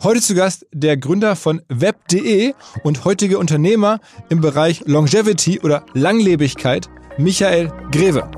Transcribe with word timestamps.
Heute 0.00 0.20
zu 0.20 0.36
Gast 0.36 0.64
der 0.72 0.96
Gründer 0.96 1.34
von 1.34 1.60
web.de 1.68 2.54
und 2.84 3.04
heutige 3.04 3.36
Unternehmer 3.36 3.98
im 4.28 4.40
Bereich 4.40 4.84
Longevity 4.86 5.58
oder 5.58 5.84
Langlebigkeit, 5.92 6.88
Michael 7.16 7.72
Greve. 7.90 8.30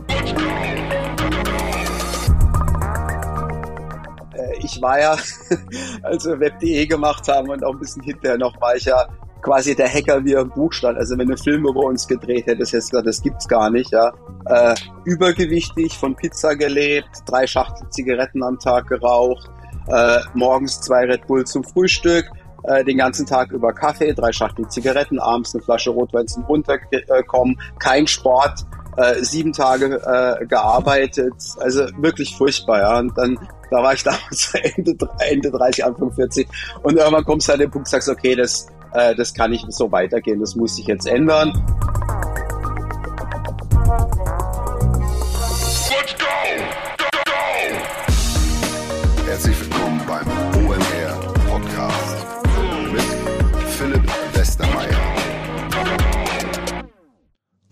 Äh, 4.32 4.56
ich 4.64 4.80
war 4.80 5.00
ja, 5.00 5.18
als 6.02 6.24
wir 6.24 6.40
web.de 6.40 6.86
gemacht 6.86 7.28
haben 7.28 7.50
und 7.50 7.62
auch 7.62 7.74
ein 7.74 7.79
bisschen 7.80 8.04
hinterher 8.04 8.38
noch, 8.38 8.58
war 8.58 8.77
ich 8.77 8.86
ja 8.86 9.06
quasi 9.42 9.77
der 9.77 9.92
Hacker, 9.92 10.24
wie 10.24 10.32
er 10.32 10.40
im 10.40 10.50
Buch 10.50 10.72
stand. 10.72 10.96
Also 10.96 11.18
wenn 11.18 11.29
du 11.29 11.36
Film 11.36 11.66
über 11.66 11.80
uns 11.80 12.08
gedreht 12.08 12.46
hättest, 12.46 12.72
jetzt 12.72 12.90
gesagt, 12.90 13.06
das 13.06 13.20
gibt's 13.20 13.46
gar 13.46 13.68
nicht, 13.68 13.92
ja. 13.92 14.14
Äh, 14.46 14.74
übergewichtig, 15.04 15.98
von 15.98 16.16
Pizza 16.16 16.56
gelebt, 16.56 17.11
drei 17.27 17.46
Schachtel 17.46 17.86
Zigaretten 17.90 18.42
am 18.42 18.58
Tag 18.58 18.88
geraucht, 18.88 19.50
äh, 19.88 20.20
morgens 20.34 20.80
zwei 20.80 21.04
Red 21.04 21.26
Bull 21.26 21.44
zum 21.46 21.64
Frühstück, 21.64 22.30
äh, 22.64 22.84
den 22.84 22.98
ganzen 22.98 23.26
Tag 23.26 23.52
über 23.52 23.72
Kaffee, 23.72 24.12
drei 24.12 24.32
Schachtel 24.32 24.68
Zigaretten, 24.68 25.18
abends 25.18 25.54
eine 25.54 25.62
Flasche 25.62 25.90
Rotwein 25.90 26.26
zum 26.26 26.44
Runterkommen, 26.44 27.58
kein 27.79 28.07
Sport, 28.07 28.66
äh, 28.96 29.22
sieben 29.22 29.52
Tage 29.52 30.00
äh, 30.04 30.46
gearbeitet, 30.46 31.35
also 31.58 31.86
wirklich 31.98 32.36
furchtbar, 32.36 32.80
ja. 32.80 32.98
Und 32.98 33.16
dann, 33.16 33.38
da 33.70 33.83
war 33.83 33.94
ich 33.94 34.02
damals 34.05 34.55
Ende, 34.55 34.97
Ende 35.19 35.50
30, 35.50 35.84
Anfang 35.84 36.12
40 36.12 36.48
und 36.83 36.97
irgendwann 36.97 37.24
kommst 37.24 37.48
du 37.48 37.52
an 37.52 37.60
den 37.60 37.70
Punkt, 37.70 37.88
sagst, 37.88 38.08
okay, 38.08 38.34
das, 38.34 38.69
äh, 38.92 39.14
das 39.14 39.33
kann 39.34 39.50
nicht 39.50 39.70
so 39.72 39.91
weitergehen, 39.91 40.41
das 40.41 40.56
muss 40.56 40.77
sich 40.77 40.86
jetzt 40.86 41.06
ändern. 41.06 41.52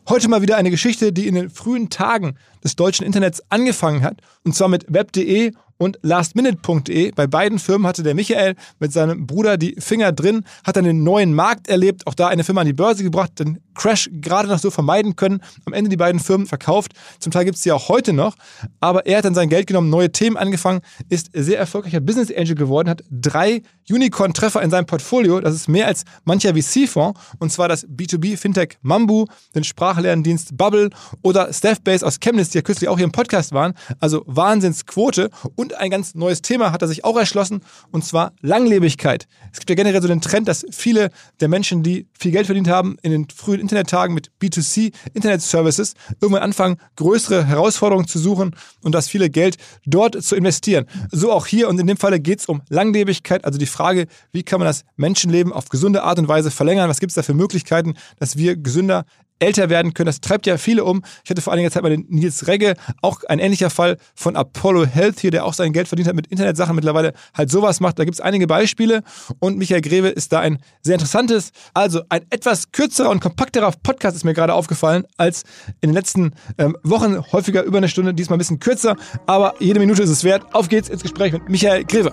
Heute 0.08 0.28
mal 0.28 0.40
wieder 0.40 0.56
eine 0.56 0.70
Geschichte, 0.70 1.12
die 1.12 1.26
in 1.26 1.34
den 1.34 1.50
frühen 1.50 1.90
Tagen 1.90 2.36
des 2.64 2.76
deutschen 2.76 3.04
Internets 3.04 3.42
angefangen 3.50 4.02
hat. 4.02 4.22
Und 4.42 4.54
zwar 4.54 4.68
mit 4.68 4.86
web.de 4.88 5.52
und 5.76 5.98
lastminute.de. 6.00 7.12
Bei 7.12 7.26
beiden 7.26 7.58
Firmen 7.58 7.86
hatte 7.86 8.02
der 8.02 8.14
Michael 8.14 8.54
mit 8.78 8.90
seinem 8.90 9.26
Bruder 9.26 9.58
die 9.58 9.76
Finger 9.78 10.12
drin, 10.12 10.46
hat 10.64 10.76
dann 10.76 10.84
den 10.84 11.04
neuen 11.04 11.34
Markt 11.34 11.68
erlebt, 11.68 12.06
auch 12.06 12.14
da 12.14 12.28
eine 12.28 12.42
Firma 12.42 12.62
an 12.62 12.66
die 12.66 12.72
Börse 12.72 13.02
gebracht, 13.04 13.38
den 13.38 13.60
Crash 13.78 14.10
gerade 14.12 14.48
noch 14.48 14.58
so 14.58 14.70
vermeiden 14.70 15.16
können. 15.16 15.40
Am 15.64 15.72
Ende 15.72 15.88
die 15.88 15.96
beiden 15.96 16.20
Firmen 16.20 16.46
verkauft. 16.46 16.92
Zum 17.18 17.32
Teil 17.32 17.44
gibt 17.44 17.56
es 17.56 17.62
sie 17.62 17.72
auch 17.72 17.88
heute 17.88 18.12
noch. 18.12 18.34
Aber 18.80 19.06
er 19.06 19.18
hat 19.18 19.24
dann 19.24 19.34
sein 19.34 19.48
Geld 19.48 19.68
genommen, 19.68 19.88
neue 19.90 20.10
Themen 20.10 20.36
angefangen, 20.36 20.80
ist 21.08 21.30
sehr 21.32 21.58
erfolgreicher 21.58 22.00
Business 22.00 22.30
Angel 22.36 22.56
geworden, 22.56 22.90
hat 22.90 23.04
drei 23.10 23.62
Unicorn-Treffer 23.88 24.60
in 24.60 24.70
seinem 24.70 24.86
Portfolio. 24.86 25.40
Das 25.40 25.54
ist 25.54 25.68
mehr 25.68 25.86
als 25.86 26.02
mancher 26.24 26.54
VC-Fonds. 26.54 27.18
Und 27.38 27.52
zwar 27.52 27.68
das 27.68 27.86
B2B-Fintech 27.88 28.78
Mambu, 28.82 29.26
den 29.54 29.64
Sprachlerndienst 29.64 30.56
Bubble 30.56 30.90
oder 31.22 31.52
Staffbase 31.52 32.04
aus 32.04 32.18
Chemnitz, 32.18 32.50
die 32.50 32.58
ja 32.58 32.62
kürzlich 32.62 32.88
auch 32.88 32.96
hier 32.96 33.04
im 33.04 33.12
Podcast 33.12 33.52
waren. 33.52 33.74
Also 34.00 34.24
Wahnsinnsquote. 34.26 35.30
Und 35.54 35.68
und 35.68 35.74
ein 35.74 35.90
ganz 35.90 36.14
neues 36.14 36.40
Thema 36.40 36.72
hat 36.72 36.80
er 36.80 36.88
sich 36.88 37.04
auch 37.04 37.18
erschlossen, 37.18 37.60
und 37.90 38.02
zwar 38.02 38.32
Langlebigkeit. 38.40 39.26
Es 39.52 39.58
gibt 39.58 39.68
ja 39.68 39.76
generell 39.76 40.00
so 40.00 40.08
den 40.08 40.22
Trend, 40.22 40.48
dass 40.48 40.64
viele 40.70 41.10
der 41.40 41.48
Menschen, 41.48 41.82
die 41.82 42.06
viel 42.18 42.32
Geld 42.32 42.46
verdient 42.46 42.68
haben, 42.68 42.96
in 43.02 43.12
den 43.12 43.28
frühen 43.28 43.60
Internettagen 43.68 44.14
mit 44.14 44.30
B2C 44.40 44.92
Internet-Services 45.12 45.94
irgendwann 46.20 46.42
anfangen, 46.42 46.76
größere 46.96 47.44
Herausforderungen 47.44 48.08
zu 48.08 48.18
suchen 48.18 48.56
und 48.82 48.94
das 48.94 49.08
viele 49.08 49.28
Geld 49.30 49.56
dort 49.84 50.22
zu 50.22 50.34
investieren. 50.34 50.86
So 51.10 51.32
auch 51.32 51.46
hier 51.46 51.68
und 51.68 51.78
in 51.78 51.86
dem 51.86 51.96
Falle 51.96 52.18
geht 52.20 52.40
es 52.40 52.46
um 52.46 52.62
Langlebigkeit, 52.70 53.44
also 53.44 53.58
die 53.58 53.66
Frage, 53.66 54.06
wie 54.32 54.42
kann 54.42 54.58
man 54.60 54.66
das 54.66 54.84
Menschenleben 54.96 55.52
auf 55.52 55.68
gesunde 55.68 56.02
Art 56.02 56.18
und 56.18 56.28
Weise 56.28 56.50
verlängern? 56.50 56.88
Was 56.88 57.00
gibt 57.00 57.10
es 57.10 57.14
da 57.14 57.22
für 57.22 57.34
Möglichkeiten, 57.34 57.94
dass 58.18 58.36
wir 58.36 58.56
gesünder 58.56 59.04
älter 59.38 59.70
werden 59.70 59.94
können. 59.94 60.06
Das 60.06 60.20
treibt 60.20 60.46
ja 60.46 60.58
viele 60.58 60.84
um. 60.84 61.02
Ich 61.24 61.30
hatte 61.30 61.42
vor 61.42 61.52
einiger 61.52 61.70
Zeit 61.70 61.82
mal 61.82 61.90
den 61.90 62.06
Nils 62.08 62.46
Regge, 62.46 62.74
auch 63.02 63.22
ein 63.24 63.38
ähnlicher 63.38 63.70
Fall 63.70 63.96
von 64.14 64.36
Apollo 64.36 64.86
Health 64.86 65.20
hier, 65.20 65.30
der 65.30 65.44
auch 65.44 65.54
sein 65.54 65.72
Geld 65.72 65.88
verdient 65.88 66.08
hat 66.08 66.16
mit 66.16 66.26
Internetsachen, 66.28 66.74
mittlerweile 66.74 67.12
halt 67.36 67.50
sowas 67.50 67.80
macht. 67.80 67.98
Da 67.98 68.04
gibt 68.04 68.14
es 68.14 68.20
einige 68.20 68.46
Beispiele 68.46 69.02
und 69.38 69.58
Michael 69.58 69.80
Greve 69.80 70.08
ist 70.08 70.32
da 70.32 70.40
ein 70.40 70.58
sehr 70.82 70.94
interessantes, 70.94 71.52
also 71.74 72.02
ein 72.08 72.26
etwas 72.30 72.72
kürzerer 72.72 73.10
und 73.10 73.20
kompakterer 73.20 73.72
Podcast 73.82 74.16
ist 74.16 74.24
mir 74.24 74.34
gerade 74.34 74.54
aufgefallen 74.54 75.04
als 75.16 75.44
in 75.80 75.90
den 75.90 75.94
letzten 75.94 76.32
ähm, 76.58 76.76
Wochen, 76.82 77.20
häufiger 77.32 77.62
über 77.62 77.78
eine 77.78 77.88
Stunde, 77.88 78.14
diesmal 78.14 78.36
ein 78.36 78.40
bisschen 78.40 78.60
kürzer, 78.60 78.96
aber 79.26 79.54
jede 79.58 79.80
Minute 79.80 80.02
ist 80.02 80.10
es 80.10 80.24
wert. 80.24 80.44
Auf 80.52 80.68
geht's 80.68 80.88
ins 80.88 81.02
Gespräch 81.02 81.32
mit 81.32 81.48
Michael 81.48 81.84
Greve. 81.84 82.12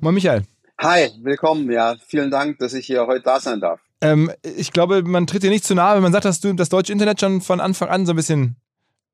Moin 0.00 0.14
Michael. 0.14 0.44
Hi, 0.80 1.10
willkommen. 1.22 1.70
Ja, 1.70 1.96
vielen 2.06 2.30
Dank, 2.30 2.58
dass 2.58 2.72
ich 2.72 2.86
hier 2.86 3.06
heute 3.06 3.22
da 3.22 3.38
sein 3.38 3.60
darf. 3.60 3.80
Ähm, 4.00 4.30
ich 4.42 4.72
glaube, 4.72 5.02
man 5.02 5.26
tritt 5.26 5.42
dir 5.42 5.50
nicht 5.50 5.64
zu 5.64 5.74
nahe, 5.74 5.96
wenn 5.96 6.02
man 6.02 6.12
sagt, 6.12 6.24
dass 6.24 6.40
du 6.40 6.52
das 6.54 6.68
deutsche 6.68 6.92
Internet 6.92 7.20
schon 7.20 7.40
von 7.40 7.60
Anfang 7.60 7.88
an 7.88 8.06
so 8.06 8.12
ein 8.12 8.16
bisschen 8.16 8.56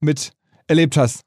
mit 0.01 0.33
erlebt 0.67 0.97
hast. 0.97 1.23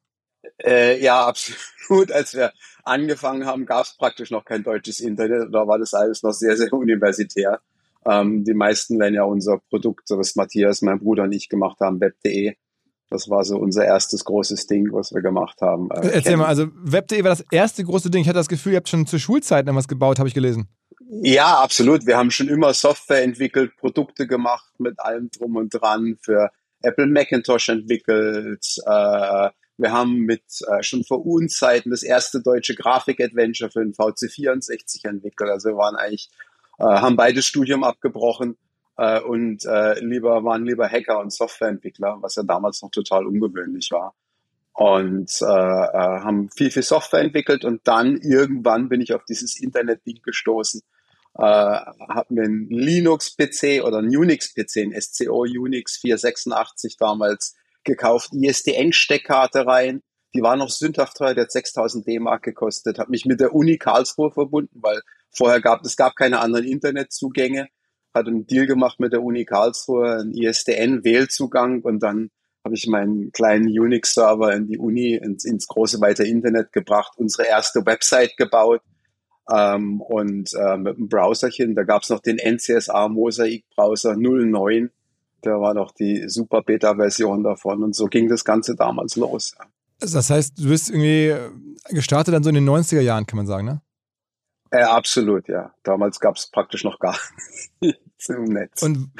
Äh, 0.63 1.01
ja, 1.03 1.25
absolut. 1.27 2.11
Als 2.11 2.33
wir 2.33 2.51
angefangen 2.83 3.45
haben, 3.45 3.65
gab 3.65 3.85
es 3.85 3.97
praktisch 3.97 4.31
noch 4.31 4.45
kein 4.45 4.63
deutsches 4.63 4.99
Internet. 4.99 5.49
Da 5.53 5.67
war 5.67 5.79
das 5.79 5.93
alles 5.93 6.23
noch 6.23 6.33
sehr, 6.33 6.55
sehr 6.55 6.71
universitär. 6.73 7.59
Ähm, 8.05 8.43
die 8.43 8.53
meisten 8.53 8.99
werden 8.99 9.15
ja 9.15 9.23
unser 9.23 9.59
Produkt, 9.69 10.07
so 10.07 10.17
was 10.17 10.35
Matthias, 10.35 10.81
mein 10.81 10.99
Bruder 10.99 11.23
und 11.23 11.33
ich 11.33 11.49
gemacht 11.49 11.79
haben, 11.81 11.99
web.de. 11.99 12.55
Das 13.09 13.29
war 13.29 13.43
so 13.43 13.57
unser 13.57 13.85
erstes 13.85 14.23
großes 14.23 14.67
Ding, 14.67 14.89
was 14.91 15.13
wir 15.13 15.21
gemacht 15.21 15.61
haben. 15.61 15.89
Äh, 15.89 15.95
Erzähl 15.95 16.21
kennen. 16.21 16.37
mal, 16.39 16.45
also 16.45 16.67
web.de 16.75 17.23
war 17.23 17.31
das 17.31 17.43
erste 17.51 17.83
große 17.83 18.09
Ding. 18.09 18.21
Ich 18.21 18.27
hatte 18.27 18.37
das 18.37 18.47
Gefühl, 18.47 18.73
ihr 18.73 18.77
habt 18.77 18.89
schon 18.89 19.07
zur 19.07 19.19
Schulzeit 19.19 19.65
noch 19.65 19.75
was 19.75 19.87
gebaut, 19.87 20.19
habe 20.19 20.27
ich 20.27 20.35
gelesen. 20.35 20.67
Ja, 21.11 21.57
absolut. 21.57 22.05
Wir 22.05 22.17
haben 22.17 22.29
schon 22.29 22.49
immer 22.49 22.71
Software 22.75 23.23
entwickelt, 23.23 23.75
Produkte 23.77 24.27
gemacht 24.27 24.71
mit 24.77 24.99
allem 24.99 25.31
drum 25.31 25.55
und 25.55 25.69
dran 25.69 26.19
für 26.21 26.51
Apple 26.83 27.07
Macintosh 27.07 27.69
entwickelt. 27.69 28.63
Äh, 28.85 29.49
wir 29.77 29.91
haben 29.91 30.19
mit 30.19 30.43
äh, 30.67 30.83
schon 30.83 31.03
vor 31.03 31.25
Unzeiten 31.25 31.89
das 31.89 32.03
erste 32.03 32.41
deutsche 32.43 32.75
Grafik-Adventure 32.75 33.71
für 33.71 33.79
den 33.79 33.95
VC64 33.95 35.07
entwickelt. 35.07 35.49
Also 35.49 35.69
wir 35.69 35.77
waren 35.77 35.95
eigentlich, 35.95 36.29
äh, 36.77 36.83
haben 36.83 37.15
beides 37.15 37.47
Studium 37.47 37.83
abgebrochen 37.83 38.57
und 39.25 39.63
lieber 40.01 40.43
waren 40.43 40.65
lieber 40.65 40.89
Hacker 40.89 41.21
und 41.21 41.31
Softwareentwickler, 41.31 42.17
was 42.19 42.35
ja 42.35 42.43
damals 42.43 42.81
noch 42.81 42.91
total 42.91 43.25
ungewöhnlich 43.27 43.91
war. 43.91 44.13
Und 44.73 45.31
äh, 45.41 45.45
haben 45.45 46.49
viel, 46.49 46.69
viel 46.69 46.83
Software 46.83 47.21
entwickelt 47.21 47.63
und 47.63 47.79
dann 47.85 48.17
irgendwann 48.17 48.89
bin 48.89 48.99
ich 48.99 49.13
auf 49.13 49.23
dieses 49.23 49.57
Internet-Ding 49.57 50.19
gestoßen 50.21 50.81
äh, 51.37 51.41
habe 51.41 52.33
mir 52.33 52.43
einen 52.43 52.67
Linux-PC 52.69 53.83
oder 53.83 53.99
einen 53.99 54.15
Unix-PC, 54.15 54.77
ein 54.77 55.01
SCO 55.01 55.41
Unix 55.43 55.97
486 55.97 56.97
damals 56.97 57.55
gekauft, 57.83 58.31
ISDN-Steckkarte 58.33 59.65
rein. 59.65 60.01
Die 60.33 60.41
war 60.41 60.55
noch 60.55 60.69
sündhaft 60.69 61.17
teuer, 61.17 61.33
der 61.33 61.45
hat 61.45 61.51
6000 61.51 62.05
D-Mark 62.05 62.43
gekostet. 62.43 62.99
Habe 62.99 63.11
mich 63.11 63.25
mit 63.25 63.39
der 63.39 63.53
Uni 63.53 63.77
Karlsruhe 63.77 64.31
verbunden, 64.31 64.79
weil 64.81 65.01
vorher 65.31 65.61
gab 65.61 65.83
es 65.85 65.95
gab 65.95 66.15
keine 66.15 66.39
anderen 66.39 66.65
Internetzugänge. 66.65 67.67
Hat 68.13 68.27
einen 68.27 68.45
Deal 68.45 68.67
gemacht 68.67 68.99
mit 68.99 69.13
der 69.13 69.23
Uni 69.23 69.45
Karlsruhe, 69.45 70.19
einen 70.19 70.33
ISDN-Wählzugang 70.33 71.81
und 71.81 71.99
dann 72.01 72.29
habe 72.65 72.75
ich 72.75 72.87
meinen 72.87 73.31
kleinen 73.31 73.67
Unix-Server 73.67 74.53
in 74.53 74.67
die 74.67 74.77
Uni, 74.77 75.15
ins, 75.15 75.45
ins 75.45 75.67
große 75.67 76.01
weite 76.01 76.23
Internet 76.23 76.73
gebracht, 76.73 77.13
unsere 77.15 77.47
erste 77.47 77.85
Website 77.85 78.35
gebaut 78.35 78.81
ähm, 79.49 80.01
und 80.01 80.53
äh, 80.53 80.77
mit 80.77 80.97
einem 80.97 81.09
Browserchen. 81.09 81.75
Da 81.75 81.83
gab 81.83 82.03
es 82.03 82.09
noch 82.09 82.19
den 82.19 82.37
NCSA 82.37 83.07
Mosaic 83.07 83.65
Browser 83.75 84.15
09. 84.15 84.91
Der 85.43 85.59
war 85.61 85.73
noch 85.73 85.91
die 85.91 86.27
super 86.27 86.61
Beta-Version 86.61 87.43
davon 87.43 87.83
und 87.83 87.95
so 87.95 88.07
ging 88.07 88.27
das 88.27 88.43
Ganze 88.43 88.75
damals 88.75 89.15
los. 89.15 89.55
Also 90.01 90.17
das 90.17 90.29
heißt, 90.29 90.59
du 90.59 90.69
bist 90.69 90.89
irgendwie 90.89 91.35
gestartet 91.89 92.33
dann 92.33 92.43
so 92.43 92.49
in 92.49 92.55
den 92.55 92.69
90er 92.69 93.01
Jahren, 93.01 93.25
kann 93.25 93.37
man 93.37 93.47
sagen, 93.47 93.65
ne? 93.65 93.81
Äh, 94.71 94.83
absolut, 94.83 95.47
ja. 95.47 95.73
Damals 95.83 96.19
gab 96.19 96.35
es 96.35 96.47
praktisch 96.47 96.83
noch 96.83 96.99
gar 96.99 97.17
nichts 97.81 98.29
im 98.29 98.45
Netz. 98.45 98.83
Und 98.83 99.11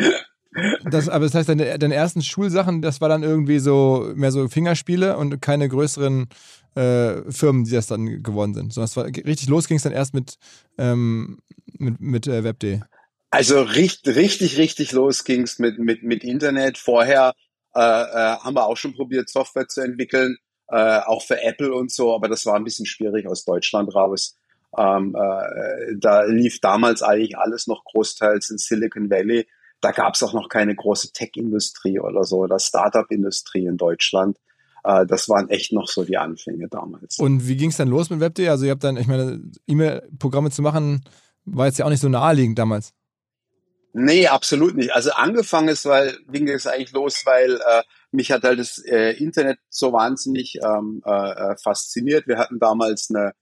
das, 0.86 1.10
aber 1.10 1.26
das 1.26 1.36
heißt, 1.36 1.50
deine, 1.50 1.78
deine 1.78 1.96
ersten 1.96 2.22
Schulsachen, 2.22 2.82
das 2.82 3.02
war 3.02 3.10
dann 3.10 3.24
irgendwie 3.24 3.60
so 3.60 4.12
mehr 4.16 4.32
so 4.32 4.48
Fingerspiele 4.48 5.18
und 5.18 5.42
keine 5.42 5.70
größeren 5.70 6.28
äh, 6.76 7.32
Firmen, 7.32 7.66
die 7.66 7.72
das 7.72 7.88
dann 7.88 8.24
geworden 8.24 8.54
sind. 8.54 8.76
Es 8.76 8.98
war 8.98 9.06
richtig 9.06 9.48
los 9.48 9.68
ging 9.68 9.78
es 9.78 9.84
dann 9.84 9.94
erst 9.94 10.14
mit, 10.14 10.36
ähm, 10.78 11.40
mit, 11.78 12.00
mit 12.00 12.28
äh, 12.28 12.44
Web.de. 12.44 12.82
Also 13.32 13.62
richtig, 13.62 14.16
richtig, 14.16 14.58
richtig 14.58 14.92
los 14.92 15.24
ging 15.24 15.44
es 15.44 15.60
mit, 15.60 15.78
mit, 15.78 16.04
mit 16.04 16.24
Internet. 16.24 16.78
Vorher 16.78 17.34
äh, 17.76 17.80
äh, 17.80 18.38
haben 18.38 18.56
wir 18.56 18.66
auch 18.66 18.78
schon 18.78 18.96
probiert, 18.96 19.30
Software 19.30 19.68
zu 19.68 19.82
entwickeln, 19.82 20.38
äh, 20.70 21.00
auch 21.00 21.24
für 21.24 21.42
Apple 21.42 21.74
und 21.74 21.92
so, 21.92 22.16
aber 22.16 22.28
das 22.28 22.46
war 22.46 22.56
ein 22.56 22.64
bisschen 22.64 22.88
schwierig 22.88 23.28
aus 23.28 23.46
Deutschland 23.46 23.94
raus. 23.94 24.38
Ähm, 24.78 25.16
äh, 25.16 25.96
da 25.98 26.24
lief 26.24 26.60
damals 26.60 27.02
eigentlich 27.02 27.38
alles 27.38 27.68
noch 27.68 27.84
großteils 27.86 28.50
in 28.50 28.58
Silicon 28.58 29.10
Valley. 29.10 29.48
Da 29.82 29.92
gab 29.92 30.16
es 30.16 30.24
auch 30.24 30.34
noch 30.34 30.50
keine 30.50 30.76
große 30.76 31.14
Tech-Industrie 31.14 32.00
oder 32.00 32.24
so 32.24 32.40
oder 32.40 32.60
Startup-Industrie 32.60 33.66
in 33.66 33.78
Deutschland. 33.78 34.38
äh, 34.84 35.06
das 35.06 35.30
waren 35.30 35.50
echt 35.50 35.74
noch 35.74 35.88
so 35.88 36.04
die 36.04 36.18
Anfänge 36.18 36.68
damals. 36.70 37.18
Und 37.20 37.48
wie 37.48 37.58
ging 37.58 37.70
es 37.70 37.78
dann 37.78 37.88
los 37.88 38.10
mit 38.10 38.20
Web.de? 38.20 38.50
Also 38.50 38.66
ihr 38.66 38.72
habt 38.72 38.84
dann, 38.84 38.98
ich 38.98 39.08
meine, 39.08 39.42
E-Mail-Programme 39.68 40.52
zu 40.52 40.62
machen, 40.62 41.04
war 41.46 41.68
jetzt 41.68 41.80
ja 41.80 41.86
auch 41.86 41.90
nicht 41.90 42.02
so 42.02 42.10
naheliegend 42.10 42.60
damals. 42.60 42.94
Nee, 43.94 44.28
absolut 44.28 44.76
nicht. 44.76 44.94
Also 44.94 45.12
angefangen 45.12 45.70
ist, 45.70 45.86
weil 45.86 46.18
ging 46.32 46.48
es 46.48 46.68
eigentlich 46.68 46.92
los, 46.92 47.26
weil 47.26 47.56
äh, 47.56 47.84
mich 48.12 48.32
hat 48.32 48.44
halt 48.44 48.60
das 48.60 48.78
äh, 48.86 49.12
Internet 49.18 49.60
so 49.70 49.92
wahnsinnig 49.94 50.60
ähm, 50.64 51.02
äh, 51.06 51.32
äh 51.32 51.56
fasziniert. 51.58 52.28
Wir 52.28 52.38
hatten 52.38 52.60
damals 52.60 53.10
eine 53.10 53.34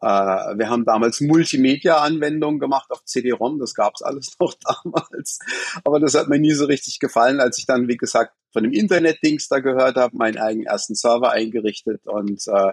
wir 0.00 0.68
haben 0.68 0.84
damals 0.84 1.20
Multimedia-Anwendungen 1.22 2.60
gemacht 2.60 2.90
auf 2.90 3.04
CD-ROM, 3.04 3.58
das 3.58 3.74
gab's 3.74 4.02
alles 4.02 4.36
noch 4.40 4.54
damals. 4.54 5.38
Aber 5.84 6.00
das 6.00 6.14
hat 6.14 6.28
mir 6.28 6.38
nie 6.38 6.52
so 6.52 6.66
richtig 6.66 6.98
gefallen, 6.98 7.40
als 7.40 7.58
ich 7.58 7.66
dann, 7.66 7.88
wie 7.88 7.96
gesagt, 7.96 8.34
von 8.52 8.62
dem 8.62 8.72
Internet-Dings 8.72 9.48
da 9.48 9.60
gehört 9.60 9.96
habe, 9.96 10.16
meinen 10.16 10.38
eigenen 10.38 10.66
ersten 10.66 10.94
Server 10.94 11.30
eingerichtet 11.30 12.06
und 12.06 12.46
äh, 12.48 12.72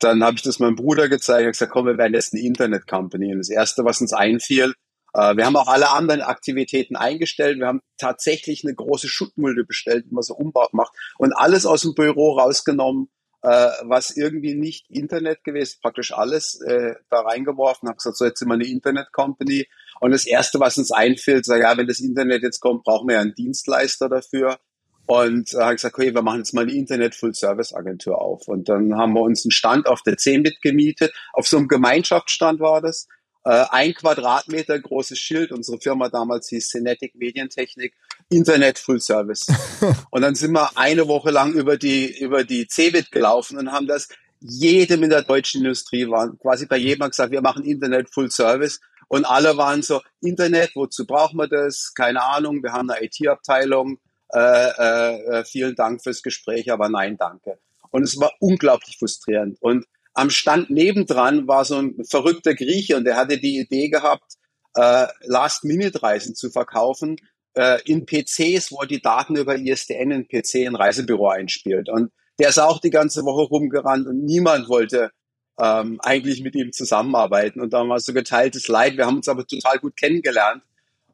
dann 0.00 0.24
habe 0.24 0.36
ich 0.36 0.42
das 0.42 0.58
meinem 0.58 0.76
Bruder 0.76 1.08
gezeigt 1.08 1.44
und 1.44 1.52
gesagt, 1.52 1.72
komm, 1.72 1.86
wir 1.86 1.98
werden 1.98 2.14
jetzt 2.14 2.32
eine 2.32 2.42
Internet-Company. 2.42 3.32
Und 3.32 3.38
das 3.38 3.50
Erste, 3.50 3.84
was 3.84 4.00
uns 4.00 4.14
einfiel, 4.14 4.72
äh, 5.12 5.36
wir 5.36 5.44
haben 5.44 5.56
auch 5.56 5.68
alle 5.68 5.90
anderen 5.90 6.22
Aktivitäten 6.22 6.96
eingestellt. 6.96 7.58
Wir 7.58 7.66
haben 7.66 7.82
tatsächlich 7.98 8.64
eine 8.64 8.74
große 8.74 9.08
Schuttmulde 9.08 9.64
bestellt, 9.64 10.06
die 10.06 10.14
man 10.14 10.22
so 10.22 10.34
umbaut 10.34 10.72
macht 10.72 10.94
und 11.18 11.32
alles 11.32 11.66
aus 11.66 11.82
dem 11.82 11.94
Büro 11.94 12.38
rausgenommen, 12.38 13.08
äh, 13.08 13.19
was 13.42 14.16
irgendwie 14.16 14.54
nicht 14.54 14.90
Internet 14.90 15.44
gewesen, 15.44 15.78
praktisch 15.80 16.12
alles 16.12 16.60
äh, 16.60 16.94
da 17.08 17.20
reingeworfen, 17.20 17.88
habe 17.88 17.96
gesagt, 17.96 18.16
so 18.16 18.24
jetzt 18.24 18.38
sind 18.38 18.48
wir 18.48 18.54
eine 18.54 18.66
Internet-Company. 18.66 19.66
Und 20.00 20.10
das 20.10 20.26
Erste, 20.26 20.60
was 20.60 20.78
uns 20.78 20.92
einfällt, 20.92 21.44
sag, 21.46 21.62
ja, 21.62 21.76
wenn 21.76 21.86
das 21.86 22.00
Internet 22.00 22.42
jetzt 22.42 22.60
kommt, 22.60 22.84
brauchen 22.84 23.08
wir 23.08 23.14
ja 23.14 23.20
einen 23.20 23.34
Dienstleister 23.34 24.08
dafür. 24.08 24.58
Und 25.06 25.54
äh, 25.54 25.58
habe 25.58 25.74
gesagt, 25.74 25.94
okay, 25.98 26.14
wir 26.14 26.22
machen 26.22 26.38
jetzt 26.38 26.54
mal 26.54 26.62
eine 26.62 26.72
Internet-Full-Service-Agentur 26.72 28.20
auf. 28.20 28.46
Und 28.46 28.68
dann 28.68 28.96
haben 28.96 29.14
wir 29.14 29.22
uns 29.22 29.44
einen 29.44 29.50
Stand 29.50 29.86
auf 29.86 30.02
der 30.02 30.16
C 30.16 30.38
mitgemietet. 30.38 31.12
Auf 31.32 31.48
so 31.48 31.56
einem 31.56 31.68
Gemeinschaftsstand 31.68 32.60
war 32.60 32.80
das 32.80 33.08
äh, 33.44 33.64
ein 33.70 33.94
Quadratmeter 33.94 34.78
großes 34.78 35.18
Schild. 35.18 35.52
Unsere 35.52 35.80
Firma 35.80 36.08
damals 36.08 36.48
hieß 36.48 36.68
Cinetic 36.68 37.14
Medientechnik, 37.14 37.94
Internet 38.28 38.78
Full 38.78 39.00
Service. 39.00 39.46
und 40.10 40.22
dann 40.22 40.34
sind 40.34 40.52
wir 40.52 40.70
eine 40.76 41.08
Woche 41.08 41.30
lang 41.30 41.52
über 41.52 41.76
die, 41.76 42.18
über 42.18 42.44
die 42.44 42.66
CeBIT 42.66 43.10
gelaufen 43.10 43.58
und 43.58 43.72
haben 43.72 43.86
das 43.86 44.08
jedem 44.40 45.02
in 45.02 45.10
der 45.10 45.22
deutschen 45.22 45.62
Industrie 45.62 46.08
waren, 46.08 46.38
quasi 46.38 46.66
bei 46.66 46.78
jedem 46.78 47.08
gesagt, 47.08 47.30
wir 47.30 47.42
machen 47.42 47.64
Internet 47.64 48.10
Full 48.12 48.30
Service. 48.30 48.80
Und 49.08 49.24
alle 49.24 49.56
waren 49.56 49.82
so, 49.82 50.00
Internet, 50.20 50.70
wozu 50.76 51.04
brauchen 51.04 51.36
wir 51.36 51.48
das? 51.48 51.92
Keine 51.94 52.22
Ahnung, 52.22 52.62
wir 52.62 52.72
haben 52.72 52.88
eine 52.88 53.04
IT-Abteilung. 53.04 53.98
Äh, 54.32 54.38
äh, 54.38 55.40
äh, 55.40 55.44
vielen 55.44 55.74
Dank 55.74 56.02
fürs 56.02 56.22
Gespräch, 56.22 56.70
aber 56.70 56.88
nein, 56.88 57.16
danke. 57.18 57.58
Und 57.90 58.04
es 58.04 58.20
war 58.20 58.32
unglaublich 58.38 58.98
frustrierend. 58.98 59.58
Und 59.60 59.86
am 60.14 60.30
Stand 60.30 60.70
nebendran 60.70 61.46
war 61.46 61.64
so 61.64 61.76
ein 61.76 62.04
verrückter 62.04 62.54
Grieche 62.54 62.96
und 62.96 63.04
der 63.04 63.16
hatte 63.16 63.38
die 63.38 63.58
Idee 63.58 63.88
gehabt, 63.88 64.34
äh, 64.74 65.06
Last-Minute-Reisen 65.22 66.34
zu 66.34 66.50
verkaufen 66.50 67.16
äh, 67.54 67.80
in 67.84 68.06
PCs, 68.06 68.72
wo 68.72 68.80
er 68.80 68.86
die 68.86 69.02
Daten 69.02 69.36
über 69.36 69.56
ISDN 69.56 70.10
in 70.10 70.28
PC 70.28 70.66
ein 70.66 70.76
Reisebüro 70.76 71.28
einspielt. 71.28 71.88
Und 71.88 72.10
der 72.38 72.48
ist 72.48 72.58
auch 72.58 72.80
die 72.80 72.90
ganze 72.90 73.24
Woche 73.24 73.48
rumgerannt 73.48 74.06
und 74.06 74.24
niemand 74.24 74.68
wollte 74.68 75.10
ähm, 75.58 76.00
eigentlich 76.00 76.42
mit 76.42 76.54
ihm 76.54 76.72
zusammenarbeiten. 76.72 77.60
Und 77.60 77.72
da 77.72 77.86
war 77.86 78.00
so 78.00 78.12
geteiltes 78.12 78.68
Leid. 78.68 78.96
Wir 78.96 79.06
haben 79.06 79.16
uns 79.16 79.28
aber 79.28 79.46
total 79.46 79.78
gut 79.78 79.96
kennengelernt. 79.96 80.62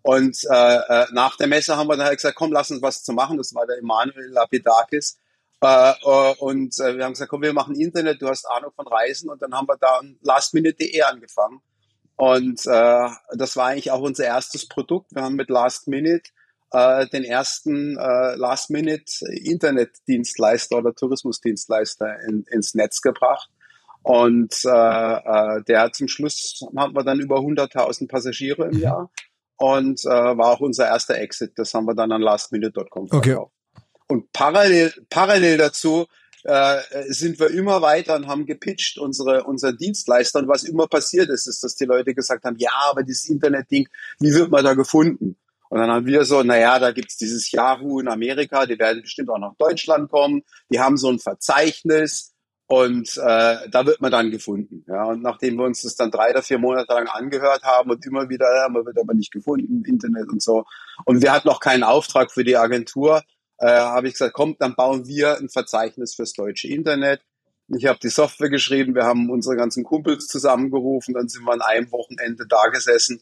Und 0.03 0.39
äh, 0.49 0.77
äh, 0.77 1.07
nach 1.13 1.37
der 1.37 1.49
Messe 1.49 1.77
haben 1.77 1.89
wir 1.89 1.97
dann 1.97 2.07
halt 2.07 2.19
gesagt, 2.19 2.37
komm, 2.37 2.53
lass 2.53 2.71
uns 2.71 2.81
was 2.81 3.03
zu 3.03 3.13
machen. 3.13 3.39
Das 3.39 3.55
war 3.55 3.67
der 3.67 3.79
Emanuel 3.79 4.29
Lapidakis. 4.31 5.19
Äh, 5.62 5.93
äh, 6.03 6.35
und 6.38 6.79
äh, 6.81 6.97
wir 6.97 7.05
haben 7.05 7.12
gesagt, 7.12 7.31
komm, 7.31 7.43
wir 7.43 7.53
machen 7.53 7.75
Internet, 7.75 8.20
du 8.20 8.29
hast 8.29 8.44
Ahnung 8.47 8.73
von 8.75 8.87
Reisen 8.87 9.31
und 9.31 9.41
dann 9.41 9.55
haben 9.55 9.67
wir 9.69 9.76
da 9.79 10.00
lastminute.de 10.20 11.03
angefangen. 11.03 11.61
Und 12.17 12.67
äh, 12.67 13.08
das 13.37 13.56
war 13.56 13.67
eigentlich 13.67 13.91
auch 13.91 14.00
unser 14.00 14.25
erstes 14.25 14.69
Produkt. 14.69 15.14
Wir 15.14 15.23
haben 15.23 15.37
mit 15.37 15.50
Last 15.50 15.87
Minute 15.87 16.31
äh, 16.73 17.06
den 17.08 17.25
ersten 17.25 17.97
äh, 17.97 18.35
Last 18.37 18.70
Minute 18.70 19.05
Internetdienstleister 19.31 20.79
oder 20.79 20.94
Tourismusdienstleister 20.94 22.20
in, 22.26 22.44
ins 22.50 22.75
Netz 22.75 23.02
gebracht. 23.02 23.50
Und 24.02 24.55
äh, 24.64 24.69
äh, 24.69 25.62
der 25.64 25.93
zum 25.93 26.09
Schluss 26.09 26.61
haben 26.76 26.94
wir 26.94 27.02
dann 27.02 27.20
über 27.20 27.38
100.000 27.38 28.09
Passagiere 28.09 28.69
im 28.69 28.79
Jahr 28.79 29.11
und 29.56 30.00
äh, 30.05 30.09
war 30.09 30.52
auch 30.52 30.61
unser 30.61 30.87
erster 30.87 31.17
Exit. 31.17 31.52
Das 31.56 31.75
haben 31.75 31.87
wir 31.87 31.94
dann 31.94 32.12
an 32.12 32.23
lastminute.com 32.23 33.09
verkauft. 33.09 33.29
Okay. 33.29 33.56
Und 34.08 34.32
parallel, 34.32 34.93
parallel 35.11 35.58
dazu 35.58 36.06
äh, 36.44 36.81
sind 37.08 37.41
wir 37.41 37.50
immer 37.50 37.82
weiter 37.82 38.14
und 38.14 38.29
haben 38.29 38.47
gepitcht 38.47 38.99
unsere, 38.99 39.44
unsere 39.44 39.75
Dienstleister. 39.75 40.38
Und 40.38 40.49
was 40.49 40.64
immer 40.64 40.87
passiert 40.87 41.29
ist, 41.29 41.47
ist, 41.47 41.62
dass 41.64 41.75
die 41.75 41.87
Leute 41.87 42.14
gesagt 42.14 42.44
haben, 42.44 42.56
ja, 42.58 42.70
aber 42.88 43.03
dieses 43.03 43.29
Internet-Ding, 43.29 43.88
wie 44.20 44.32
wird 44.32 44.50
man 44.50 44.64
da 44.64 44.75
gefunden? 44.75 45.37
Und 45.69 45.81
dann 45.81 45.91
haben 45.91 46.06
wir 46.06 46.25
so, 46.25 46.43
naja, 46.44 46.79
da 46.79 46.93
gibt's 46.93 47.17
dieses 47.17 47.50
Yahoo 47.50 47.99
in 47.99 48.08
Amerika, 48.08 48.67
die 48.67 48.79
werden 48.79 49.03
bestimmt 49.03 49.31
auch 49.31 49.38
nach 49.38 49.56
Deutschland 49.58 50.11
kommen, 50.11 50.43
die 50.70 50.79
haben 50.79 50.97
so 50.97 51.11
ein 51.11 51.19
Verzeichnis 51.19 52.32
und 52.69 53.17
äh, 53.17 53.69
da 53.69 53.87
wird 53.87 54.00
man 54.00 54.12
dann 54.12 54.31
gefunden. 54.31 54.85
Ja, 54.88 55.05
und 55.06 55.23
nachdem 55.23 55.56
wir 55.56 55.64
uns 55.64 55.82
das 55.82 55.97
dann 55.97 56.11
drei 56.11 56.31
oder 56.31 56.43
vier 56.43 56.59
Monate 56.59 56.93
lang 56.93 57.09
angehört 57.09 57.62
haben 57.64 57.91
und 57.91 58.05
immer 58.06 58.29
wieder, 58.29 58.47
ja, 58.55 58.69
man 58.69 58.87
wird 58.87 58.99
aber 58.99 59.14
nicht 59.14 59.32
gefunden 59.32 59.85
Internet 59.85 60.29
und 60.29 60.43
so. 60.43 60.64
Und 61.05 61.23
wir 61.23 61.32
hatten 61.32 61.49
noch 61.49 61.61
keinen 61.61 61.82
Auftrag 61.82 62.32
für 62.32 62.44
die 62.44 62.56
Agentur, 62.56 63.23
äh, 63.58 63.67
habe 63.69 64.08
ich 64.08 64.14
gesagt, 64.14 64.35
komm, 64.35 64.56
dann 64.58 64.75
bauen 64.75 65.06
wir 65.06 65.38
ein 65.38 65.49
Verzeichnis 65.49 66.14
fürs 66.14 66.32
deutsche 66.32 66.69
Internet. 66.69 67.20
Ich 67.69 67.87
habe 67.87 67.99
die 68.00 68.08
Software 68.08 68.50
geschrieben, 68.50 68.94
wir 68.94 69.05
haben 69.05 69.31
unsere 69.31 69.56
ganzen 69.56 69.82
Kumpels 69.82 70.29
zusammengerufen, 70.29 71.14
dann 71.14 71.29
sind 71.29 71.44
wir 71.44 71.53
an 71.53 71.62
einem 71.62 71.91
Wochenende 71.91 72.47
da 72.47 72.69
gesessen, 72.69 73.20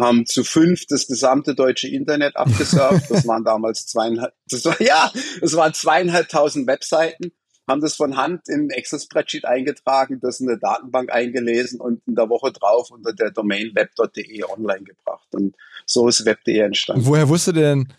haben 0.00 0.24
zu 0.24 0.44
fünf 0.44 0.86
das 0.86 1.06
gesamte 1.06 1.54
deutsche 1.54 1.88
Internet 1.88 2.36
abgesurft. 2.36 3.10
Das 3.10 3.26
waren 3.26 3.44
damals 3.44 3.86
zweieinhalb, 3.86 4.32
das 4.48 4.64
war, 4.64 4.80
ja, 4.80 5.12
das 5.40 5.54
waren 5.54 5.74
zweieinhalbtausend 5.74 6.66
Webseiten, 6.66 7.32
haben 7.68 7.82
das 7.82 7.96
von 7.96 8.16
Hand 8.16 8.48
in 8.48 8.70
Excel-Spreadsheet 8.70 9.44
eingetragen, 9.44 10.20
das 10.22 10.40
in 10.40 10.46
der 10.46 10.56
Datenbank 10.56 11.12
eingelesen 11.12 11.80
und 11.80 12.00
in 12.06 12.14
der 12.14 12.30
Woche 12.30 12.50
drauf 12.50 12.90
unter 12.90 13.12
der 13.12 13.30
Domain 13.30 13.72
web.de 13.74 14.44
online 14.44 14.84
gebracht. 14.84 15.28
Und 15.32 15.54
so 15.84 16.08
ist 16.08 16.24
web.de 16.24 16.58
entstanden. 16.58 17.04
Woher 17.04 17.28
wusste 17.28 17.52
denn 17.52 17.92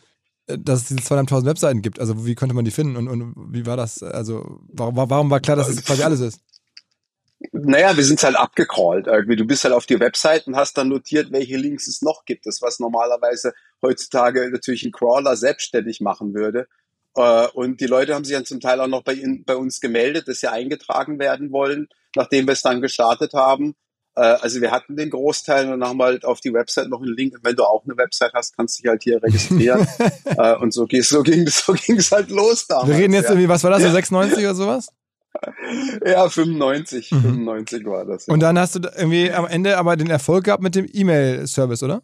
dass 0.48 0.82
es 0.82 0.88
diese 0.88 1.02
zweieinhalbtausend 1.02 1.50
Webseiten 1.50 1.82
gibt. 1.82 2.00
Also 2.00 2.26
wie 2.26 2.36
konnte 2.36 2.56
man 2.56 2.66
die 2.66 2.72
finden 2.72 2.98
und, 2.98 3.08
und 3.08 3.54
wie 3.54 3.66
war 3.66 3.78
das? 3.78 4.04
Also 4.04 4.60
warum, 4.68 4.96
warum 4.96 5.30
war 5.30 5.40
klar, 5.40 5.56
dass 5.56 5.70
es 5.70 5.84
quasi 5.84 6.04
alles 6.04 6.20
ist? 6.20 6.42
Naja, 7.52 7.96
wir 7.96 8.04
sind 8.06 8.24
halt 8.24 8.38
abgecrawlt 8.38 9.08
irgendwie. 9.08 9.36
Du 9.36 9.46
bist 9.46 9.64
halt 9.64 9.74
auf 9.74 9.86
die 9.86 10.00
Website 10.00 10.48
und 10.48 10.56
hast 10.56 10.78
dann 10.78 10.88
notiert, 10.88 11.32
welche 11.32 11.58
Links 11.58 11.88
es 11.88 12.02
noch 12.02 12.26
gibt. 12.26 12.46
Das, 12.46 12.62
was 12.62 12.80
normalerweise 12.80 13.54
heutzutage 13.82 14.50
natürlich 14.50 14.84
ein 14.84 14.92
Crawler 14.92 15.36
selbstständig 15.36 16.00
machen 16.00 16.34
würde. 16.34 16.68
Äh, 17.16 17.48
und 17.48 17.82
die 17.82 17.86
Leute 17.86 18.16
haben 18.16 18.24
sich 18.24 18.36
dann 18.36 18.46
zum 18.46 18.60
Teil 18.60 18.80
auch 18.80 18.88
noch 18.88 19.04
bei, 19.04 19.22
bei 19.46 19.56
uns 19.56 19.82
gemeldet, 19.82 20.28
dass 20.28 20.40
sie 20.40 20.52
eingetragen 20.52 21.20
werden 21.20 21.52
wollen, 21.52 21.90
nachdem 22.16 22.48
wir 22.48 22.54
es 22.54 22.62
dann 22.62 22.82
gestartet 22.82 23.34
haben. 23.34 23.76
Äh, 24.16 24.22
also 24.22 24.62
wir 24.62 24.72
hatten 24.72 24.96
den 24.96 25.10
Großteil 25.10 25.72
und 25.72 25.84
haben 25.84 26.02
halt 26.02 26.26
auf 26.26 26.40
die 26.40 26.54
Website 26.54 26.90
noch 26.90 27.02
einen 27.02 27.16
Link. 27.16 27.36
wenn 27.42 27.56
du 27.56 27.64
auch 27.64 27.84
eine 27.86 27.98
Website 27.98 28.34
hast, 28.34 28.56
kannst 28.56 28.78
du 28.78 28.84
dich 28.84 28.90
halt 28.90 29.04
hier 29.04 29.22
registrieren. 29.22 29.88
Äh, 30.26 30.56
und 30.56 30.74
so, 30.74 30.88
so 31.02 31.22
ging 31.22 31.46
es 31.46 31.66
so 31.66 31.74
ging's 31.74 32.12
halt 32.12 32.30
los 32.30 32.66
damals. 32.66 32.90
Wir 32.90 32.98
reden 32.98 33.14
jetzt 33.14 33.26
ja. 33.26 33.32
irgendwie, 33.32 33.50
was 33.50 33.64
war 33.64 33.72
das, 33.72 33.84
so 33.84 33.92
96 33.92 34.40
oder 34.40 34.56
sowas? 34.56 34.88
Ja, 36.06 36.28
95, 36.28 37.12
mhm. 37.12 37.22
95 37.22 37.86
war 37.86 38.06
das. 38.06 38.28
Ja. 38.28 38.34
Und 38.34 38.40
dann 38.40 38.58
hast 38.58 38.76
du 38.76 38.80
irgendwie 38.96 39.32
am 39.32 39.46
Ende 39.46 39.78
aber 39.78 39.96
den 39.96 40.10
Erfolg 40.10 40.46
gehabt 40.46 40.64
mit 40.64 40.76
dem 40.76 40.88
E-Mail-Service, 40.92 41.84
oder? 41.84 42.02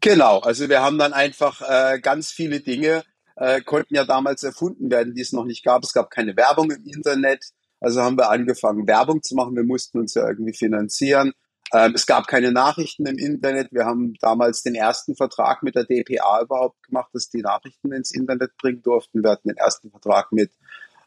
Genau, 0.00 0.38
also 0.38 0.68
wir 0.68 0.82
haben 0.82 0.98
dann 0.98 1.12
einfach 1.12 1.60
äh, 1.60 2.00
ganz 2.00 2.30
viele 2.30 2.60
Dinge, 2.60 3.04
äh, 3.36 3.60
konnten 3.60 3.94
ja 3.94 4.04
damals 4.04 4.42
erfunden 4.42 4.90
werden, 4.90 5.14
die 5.14 5.22
es 5.22 5.32
noch 5.32 5.44
nicht 5.44 5.64
gab. 5.64 5.82
Es 5.82 5.92
gab 5.92 6.10
keine 6.10 6.36
Werbung 6.36 6.70
im 6.70 6.84
Internet. 6.84 7.44
Also 7.84 8.02
haben 8.02 8.16
wir 8.16 8.30
angefangen, 8.30 8.86
Werbung 8.86 9.22
zu 9.22 9.34
machen. 9.34 9.54
Wir 9.54 9.64
mussten 9.64 9.98
uns 9.98 10.14
ja 10.14 10.26
irgendwie 10.26 10.54
finanzieren. 10.54 11.32
Ähm, 11.72 11.92
es 11.94 12.06
gab 12.06 12.26
keine 12.26 12.50
Nachrichten 12.50 13.04
im 13.06 13.18
Internet. 13.18 13.72
Wir 13.72 13.84
haben 13.84 14.14
damals 14.20 14.62
den 14.62 14.74
ersten 14.74 15.16
Vertrag 15.16 15.62
mit 15.62 15.74
der 15.74 15.84
DPA 15.84 16.42
überhaupt 16.42 16.82
gemacht, 16.82 17.10
dass 17.12 17.28
die 17.28 17.42
Nachrichten 17.42 17.92
ins 17.92 18.12
Internet 18.12 18.56
bringen 18.56 18.82
durften. 18.82 19.22
Wir 19.22 19.30
hatten 19.30 19.48
den 19.48 19.56
ersten 19.56 19.90
Vertrag 19.90 20.32
mit 20.32 20.50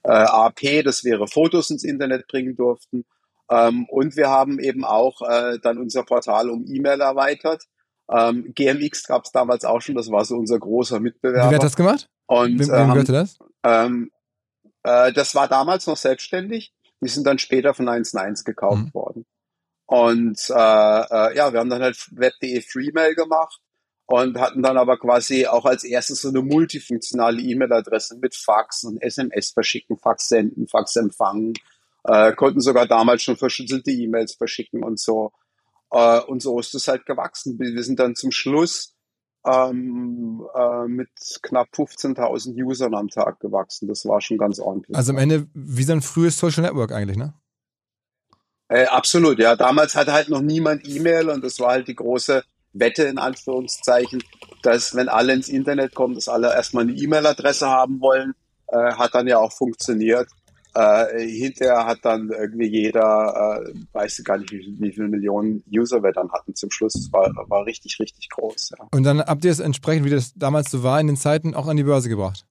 äh, 0.04 0.12
AP, 0.12 0.84
dass 0.84 1.04
wir 1.04 1.14
ihre 1.14 1.28
Fotos 1.28 1.72
ins 1.72 1.84
Internet 1.84 2.28
bringen 2.28 2.56
durften. 2.56 3.06
Ähm, 3.50 3.86
und 3.90 4.16
wir 4.16 4.30
haben 4.30 4.60
eben 4.60 4.84
auch 4.84 5.22
äh, 5.22 5.58
dann 5.60 5.78
unser 5.78 6.04
Portal 6.04 6.50
um 6.50 6.66
E-Mail 6.68 7.02
erweitert. 7.02 7.64
Ähm, 8.10 8.54
GMX 8.54 9.06
gab 9.08 9.26
es 9.26 9.32
damals 9.32 9.66
auch 9.66 9.82
schon, 9.82 9.96
das 9.96 10.12
war 10.12 10.26
so 10.26 10.36
unser 10.36 10.60
großer 10.60 11.00
Mitbewerber. 11.00 11.52
Wie 11.52 11.56
hat 11.56 11.64
das 11.64 11.76
gemacht? 11.76 12.08
Und, 12.28 12.60
wem, 12.60 12.68
wem 12.68 12.90
gehörte 12.90 13.14
das? 13.14 13.38
Ähm, 13.64 14.12
äh, 14.84 15.12
das 15.14 15.36
war 15.36 15.48
damals 15.48 15.88
noch 15.88 15.98
selbstständig. 15.98 16.74
Die 17.02 17.10
sind 17.10 17.26
dann 17.26 17.40
später 17.40 17.74
von 17.74 17.88
1&1 17.88 18.44
gekauft 18.44 18.86
mhm. 18.86 18.94
worden. 18.94 19.26
Und 19.86 20.40
äh, 20.50 20.54
äh, 20.54 21.36
ja, 21.36 21.54
wir 21.54 21.60
haben 21.60 21.70
dann 21.70 21.82
halt 21.82 21.98
web.de 22.12 22.62
Freemail 22.62 23.16
gemacht. 23.16 23.62
und 24.06 24.40
hatten 24.40 24.64
dann 24.64 24.78
aber 24.78 24.98
quasi 24.98 25.48
auch 25.48 25.66
als 25.66 25.84
erstes 25.84 26.22
so 26.22 26.30
eine 26.30 26.42
multifunktionale 26.42 27.42
E-Mail-Adresse 27.42 28.18
mit 28.22 28.36
Fax 28.36 28.84
und 28.84 29.02
SMS 29.02 29.52
verschicken, 29.52 29.98
Fax 29.98 30.30
senden, 30.30 30.68
Fax 30.68 30.96
empfangen, 30.96 31.54
äh, 32.06 32.34
konnten 32.34 32.62
sogar 32.62 32.88
damals 32.88 33.24
schon 33.24 33.36
verschlüsselte 33.38 33.92
E-Mails 33.92 34.36
verschicken 34.36 34.84
und 34.84 35.00
so. 35.00 35.34
Äh, 35.92 36.22
und 36.22 36.42
so 36.42 36.60
ist 36.60 36.74
es 36.74 36.88
halt 36.88 37.06
gewachsen. 37.06 37.60
Wir 37.60 37.84
sind 37.84 38.00
dann 38.00 38.16
zum 38.16 38.32
Schluss 38.32 38.97
ähm, 39.48 40.46
äh, 40.54 40.88
mit 40.88 41.10
knapp 41.42 41.70
15.000 41.74 42.62
Usern 42.64 42.94
am 42.94 43.08
Tag 43.08 43.40
gewachsen. 43.40 43.88
Das 43.88 44.06
war 44.06 44.22
schon 44.22 44.38
ganz 44.38 44.60
ordentlich. 44.60 44.96
Also 44.96 45.14
am 45.14 45.18
Ende 45.18 45.48
wie 45.54 45.84
so 45.84 45.94
ein 45.94 46.02
frühes 46.02 46.38
Social 46.38 46.64
Network 46.64 46.92
eigentlich, 46.92 47.18
ne? 47.18 47.34
Äh, 48.68 48.86
absolut, 48.86 49.40
ja. 49.40 49.56
Damals 49.56 49.96
hatte 49.96 50.12
halt 50.12 50.30
noch 50.30 50.42
niemand 50.42 50.88
E-Mail 50.88 51.30
und 51.30 51.44
das 51.44 51.60
war 51.60 51.72
halt 51.72 51.88
die 51.88 51.96
große 51.96 52.44
Wette 52.74 53.04
in 53.04 53.18
Anführungszeichen, 53.18 54.22
dass 54.62 54.94
wenn 54.94 55.08
alle 55.08 55.34
ins 55.34 55.48
Internet 55.48 55.96
kommen, 55.96 56.16
dass 56.16 56.28
alle 56.28 56.54
erstmal 56.54 56.84
eine 56.84 56.94
E-Mail-Adresse 56.94 57.68
haben 57.68 58.02
wollen. 58.02 58.34
Äh, 58.68 58.94
hat 58.94 59.16
dann 59.16 59.28
ja 59.28 59.38
auch 59.38 59.54
funktioniert. 59.54 60.28
Äh, 60.78 61.28
hinterher 61.28 61.88
hat 61.88 62.00
dann 62.04 62.30
irgendwie 62.30 62.68
jeder, 62.68 63.64
äh, 63.66 63.74
weiß 63.94 64.24
gar 64.24 64.38
nicht, 64.38 64.52
wie, 64.52 64.78
wie 64.80 64.92
viele 64.92 65.08
Millionen 65.08 65.64
User 65.76 66.04
wir 66.04 66.12
dann 66.12 66.32
hatten 66.32 66.54
zum 66.54 66.70
Schluss. 66.70 66.94
Es 66.94 67.12
war, 67.12 67.32
war 67.50 67.66
richtig, 67.66 68.00
richtig 68.00 68.30
groß. 68.30 68.74
Ja. 68.78 68.88
Und 68.92 69.04
dann 69.04 69.20
habt 69.20 69.44
ihr 69.44 69.52
es 69.52 69.60
entsprechend, 69.60 70.06
wie 70.06 70.12
das 70.12 70.34
damals 70.36 70.70
so 70.70 70.84
war 70.84 71.02
in 71.02 71.08
den 71.08 71.18
Zeiten, 71.18 71.56
auch 71.56 71.68
an 71.68 71.78
die 71.78 71.84
Börse 71.84 72.10
gebracht? 72.10 72.46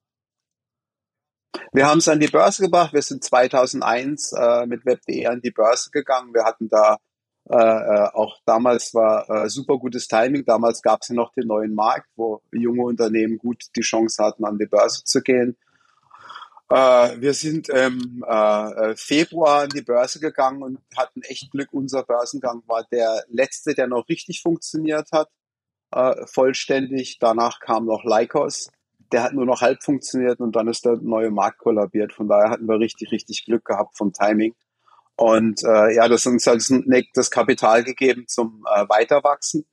Wir 1.71 1.87
haben 1.87 1.99
es 1.99 2.09
an 2.09 2.19
die 2.19 2.27
Börse 2.27 2.63
gebracht. 2.63 2.91
Wir 2.91 3.01
sind 3.01 3.23
2001 3.23 4.33
äh, 4.33 4.65
mit 4.65 4.85
Web.de 4.85 5.25
an 5.27 5.39
die 5.39 5.51
Börse 5.51 5.89
gegangen. 5.91 6.33
Wir 6.33 6.43
hatten 6.43 6.67
da 6.67 6.97
äh, 7.49 7.55
äh, 7.55 8.09
auch 8.13 8.39
damals 8.45 8.93
war 8.93 9.29
äh, 9.29 9.49
super 9.49 9.77
gutes 9.77 10.09
Timing. 10.09 10.43
Damals 10.43 10.81
gab 10.81 11.01
es 11.01 11.07
ja 11.07 11.15
noch 11.15 11.31
den 11.31 11.47
neuen 11.47 11.73
Markt, 11.73 12.09
wo 12.17 12.41
junge 12.51 12.83
Unternehmen 12.83 13.37
gut 13.37 13.63
die 13.77 13.81
Chance 13.81 14.21
hatten, 14.21 14.43
an 14.43 14.57
die 14.57 14.65
Börse 14.65 15.05
zu 15.05 15.21
gehen. 15.21 15.55
Äh, 16.69 17.21
wir 17.21 17.33
sind 17.33 17.69
im 17.69 18.23
äh, 18.27 18.95
Februar 18.95 19.63
an 19.63 19.69
die 19.69 19.81
Börse 19.81 20.19
gegangen 20.19 20.63
und 20.63 20.79
hatten 20.97 21.21
echt 21.21 21.51
Glück. 21.51 21.69
Unser 21.71 22.03
Börsengang 22.03 22.63
war 22.67 22.85
der 22.91 23.23
letzte, 23.29 23.73
der 23.73 23.87
noch 23.87 24.09
richtig 24.09 24.41
funktioniert 24.41 25.09
hat, 25.11 25.29
äh, 25.91 26.25
vollständig. 26.25 27.19
Danach 27.19 27.59
kam 27.59 27.85
noch 27.85 28.03
Lycos. 28.03 28.69
Der 29.13 29.23
hat 29.23 29.33
nur 29.33 29.45
noch 29.45 29.61
halb 29.61 29.81
funktioniert 29.83 30.41
und 30.41 30.55
dann 30.57 30.67
ist 30.67 30.83
der 30.83 30.97
neue 30.97 31.31
Markt 31.31 31.59
kollabiert. 31.59 32.11
Von 32.11 32.27
daher 32.27 32.49
hatten 32.49 32.67
wir 32.67 32.79
richtig, 32.79 33.11
richtig 33.11 33.45
Glück 33.45 33.63
gehabt 33.63 33.97
vom 33.97 34.11
Timing. 34.11 34.53
Und 35.15 35.63
äh, 35.63 35.95
ja, 35.95 36.07
das 36.09 36.25
hat 36.25 36.33
uns 36.33 36.45
halt 36.45 36.63
das 37.15 37.31
Kapital 37.31 37.83
gegeben 37.83 38.25
zum 38.27 38.65
äh, 38.75 38.87
Weiterwachsen. 38.89 39.65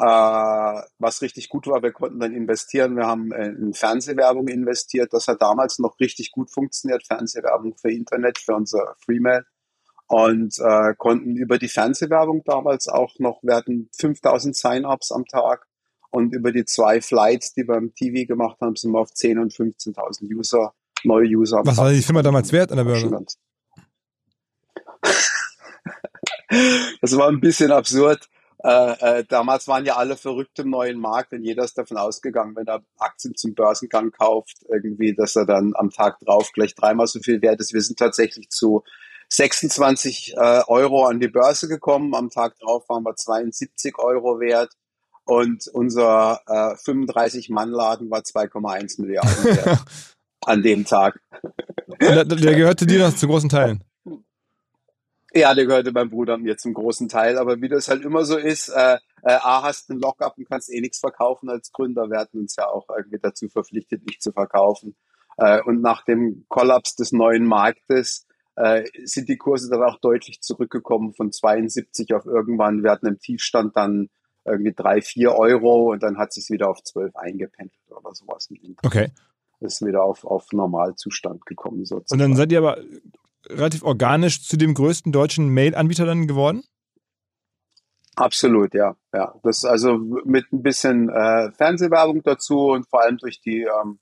Äh, 0.00 0.82
was 0.98 1.20
richtig 1.20 1.50
gut 1.50 1.66
war, 1.66 1.82
wir 1.82 1.92
konnten 1.92 2.20
dann 2.20 2.32
investieren. 2.32 2.96
Wir 2.96 3.06
haben 3.06 3.32
in 3.32 3.74
Fernsehwerbung 3.74 4.48
investiert. 4.48 5.12
Das 5.12 5.28
hat 5.28 5.42
damals 5.42 5.78
noch 5.78 6.00
richtig 6.00 6.30
gut 6.30 6.50
funktioniert. 6.50 7.06
Fernsehwerbung 7.06 7.76
für 7.76 7.90
Internet, 7.92 8.38
für 8.38 8.54
unser 8.54 8.94
Freemail. 9.04 9.44
Und 10.06 10.58
äh, 10.58 10.94
konnten 10.96 11.36
über 11.36 11.58
die 11.58 11.68
Fernsehwerbung 11.68 12.42
damals 12.44 12.88
auch 12.88 13.18
noch, 13.18 13.42
wir 13.42 13.54
hatten 13.54 13.90
5000 14.00 14.56
Sign-ups 14.56 15.12
am 15.12 15.26
Tag. 15.26 15.66
Und 16.10 16.34
über 16.34 16.50
die 16.50 16.64
zwei 16.64 17.02
Flights, 17.02 17.52
die 17.52 17.68
wir 17.68 17.76
im 17.76 17.94
TV 17.94 18.26
gemacht 18.26 18.56
haben, 18.62 18.76
sind 18.76 18.92
wir 18.92 19.00
auf 19.00 19.10
10.000 19.10 19.42
und 19.42 19.52
15.000 19.52 20.34
User, 20.34 20.72
neue 21.04 21.28
User. 21.28 21.60
Was 21.62 21.76
war 21.76 21.92
die 21.92 22.00
Firma 22.00 22.22
damals 22.22 22.50
wert 22.52 22.70
an 22.70 22.78
der 22.78 22.84
Börse? 22.84 23.10
das 27.02 27.16
war 27.16 27.28
ein 27.28 27.40
bisschen 27.40 27.70
absurd. 27.70 28.28
Äh, 28.62 29.20
äh, 29.20 29.24
damals 29.26 29.68
waren 29.68 29.86
ja 29.86 29.96
alle 29.96 30.16
verrückt 30.16 30.58
im 30.58 30.70
neuen 30.70 30.98
Markt 30.98 31.32
und 31.32 31.42
jeder 31.42 31.64
ist 31.64 31.78
davon 31.78 31.96
ausgegangen, 31.96 32.54
wenn 32.56 32.66
er 32.66 32.82
Aktien 32.98 33.34
zum 33.34 33.54
Börsengang 33.54 34.10
kauft, 34.10 34.64
irgendwie, 34.68 35.14
dass 35.14 35.36
er 35.36 35.46
dann 35.46 35.72
am 35.76 35.90
Tag 35.90 36.18
drauf 36.20 36.50
gleich 36.52 36.74
dreimal 36.74 37.06
so 37.06 37.20
viel 37.20 37.40
wert 37.40 37.60
ist. 37.60 37.72
Wir 37.72 37.80
sind 37.80 37.98
tatsächlich 37.98 38.50
zu 38.50 38.82
26 39.30 40.34
äh, 40.36 40.62
Euro 40.66 41.06
an 41.06 41.20
die 41.20 41.28
Börse 41.28 41.68
gekommen. 41.68 42.14
Am 42.14 42.28
Tag 42.28 42.58
drauf 42.58 42.88
waren 42.88 43.04
wir 43.04 43.16
72 43.16 43.98
Euro 43.98 44.40
wert 44.40 44.72
und 45.24 45.66
unser 45.68 46.40
äh, 46.46 46.74
35-Mann-Laden 46.74 48.10
war 48.10 48.20
2,1 48.20 49.00
Milliarden 49.00 49.44
wert 49.44 49.78
an 50.44 50.62
dem 50.62 50.84
Tag. 50.84 51.20
Der, 52.00 52.24
der 52.24 52.54
gehörte 52.54 52.86
dir 52.86 52.98
noch 53.06 53.14
zu 53.14 53.26
großen 53.26 53.48
Teilen. 53.48 53.84
Ja, 55.32 55.54
der 55.54 55.66
gehörte 55.66 55.92
meinem 55.92 56.10
Bruder 56.10 56.38
mir 56.38 56.56
zum 56.56 56.74
großen 56.74 57.08
Teil. 57.08 57.38
Aber 57.38 57.60
wie 57.60 57.68
das 57.68 57.88
halt 57.88 58.04
immer 58.04 58.24
so 58.24 58.36
ist, 58.36 58.68
äh, 58.68 58.98
äh, 59.22 59.32
A, 59.32 59.62
hast 59.62 59.90
einen 59.90 60.00
Lockup 60.00 60.36
und 60.38 60.48
kannst 60.48 60.72
eh 60.72 60.80
nichts 60.80 60.98
verkaufen 60.98 61.48
als 61.48 61.72
Gründer. 61.72 62.10
Wir 62.10 62.18
hatten 62.18 62.40
uns 62.40 62.56
ja 62.56 62.68
auch 62.68 62.88
irgendwie 62.96 63.18
dazu 63.20 63.48
verpflichtet, 63.48 64.04
nicht 64.06 64.22
zu 64.22 64.32
verkaufen. 64.32 64.96
Äh, 65.36 65.62
und 65.62 65.80
nach 65.82 66.04
dem 66.04 66.44
Kollaps 66.48 66.96
des 66.96 67.12
neuen 67.12 67.44
Marktes 67.46 68.26
äh, 68.56 68.84
sind 69.04 69.28
die 69.28 69.36
Kurse 69.36 69.70
dann 69.70 69.82
auch 69.82 70.00
deutlich 70.00 70.40
zurückgekommen 70.40 71.14
von 71.14 71.32
72 71.32 72.12
auf 72.14 72.26
irgendwann. 72.26 72.82
Wir 72.82 72.90
hatten 72.90 73.06
im 73.06 73.18
Tiefstand 73.18 73.76
dann 73.76 74.10
irgendwie 74.44 74.72
drei, 74.72 75.00
vier 75.02 75.34
Euro 75.34 75.92
und 75.92 76.02
dann 76.02 76.18
hat 76.18 76.32
sich 76.32 76.48
wieder 76.50 76.68
auf 76.68 76.82
12 76.82 77.14
eingependelt 77.16 77.90
oder 77.90 78.14
sowas. 78.14 78.48
Okay. 78.84 79.08
Ist 79.60 79.84
wieder 79.84 80.02
auf, 80.02 80.24
auf 80.24 80.46
Normalzustand 80.52 81.44
gekommen 81.44 81.84
sozusagen. 81.84 82.20
Und 82.20 82.30
dann 82.30 82.36
seid 82.36 82.50
ihr 82.50 82.58
aber 82.58 82.78
relativ 83.48 83.82
organisch 83.82 84.46
zu 84.46 84.56
dem 84.56 84.74
größten 84.74 85.12
deutschen 85.12 85.48
Mail-Anbieter 85.48 86.06
dann 86.06 86.26
geworden? 86.26 86.62
Absolut, 88.16 88.74
ja. 88.74 88.96
ja. 89.14 89.34
Das 89.42 89.64
also 89.64 89.96
mit 89.96 90.52
ein 90.52 90.62
bisschen 90.62 91.08
äh, 91.08 91.50
Fernsehwerbung 91.52 92.22
dazu 92.22 92.70
und 92.70 92.88
vor 92.88 93.02
allem 93.02 93.16
durch 93.16 93.40
die 93.40 93.62
ähm, 93.62 93.98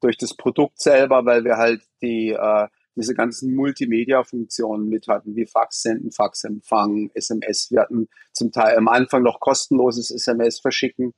durch 0.00 0.18
das 0.18 0.36
Produkt 0.36 0.80
selber, 0.80 1.24
weil 1.24 1.44
wir 1.44 1.56
halt 1.56 1.82
die 2.02 2.30
äh, 2.30 2.68
diese 2.94 3.14
ganzen 3.14 3.54
Multimedia-Funktionen 3.54 4.88
mit 4.88 5.08
hatten, 5.08 5.34
wie 5.34 5.46
Fax 5.46 5.80
senden, 5.82 6.10
Fax 6.12 6.44
empfangen, 6.44 7.10
SMS. 7.14 7.70
Wir 7.70 7.80
hatten 7.80 8.08
zum 8.32 8.52
Teil 8.52 8.76
am 8.76 8.88
Anfang 8.88 9.22
noch 9.22 9.40
kostenloses 9.40 10.10
SMS 10.10 10.60
verschicken 10.60 11.14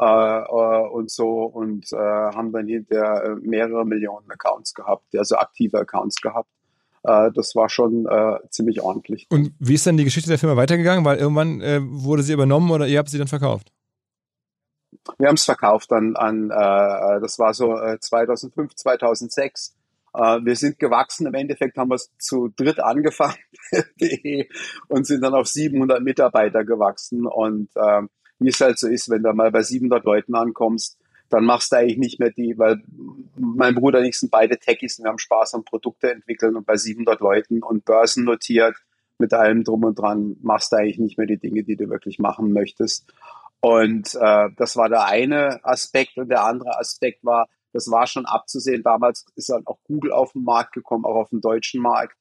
äh, 0.00 0.04
äh, 0.04 0.88
und 0.88 1.10
so 1.10 1.44
und 1.44 1.92
äh, 1.92 1.96
haben 1.96 2.50
dann 2.52 2.66
hinterher 2.66 3.22
äh, 3.24 3.34
mehrere 3.46 3.84
Millionen 3.84 4.28
Accounts 4.30 4.74
gehabt, 4.74 5.04
also 5.16 5.36
aktive 5.36 5.78
Accounts 5.78 6.20
gehabt 6.20 6.48
äh, 7.04 7.30
das 7.32 7.54
war 7.54 7.68
schon 7.68 8.06
äh, 8.06 8.38
ziemlich 8.50 8.80
ordentlich. 8.80 9.26
Und 9.30 9.52
wie 9.58 9.74
ist 9.74 9.86
dann 9.86 9.96
die 9.96 10.04
Geschichte 10.04 10.28
der 10.28 10.38
Firma 10.38 10.56
weitergegangen? 10.56 11.04
Weil 11.04 11.18
irgendwann 11.18 11.60
äh, 11.60 11.80
wurde 11.82 12.22
sie 12.22 12.32
übernommen 12.32 12.70
oder 12.70 12.86
ihr 12.86 12.98
habt 12.98 13.08
sie 13.08 13.18
dann 13.18 13.28
verkauft? 13.28 13.72
Wir 15.18 15.28
haben 15.28 15.34
es 15.34 15.44
verkauft 15.44 15.92
an, 15.92 16.16
an 16.16 16.50
äh, 16.50 17.20
das 17.20 17.38
war 17.38 17.54
so 17.54 17.76
äh, 17.76 17.98
2005, 17.98 18.74
2006. 18.74 19.74
Äh, 20.14 20.20
wir 20.44 20.54
sind 20.54 20.78
gewachsen. 20.78 21.26
Im 21.26 21.34
Endeffekt 21.34 21.76
haben 21.76 21.90
wir 21.90 21.96
es 21.96 22.10
zu 22.18 22.52
dritt 22.54 22.78
angefangen 22.78 23.38
und 24.88 25.06
sind 25.06 25.22
dann 25.22 25.34
auf 25.34 25.48
700 25.48 26.02
Mitarbeiter 26.02 26.64
gewachsen. 26.64 27.26
Und 27.26 27.70
äh, 27.74 28.02
wie 28.38 28.48
es 28.48 28.60
halt 28.60 28.78
so 28.78 28.88
ist, 28.88 29.10
wenn 29.10 29.22
du 29.22 29.32
mal 29.32 29.50
bei 29.50 29.62
700 29.62 30.04
Leuten 30.04 30.34
ankommst, 30.34 30.98
dann 31.32 31.44
machst 31.46 31.72
du 31.72 31.76
eigentlich 31.76 31.98
nicht 31.98 32.20
mehr 32.20 32.30
die, 32.30 32.58
weil 32.58 32.82
mein 33.36 33.74
Bruder 33.74 34.00
und 34.00 34.04
ich 34.04 34.18
sind 34.18 34.30
beide 34.30 34.58
Techies 34.58 34.98
und 34.98 35.04
wir 35.04 35.10
haben 35.10 35.18
Spaß 35.18 35.54
am 35.54 35.64
Produkte 35.64 36.12
entwickeln 36.12 36.56
und 36.56 36.66
bei 36.66 36.76
700 36.76 37.20
Leuten 37.20 37.62
und 37.62 37.86
Börsen 37.86 38.24
notiert 38.24 38.76
mit 39.18 39.32
allem 39.32 39.64
drum 39.64 39.84
und 39.84 39.98
dran 39.98 40.36
machst 40.42 40.72
du 40.72 40.76
eigentlich 40.76 40.98
nicht 40.98 41.16
mehr 41.16 41.26
die 41.26 41.38
Dinge, 41.38 41.62
die 41.62 41.76
du 41.76 41.88
wirklich 41.88 42.18
machen 42.18 42.52
möchtest. 42.52 43.10
Und 43.60 44.14
äh, 44.14 44.48
das 44.56 44.76
war 44.76 44.90
der 44.90 45.06
eine 45.06 45.64
Aspekt 45.64 46.18
und 46.18 46.28
der 46.28 46.44
andere 46.44 46.78
Aspekt 46.78 47.24
war, 47.24 47.48
das 47.72 47.90
war 47.90 48.06
schon 48.06 48.26
abzusehen. 48.26 48.82
Damals 48.82 49.24
ist 49.34 49.48
dann 49.48 49.66
auch 49.66 49.78
Google 49.84 50.12
auf 50.12 50.32
den 50.32 50.42
Markt 50.42 50.72
gekommen, 50.72 51.06
auch 51.06 51.14
auf 51.14 51.30
den 51.30 51.40
deutschen 51.40 51.80
Markt. 51.80 52.16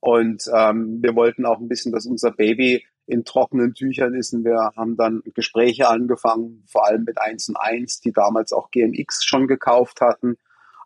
Und 0.00 0.48
ähm, 0.54 1.02
wir 1.02 1.14
wollten 1.14 1.44
auch 1.44 1.58
ein 1.58 1.68
bisschen, 1.68 1.92
dass 1.92 2.06
unser 2.06 2.30
Baby 2.30 2.86
in 3.06 3.24
trockenen 3.24 3.74
Tüchern 3.74 4.14
ist. 4.14 4.32
Und 4.32 4.44
wir 4.44 4.72
haben 4.76 4.96
dann 4.96 5.22
Gespräche 5.34 5.88
angefangen, 5.88 6.64
vor 6.66 6.86
allem 6.86 7.04
mit 7.04 7.20
1 7.20 7.50
und 7.50 7.56
1, 7.56 8.00
die 8.00 8.12
damals 8.12 8.52
auch 8.52 8.70
GMX 8.70 9.24
schon 9.24 9.46
gekauft 9.46 10.00
hatten, 10.00 10.36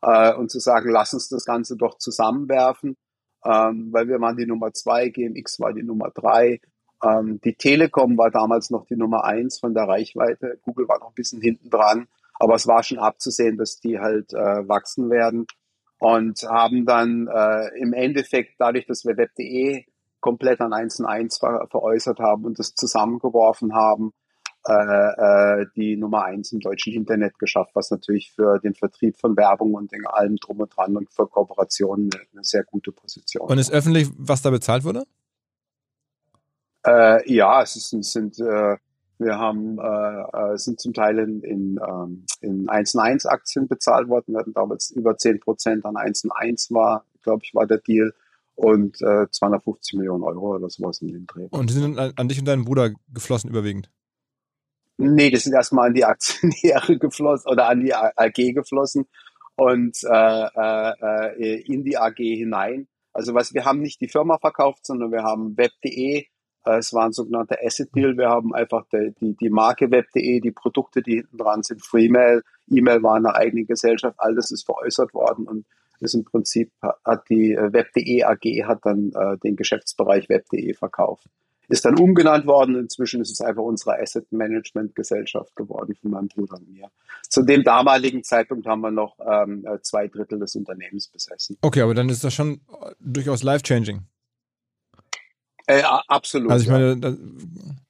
äh, 0.03 0.35
und 0.35 0.51
zu 0.51 0.61
sagen, 0.61 0.91
lass 0.91 1.15
uns 1.15 1.29
das 1.29 1.45
Ganze 1.45 1.77
doch 1.77 1.99
zusammenwerfen, 1.99 2.97
ähm, 3.45 3.89
weil 3.93 4.09
wir 4.09 4.21
waren 4.21 4.37
die 4.37 4.47
Nummer 4.47 4.73
zwei, 4.73 5.09
GMX 5.09 5.61
war 5.61 5.73
die 5.73 5.83
Nummer 5.83 6.11
drei. 6.11 6.61
Ähm, 7.03 7.41
die 7.45 7.55
Telekom 7.55 8.19
war 8.19 8.31
damals 8.31 8.71
noch 8.71 8.87
die 8.87 8.97
Nummer 8.97 9.25
eins 9.25 9.61
von 9.61 9.75
der 9.75 9.85
Reichweite. 9.85 10.59
Google 10.63 10.89
war 10.89 10.99
noch 10.99 11.09
ein 11.09 11.15
bisschen 11.15 11.41
hinten 11.41 11.71
dran, 11.71 12.09
aber 12.35 12.55
es 12.55 12.67
war 12.67 12.83
schon 12.83 12.99
abzusehen, 12.99 13.57
dass 13.57 13.81
die 13.81 13.99
halt 13.99 14.33
äh, 14.33 14.69
wachsen 14.69 15.11
werden 15.11 15.47
und 16.01 16.43
haben 16.43 16.87
dann 16.87 17.29
äh, 17.29 17.69
im 17.79 17.93
Endeffekt 17.93 18.55
dadurch, 18.59 18.87
dass 18.87 19.05
wir 19.05 19.17
web.de 19.17 19.85
komplett 20.21 20.61
an 20.61 20.73
1 20.73 21.01
und 21.01 21.07
1 21.07 21.39
ver 21.39 21.67
veräußert 21.71 22.19
haben 22.19 22.45
und 22.45 22.59
das 22.59 22.75
zusammengeworfen 22.75 23.75
haben, 23.75 24.13
äh, 24.67 24.73
äh, 25.63 25.67
die 25.77 25.97
Nummer 25.97 26.25
1 26.25 26.53
im 26.53 26.61
deutschen 26.61 26.93
Internet 26.93 27.39
geschafft, 27.39 27.71
was 27.75 27.91
natürlich 27.91 28.33
für 28.33 28.59
den 28.59 28.75
Vertrieb 28.75 29.17
von 29.17 29.37
Werbung 29.37 29.75
und 29.75 29.93
in 29.93 30.07
allem 30.07 30.37
drum 30.37 30.61
und 30.61 30.77
dran 30.77 30.97
und 30.97 31.11
für 31.11 31.27
Kooperationen 31.27 32.11
eine, 32.13 32.23
eine 32.33 32.45
sehr 32.45 32.65
gute 32.65 32.93
Position. 32.93 33.49
Und 33.49 33.59
ist 33.59 33.73
öffentlich, 33.73 34.11
was 34.19 34.43
da 34.43 34.51
bezahlt 34.51 34.85
wurde? 34.85 35.05
Äh, 36.87 37.33
ja, 37.33 37.63
es, 37.63 37.77
ist, 37.77 38.13
sind 38.13 38.39
äh, 38.41 38.77
Wir 39.19 39.39
haben, 39.39 39.79
äh, 39.79 40.53
äh 40.53 40.59
sind 40.59 40.81
zum 40.81 40.93
Teil 40.93 41.19
in, 41.19 41.41
in, 41.43 41.81
ähm, 41.89 42.27
in 42.41 42.69
1 42.69 43.27
Aktien 43.27 43.69
bezahlt 43.69 44.09
worden. 44.09 44.33
Wir 44.33 44.41
hatten 44.41 44.53
damals 44.53 44.91
über 44.91 45.17
10 45.17 45.41
Prozent 45.41 45.85
an 45.87 45.97
1 45.97 46.27
war, 46.71 47.05
glaube 47.23 47.43
ich, 47.45 47.55
war 47.55 47.67
der 47.67 47.79
Deal. 47.79 48.13
Und 48.59 49.01
äh, 49.03 49.31
250 49.31 49.99
Millionen 49.99 50.25
Euro 50.25 50.57
oder 50.57 50.69
sowas 50.69 51.01
in 51.01 51.13
den 51.13 51.27
Dreh. 51.29 51.47
Und 51.51 51.71
die 51.71 51.75
sind 51.75 51.97
an, 51.97 52.13
an 52.17 52.29
dich 52.29 52.41
und 52.41 52.45
deinen 52.45 52.65
Bruder 52.65 52.91
geflossen 53.15 53.51
überwiegend? 53.51 53.89
Nee, 54.97 55.31
das 55.31 55.45
sind 55.45 55.53
erstmal 55.53 55.89
an 55.89 55.95
die 55.95 56.05
Aktionäre 56.05 56.99
geflossen 56.99 57.49
oder 57.49 57.69
an 57.69 57.81
die 57.81 57.95
AG 57.95 58.35
geflossen 58.35 59.07
und 59.55 59.97
äh, 60.03 60.47
äh, 60.57 60.93
äh, 61.39 61.63
in 61.73 61.85
die 61.85 61.99
AG 61.99 62.17
hinein. 62.17 62.89
Also 63.13 63.33
was 63.33 63.55
wir 63.55 63.65
haben 63.65 63.81
nicht 63.81 64.01
die 64.01 64.09
Firma 64.09 64.39
verkauft, 64.39 64.85
sondern 64.85 65.13
wir 65.13 65.23
haben 65.23 65.57
web.de. 65.57 66.27
Äh, 66.65 66.79
es 66.79 66.93
war 66.93 67.07
ein 67.07 67.13
sogenannter 67.13 67.59
Asset 67.65 67.95
Deal. 67.95 68.19
Wir 68.19 68.29
haben 68.29 68.53
einfach 68.53 68.87
die, 68.93 69.15
die, 69.21 69.37
die 69.37 69.51
Marke 69.51 69.93
web.de, 69.93 70.41
die 70.41 70.51
Produkte, 70.51 71.01
die 71.01 71.19
hinten 71.19 71.39
dran 71.39 71.63
sind, 71.63 71.81
Freemail, 71.81 72.43
E-Mail 72.69 73.05
war 73.05 73.15
eine 73.15 73.37
eigene 73.37 73.67
Gesellschaft, 73.67 74.17
all 74.19 74.35
das 74.35 74.51
ist 74.51 74.67
veräußert 74.67 75.15
worden 75.15 75.47
und 75.47 75.65
ist 76.03 76.15
im 76.15 76.25
Prinzip 76.25 76.71
hat 76.83 77.29
die 77.29 77.53
äh, 77.53 77.73
web.de 77.73 78.23
AG 78.25 78.67
hat 78.67 78.81
dann 78.85 79.13
äh, 79.15 79.39
den 79.39 79.57
Geschäftsbereich 79.57 80.29
web.de 80.29 80.75
verkauft 80.75 81.29
ist 81.69 81.85
dann 81.85 81.99
umgenannt 81.99 82.47
worden. 82.47 82.77
Inzwischen 82.77 83.21
ist 83.21 83.31
es 83.31 83.41
einfach 83.41 83.63
unsere 83.63 83.99
Asset 84.01 84.31
Management 84.33 84.95
Gesellschaft 84.95 85.55
geworden 85.55 85.95
von 86.01 86.11
meinem 86.11 86.29
Bruder 86.29 86.57
und 86.57 86.73
mir. 86.73 86.91
Zu 87.29 87.43
dem 87.43 87.63
damaligen 87.63 88.25
Zeitpunkt 88.25 88.67
haben 88.67 88.81
wir 88.81 88.91
noch 88.91 89.19
ähm, 89.21 89.67
äh, 89.67 89.81
zwei 89.83 90.09
Drittel 90.09 90.39
des 90.39 90.57
Unternehmens 90.57 91.09
besessen. 91.09 91.59
Okay, 91.61 91.83
aber 91.83 91.95
dann 91.95 92.09
ist 92.09 92.25
das 92.25 92.35
schon 92.35 92.63
durchaus 92.99 93.43
life-changing. 93.43 94.03
Äh, 95.67 95.83
absolut. 95.83 96.51
Also 96.51 96.65
ich 96.65 96.71
meine, 96.71 96.99
ja. 97.03 97.15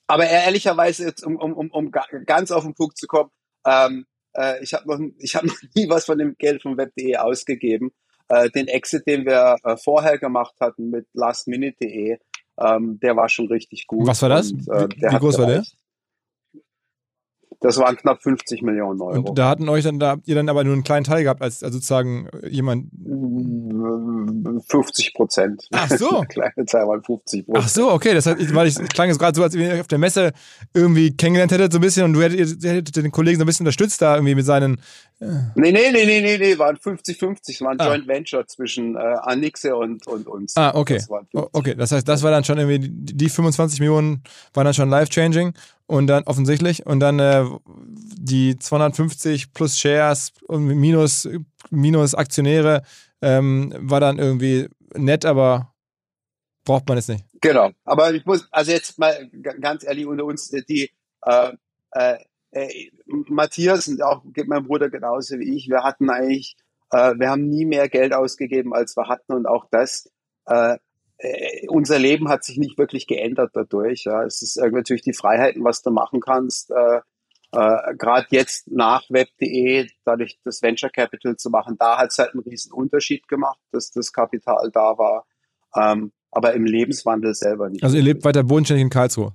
aber 0.09 0.29
ehrlicherweise 0.29 1.05
jetzt, 1.05 1.25
um, 1.25 1.37
um, 1.37 1.53
um, 1.53 1.71
um 1.71 1.93
ganz 2.27 2.51
auf 2.51 2.65
den 2.65 2.75
Punkt 2.75 2.99
zu 2.99 3.07
kommen, 3.07 3.31
ähm, 3.65 4.07
äh, 4.39 4.63
ich 4.63 4.75
habe 4.75 4.89
noch, 4.89 5.01
ich 5.19 5.35
habe 5.35 5.47
noch 5.49 5.57
nie 5.75 5.89
was 5.89 6.07
von 6.07 6.19
dem 6.19 6.37
Geld 6.39 6.63
von 6.63 6.77
Web.de 6.77 7.17
ausgegeben. 7.17 7.91
Äh, 8.29 8.51
den 8.51 8.69
Exit, 8.69 9.07
den 9.07 9.25
wir 9.25 9.57
äh, 9.65 9.77
vorher 9.77 10.19
gemacht 10.19 10.55
hatten 10.61 10.91
mit 10.91 11.07
lastminute.de, 11.15 12.19
ähm, 12.61 13.01
der 13.01 13.17
war 13.17 13.29
schon 13.29 13.49
richtig 13.49 13.87
gut. 13.87 14.07
Was 14.07 14.21
war 14.23 14.29
das? 14.29 14.53
Und, 14.53 14.69
äh, 14.69 14.89
wie, 14.97 15.03
wie 15.03 15.19
groß 15.19 15.39
war 15.39 15.47
der? 15.47 15.65
Das 17.61 17.77
waren 17.79 17.97
knapp 17.97 18.23
50 18.23 18.63
Millionen 18.63 19.01
Euro. 19.01 19.31
Und 19.31 19.39
da 19.39 19.49
hatten 19.49 19.69
euch 19.69 19.83
dann, 19.83 19.99
da 19.99 20.11
habt 20.11 20.29
ihr 20.29 20.37
dann 20.37 20.49
aber 20.49 20.63
nur 20.63 20.75
einen 20.75 20.85
kleinen 20.85 21.03
Teil 21.03 21.25
gehabt, 21.25 21.43
als 21.43 21.65
also 21.65 21.79
sozusagen 21.79 22.29
jemand. 22.49 22.87
50 24.69 25.15
Prozent. 25.15 25.69
Ach 25.73 25.91
so. 25.91 26.25
Kleine 26.29 26.67
Zahl 26.67 26.87
waren 26.87 27.03
50 27.03 27.47
Prozent. 27.47 27.65
Ach 27.65 27.69
so, 27.69 27.91
okay. 27.91 28.15
Das 28.15 28.27
heißt, 28.27 28.55
weil 28.55 28.69
ich 28.69 28.77
klang 28.91 29.09
jetzt 29.09 29.19
gerade 29.19 29.35
so, 29.35 29.43
als 29.43 29.55
wenn 29.55 29.63
ihr 29.63 29.81
auf 29.81 29.89
der 29.89 29.99
Messe 29.99 30.33
irgendwie 30.73 31.17
kennengelernt 31.17 31.51
hättet, 31.51 31.73
so 31.73 31.79
ein 31.79 31.81
bisschen 31.81 32.05
und 32.05 32.13
du 32.13 32.23
hättet, 32.23 32.63
hättet 32.63 32.95
den 32.95 33.11
Kollegen 33.11 33.39
so 33.39 33.45
ein 33.45 33.47
bisschen 33.47 33.65
unterstützt 33.65 34.01
da 34.03 34.15
irgendwie 34.15 34.37
mit 34.37 34.47
seinen. 34.47 34.81
Äh 35.19 35.27
nee, 35.57 35.73
nee, 35.73 35.91
nee, 35.91 36.07
nee, 36.07 36.21
nee, 36.21 36.39
nee, 36.39 36.59
waren 36.59 36.77
50-50. 36.77 37.39
Es 37.49 37.61
war 37.61 37.73
ein 37.73 37.81
ah. 37.81 37.89
Joint 37.89 38.07
Venture 38.07 38.47
zwischen 38.47 38.95
äh, 38.95 38.99
Anixe 39.23 39.75
und, 39.75 40.07
und 40.07 40.29
uns. 40.29 40.57
Ah, 40.57 40.71
okay. 40.75 40.99
Das 40.99 41.09
okay, 41.33 41.75
das 41.75 41.91
heißt, 41.91 42.07
das 42.07 42.23
war 42.23 42.31
dann 42.31 42.45
schon 42.45 42.59
irgendwie, 42.59 42.89
die 42.89 43.29
25 43.29 43.81
Millionen 43.81 44.23
waren 44.55 44.65
dann 44.65 44.75
schon 44.75 44.91
life-changing 44.91 45.55
und 45.89 46.07
dann 46.07 46.23
offensichtlich. 46.25 46.87
Und 46.87 47.01
dann 47.01 47.19
äh, 47.19 47.45
die 47.67 48.59
250 48.59 49.53
plus 49.53 49.79
Shares 49.79 50.33
und 50.47 50.67
minus, 50.67 51.29
minus 51.71 52.15
Aktionäre 52.15 52.83
ähm, 53.21 53.75
war 53.79 53.99
dann 53.99 54.19
irgendwie 54.19 54.69
nett, 54.95 55.25
aber 55.25 55.75
braucht 56.65 56.89
man 56.89 56.99
es 56.99 57.09
nicht. 57.09 57.25
Genau, 57.41 57.71
aber 57.85 58.13
ich 58.13 58.25
muss, 58.27 58.47
also 58.53 58.71
jetzt 58.71 58.99
mal 58.99 59.31
ganz 59.61 59.85
ehrlich 59.85 60.07
unter 60.07 60.25
uns, 60.25 60.51
die 60.69 60.91
äh, 61.23 61.53
äh, 61.93 62.19
äh, 62.53 62.91
Matthias 63.07 63.89
und 63.89 64.03
auch 64.03 64.23
mein 64.47 64.65
Bruder 64.65 64.91
genauso 64.91 65.39
wie 65.39 65.57
ich, 65.57 65.69
wir 65.69 65.83
hatten 65.83 66.11
eigentlich, 66.11 66.57
äh, 66.91 67.15
wir 67.17 67.31
haben 67.31 67.49
nie 67.49 67.65
mehr 67.65 67.89
Geld 67.89 68.13
ausgegeben, 68.13 68.75
als 68.75 68.97
wir 68.97 69.09
hatten. 69.09 69.33
Und 69.33 69.47
auch 69.47 69.67
das 69.71 70.11
äh, 71.19 71.67
unser 71.69 71.99
Leben 71.99 72.29
hat 72.29 72.45
sich 72.45 72.59
nicht 72.59 72.79
wirklich 72.79 73.07
geändert 73.07 73.51
dadurch. 73.55 74.05
Ja. 74.05 74.25
Es 74.25 74.43
ist 74.43 74.57
äh, 74.57 74.71
natürlich 74.71 75.03
die 75.03 75.13
Freiheiten, 75.13 75.65
was 75.65 75.83
du 75.83 75.91
machen 75.91 76.21
kannst. 76.21 76.71
Äh, 76.71 77.01
äh, 77.53 77.95
Gerade 77.97 78.27
jetzt 78.31 78.71
nach 78.71 79.03
web.de, 79.09 79.89
dadurch 80.05 80.39
das 80.45 80.63
Venture 80.63 80.91
Capital 80.91 81.37
zu 81.37 81.51
machen, 81.51 81.77
da 81.79 81.99
hat 81.99 82.11
es 82.11 82.19
halt 82.19 82.35
einen 82.35 82.43
riesen 82.43 82.73
Unterschied 82.73 83.27
gemacht, 83.27 83.59
dass 83.73 83.91
das 83.91 84.13
Kapital 84.13 84.71
da 84.73 84.99
war. 84.99 85.27
Ähm, 85.75 86.13
aber 86.31 86.53
im 86.53 86.65
Lebenswandel 86.65 87.35
selber 87.35 87.71
nicht. 87.71 87.83
Also 87.83 87.97
ihr 87.97 88.03
lebt 88.03 88.25
weiter 88.25 88.45
bodenständig 88.45 88.83
in 88.83 88.91
Karlsruhe? 88.91 89.35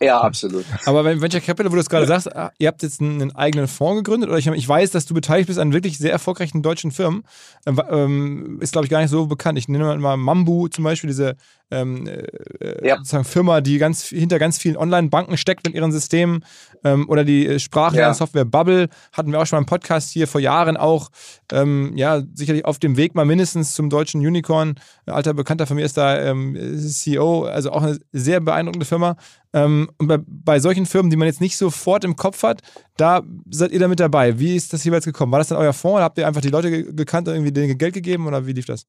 Ja, 0.00 0.20
absolut. 0.20 0.64
Aber 0.84 1.04
wenn 1.04 1.20
Venture 1.20 1.40
Capital, 1.40 1.70
wo 1.70 1.76
du 1.76 1.80
es 1.80 1.88
gerade 1.88 2.06
sagst, 2.06 2.34
ah, 2.34 2.52
ihr 2.58 2.68
habt 2.68 2.82
jetzt 2.82 3.00
einen, 3.00 3.34
eigenen 3.34 3.66
Fonds 3.68 4.02
gegründet 4.02 4.28
oder 4.28 4.38
ich, 4.38 4.46
ich, 4.46 4.68
weiß, 4.68 4.90
dass 4.90 5.06
du 5.06 5.14
beteiligt 5.14 5.46
bist 5.46 5.58
an 5.58 5.72
wirklich 5.72 5.98
sehr 5.98 6.12
erfolgreichen 6.12 6.62
deutschen 6.62 6.90
Firmen. 6.90 7.24
Ähm, 7.66 7.80
ähm 7.90 8.58
ist, 8.60 8.72
glaube 8.72 8.86
ich, 8.86 8.90
gar 8.90 9.00
nicht 9.00 9.10
so 9.10 9.26
bekannt. 9.26 9.58
Ich 9.58 9.68
nenne 9.68 9.96
mal 9.96 10.16
Mambu 10.16 10.68
zum 10.68 10.84
Beispiel, 10.84 11.08
diese 11.08 11.36
ähm, 11.70 12.06
äh, 12.06 12.86
ja. 12.86 12.96
sozusagen 12.96 13.24
Firma, 13.24 13.60
die 13.60 13.78
ganz 13.78 14.04
hinter 14.04 14.38
ganz 14.38 14.58
vielen 14.58 14.76
Online-Banken 14.76 15.36
steckt 15.36 15.66
mit 15.66 15.74
ihren 15.74 15.90
Systemen 15.90 16.44
ähm, 16.84 17.08
oder 17.08 17.24
die 17.24 17.46
äh, 17.46 17.58
Sprachlernsoftware 17.58 18.42
ja. 18.42 18.48
Bubble 18.48 18.88
hatten 19.12 19.32
wir 19.32 19.40
auch 19.40 19.46
schon 19.46 19.56
mal 19.56 19.62
im 19.62 19.66
Podcast 19.66 20.10
hier 20.10 20.28
vor 20.28 20.40
Jahren 20.40 20.76
auch 20.76 21.10
ähm, 21.52 21.92
ja 21.96 22.22
sicherlich 22.34 22.64
auf 22.64 22.78
dem 22.78 22.96
Weg 22.96 23.14
mal 23.14 23.24
mindestens 23.24 23.74
zum 23.74 23.90
deutschen 23.90 24.20
Unicorn. 24.20 24.74
Ein 25.06 25.14
alter 25.14 25.34
Bekannter 25.34 25.66
von 25.66 25.76
mir 25.76 25.84
ist 25.84 25.96
da 25.96 26.20
ähm, 26.20 26.56
CEO, 26.78 27.44
also 27.44 27.72
auch 27.72 27.82
eine 27.82 27.98
sehr 28.12 28.40
beeindruckende 28.40 28.86
Firma. 28.86 29.16
Ähm, 29.52 29.90
und 29.98 30.06
bei, 30.06 30.18
bei 30.26 30.60
solchen 30.60 30.86
Firmen, 30.86 31.10
die 31.10 31.16
man 31.16 31.26
jetzt 31.26 31.40
nicht 31.40 31.56
sofort 31.56 32.04
im 32.04 32.14
Kopf 32.14 32.42
hat, 32.42 32.60
da 32.96 33.22
seid 33.50 33.72
ihr 33.72 33.80
da 33.80 33.88
mit 33.88 34.00
dabei. 34.00 34.38
Wie 34.38 34.54
ist 34.54 34.72
das 34.72 34.84
jeweils 34.84 35.04
gekommen? 35.04 35.32
War 35.32 35.40
das 35.40 35.48
dann 35.48 35.58
euer 35.58 35.72
Fonds 35.72 35.96
oder 35.96 36.04
habt 36.04 36.18
ihr 36.18 36.26
einfach 36.28 36.42
die 36.42 36.50
Leute 36.50 36.92
gekannt 36.92 37.26
und 37.28 37.34
irgendwie 37.34 37.52
denen 37.52 37.78
Geld 37.78 37.94
gegeben 37.94 38.26
oder 38.26 38.46
wie 38.46 38.52
lief 38.52 38.66
das? 38.66 38.86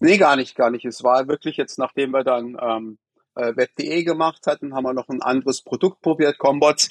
Nee, 0.00 0.16
gar 0.16 0.36
nicht, 0.36 0.56
gar 0.56 0.70
nicht. 0.70 0.86
Es 0.86 1.04
war 1.04 1.28
wirklich 1.28 1.58
jetzt, 1.58 1.78
nachdem 1.78 2.12
wir 2.12 2.24
dann 2.24 2.56
ähm, 2.60 2.98
äh, 3.34 3.54
Web.de 3.54 4.02
gemacht 4.02 4.46
hatten, 4.46 4.74
haben 4.74 4.84
wir 4.84 4.94
noch 4.94 5.10
ein 5.10 5.20
anderes 5.20 5.62
Produkt 5.62 6.00
probiert, 6.00 6.38
Combots, 6.38 6.88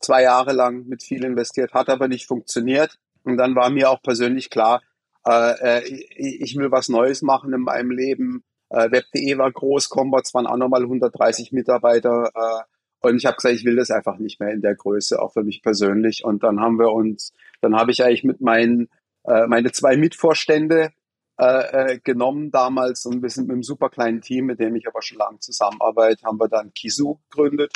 zwei 0.00 0.22
Jahre 0.22 0.52
lang 0.52 0.86
mit 0.86 1.02
viel 1.02 1.24
investiert, 1.24 1.74
hat 1.74 1.90
aber 1.90 2.08
nicht 2.08 2.26
funktioniert. 2.26 2.98
Und 3.22 3.36
dann 3.36 3.54
war 3.54 3.68
mir 3.68 3.90
auch 3.90 4.00
persönlich 4.02 4.48
klar, 4.48 4.82
äh, 5.26 5.80
äh 5.80 6.06
ich 6.16 6.56
will 6.56 6.70
was 6.70 6.88
Neues 6.88 7.20
machen 7.20 7.52
in 7.52 7.60
meinem 7.60 7.90
Leben. 7.90 8.42
Äh, 8.70 8.90
Web.de 8.90 9.36
war 9.36 9.52
groß, 9.52 9.90
Combots 9.90 10.32
waren 10.32 10.46
auch 10.46 10.56
nochmal 10.56 10.82
130 10.82 11.52
Mitarbeiter. 11.52 12.30
Äh, 12.34 12.62
und 13.00 13.16
ich 13.16 13.26
habe 13.26 13.36
gesagt, 13.36 13.54
ich 13.54 13.64
will 13.66 13.76
das 13.76 13.90
einfach 13.90 14.18
nicht 14.18 14.40
mehr 14.40 14.52
in 14.52 14.62
der 14.62 14.74
Größe, 14.74 15.20
auch 15.20 15.34
für 15.34 15.44
mich 15.44 15.62
persönlich. 15.62 16.24
Und 16.24 16.42
dann 16.42 16.60
haben 16.60 16.78
wir 16.78 16.92
uns, 16.92 17.34
dann 17.60 17.76
habe 17.76 17.90
ich 17.90 18.02
eigentlich 18.02 18.24
mit 18.24 18.40
meinen, 18.40 18.88
äh, 19.24 19.46
meine 19.46 19.70
zwei 19.72 19.98
Mitvorstände 19.98 20.92
äh, 21.38 21.92
äh, 21.92 21.98
genommen 22.00 22.50
damals 22.50 23.06
und 23.06 23.22
wir 23.22 23.30
sind 23.30 23.46
mit 23.46 23.54
einem 23.54 23.62
super 23.62 23.90
kleinen 23.90 24.20
Team, 24.20 24.46
mit 24.46 24.58
dem 24.58 24.74
ich 24.74 24.88
aber 24.88 25.02
schon 25.02 25.18
lange 25.18 25.38
zusammenarbeite, 25.38 26.24
haben 26.24 26.40
wir 26.40 26.48
dann 26.48 26.74
Kisu 26.74 27.18
gegründet. 27.30 27.72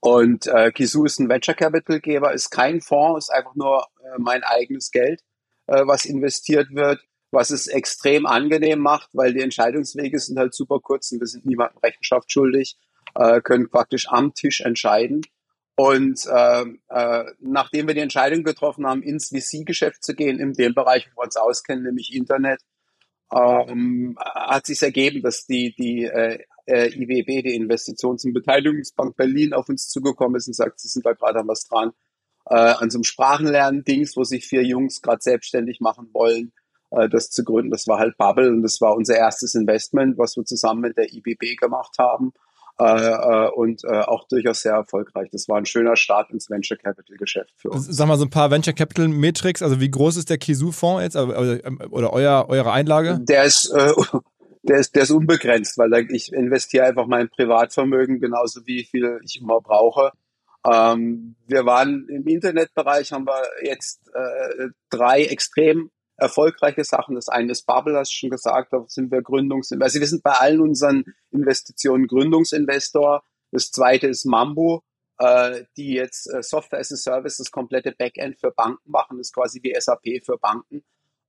Und 0.00 0.46
äh, 0.46 0.70
Kisu 0.70 1.04
ist 1.04 1.18
ein 1.18 1.28
Venture 1.28 1.54
Capital 1.54 2.00
Geber, 2.00 2.32
ist 2.32 2.50
kein 2.50 2.80
Fonds, 2.80 3.26
ist 3.26 3.30
einfach 3.30 3.54
nur 3.54 3.86
äh, 4.02 4.18
mein 4.18 4.42
eigenes 4.42 4.90
Geld, 4.90 5.22
äh, 5.66 5.86
was 5.86 6.04
investiert 6.04 6.74
wird, 6.74 7.00
was 7.30 7.50
es 7.50 7.66
extrem 7.66 8.26
angenehm 8.26 8.80
macht, 8.80 9.10
weil 9.12 9.32
die 9.32 9.40
Entscheidungswege 9.40 10.18
sind 10.18 10.38
halt 10.38 10.54
super 10.54 10.80
kurz 10.80 11.12
und 11.12 11.20
wir 11.20 11.26
sind 11.26 11.46
niemandem 11.46 11.78
Rechenschaft 11.78 12.30
schuldig, 12.30 12.76
äh, 13.14 13.40
können 13.40 13.70
praktisch 13.70 14.08
am 14.08 14.34
Tisch 14.34 14.60
entscheiden. 14.60 15.22
Und 15.80 16.26
äh, 16.26 16.64
äh, 16.90 17.24
nachdem 17.40 17.86
wir 17.86 17.94
die 17.94 18.02
Entscheidung 18.02 18.44
getroffen 18.44 18.86
haben, 18.86 19.02
ins 19.02 19.28
VC-Geschäft 19.28 20.04
zu 20.04 20.14
gehen, 20.14 20.38
in 20.38 20.52
dem 20.52 20.74
Bereich, 20.74 21.08
wo 21.14 21.22
wir 21.22 21.24
uns 21.24 21.38
auskennen, 21.38 21.84
nämlich 21.84 22.14
Internet, 22.14 22.60
ähm, 23.32 24.14
hat 24.22 24.66
sich 24.66 24.82
ergeben, 24.82 25.22
dass 25.22 25.46
die, 25.46 25.74
die 25.74 26.04
äh, 26.04 26.44
äh 26.66 26.88
IWB, 26.88 27.44
die 27.44 27.58
Investitions- 27.58 28.26
und 28.26 28.34
Beteiligungsbank 28.34 29.16
Berlin, 29.16 29.54
auf 29.54 29.70
uns 29.70 29.88
zugekommen 29.88 30.36
ist 30.36 30.48
und 30.48 30.54
sagt, 30.54 30.80
sie 30.80 30.88
sind 30.88 31.06
da 31.06 31.14
gerade 31.14 31.40
an 31.40 31.48
was 31.48 31.66
dran, 31.66 31.92
äh, 32.50 32.56
an 32.56 32.90
so 32.90 32.98
einem 32.98 33.04
Sprachenlernen-Dings, 33.04 34.18
wo 34.18 34.24
sich 34.24 34.46
vier 34.46 34.62
Jungs 34.62 35.00
gerade 35.00 35.22
selbstständig 35.22 35.80
machen 35.80 36.10
wollen, 36.12 36.52
äh, 36.90 37.08
das 37.08 37.30
zu 37.30 37.42
gründen. 37.42 37.70
Das 37.70 37.88
war 37.88 37.98
halt 37.98 38.18
Bubble 38.18 38.50
und 38.50 38.62
das 38.62 38.82
war 38.82 38.94
unser 38.96 39.16
erstes 39.16 39.54
Investment, 39.54 40.18
was 40.18 40.36
wir 40.36 40.44
zusammen 40.44 40.82
mit 40.82 40.98
der 40.98 41.10
IBB 41.10 41.56
gemacht 41.58 41.96
haben. 41.98 42.34
Äh, 42.80 42.84
äh, 42.84 43.50
und 43.50 43.84
äh, 43.84 43.88
auch 43.88 44.26
durchaus 44.26 44.62
sehr 44.62 44.72
erfolgreich. 44.72 45.28
Das 45.30 45.48
war 45.48 45.58
ein 45.58 45.66
schöner 45.66 45.96
Start 45.96 46.30
ins 46.30 46.48
Venture 46.48 46.78
Capital 46.78 47.18
Geschäft 47.18 47.52
für 47.56 47.68
uns. 47.68 47.84
Sag 47.86 48.08
mal 48.08 48.16
so 48.16 48.24
ein 48.24 48.30
paar 48.30 48.50
Venture 48.50 48.72
Capital 48.72 49.08
Metrics, 49.08 49.60
also 49.62 49.80
wie 49.80 49.90
groß 49.90 50.16
ist 50.16 50.30
der 50.30 50.38
Kisu 50.38 50.72
Fonds 50.72 51.02
jetzt 51.02 51.16
oder 51.16 52.12
euer, 52.12 52.46
eure 52.48 52.72
Einlage? 52.72 53.18
Der 53.20 53.44
ist, 53.44 53.70
äh, 53.76 53.92
der 54.62 54.78
ist, 54.78 54.96
der 54.96 55.02
ist 55.02 55.10
unbegrenzt, 55.10 55.76
weil 55.76 55.92
ich 56.10 56.32
investiere 56.32 56.86
einfach 56.86 57.06
mein 57.06 57.28
Privatvermögen 57.28 58.18
genauso 58.18 58.66
wie 58.66 58.84
viel 58.84 59.20
ich 59.26 59.42
immer 59.42 59.60
brauche. 59.60 60.12
Ähm, 60.64 61.36
wir 61.46 61.66
waren 61.66 62.08
im 62.08 62.26
Internetbereich, 62.26 63.12
haben 63.12 63.26
wir 63.26 63.42
jetzt 63.62 64.00
äh, 64.14 64.68
drei 64.88 65.24
extrem 65.24 65.90
erfolgreiche 66.20 66.84
Sachen. 66.84 67.14
Das 67.14 67.28
eine 67.28 67.52
ist 67.52 67.66
Bubble, 67.66 67.96
hast 67.96 68.12
du 68.12 68.16
schon 68.16 68.30
gesagt, 68.30 68.72
da 68.72 68.84
sind 68.86 69.10
wir 69.10 69.22
Gründungsinvestor. 69.22 69.84
Also 69.84 70.00
wir 70.00 70.06
sind 70.06 70.22
bei 70.22 70.32
allen 70.32 70.60
unseren 70.60 71.04
Investitionen 71.30 72.06
Gründungsinvestor. 72.06 73.22
Das 73.50 73.70
zweite 73.70 74.06
ist 74.06 74.24
Mambo, 74.24 74.82
äh, 75.18 75.64
die 75.76 75.94
jetzt 75.94 76.32
äh, 76.32 76.42
Software 76.42 76.80
as 76.80 76.92
a 76.92 76.96
Service, 76.96 77.38
das 77.38 77.50
komplette 77.50 77.92
Backend 77.92 78.38
für 78.38 78.50
Banken 78.50 78.90
machen. 78.90 79.18
Das 79.18 79.28
ist 79.28 79.34
quasi 79.34 79.62
wie 79.62 79.74
SAP 79.78 80.24
für 80.24 80.38
Banken. 80.38 80.82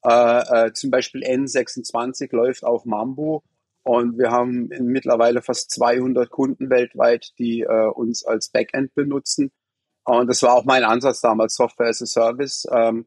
Äh, 0.04 0.68
äh, 0.68 0.74
zum 0.74 0.92
Beispiel 0.92 1.24
N26 1.24 2.36
läuft 2.36 2.64
auf 2.64 2.86
Mambo 2.86 3.44
und 3.84 4.18
wir 4.18 4.32
haben 4.32 4.70
mittlerweile 4.80 5.42
fast 5.42 5.72
200 5.72 6.30
Kunden 6.30 6.70
weltweit, 6.70 7.34
die 7.40 7.62
äh, 7.62 7.88
uns 7.88 8.24
als 8.24 8.50
Backend 8.50 8.94
benutzen. 8.94 9.52
Und 10.04 10.28
das 10.28 10.42
war 10.44 10.54
auch 10.54 10.66
mein 10.66 10.84
Ansatz 10.84 11.22
damals, 11.22 11.56
Software 11.56 11.90
as 11.90 12.02
a 12.02 12.06
Service. 12.06 12.68
Ähm, 12.72 13.06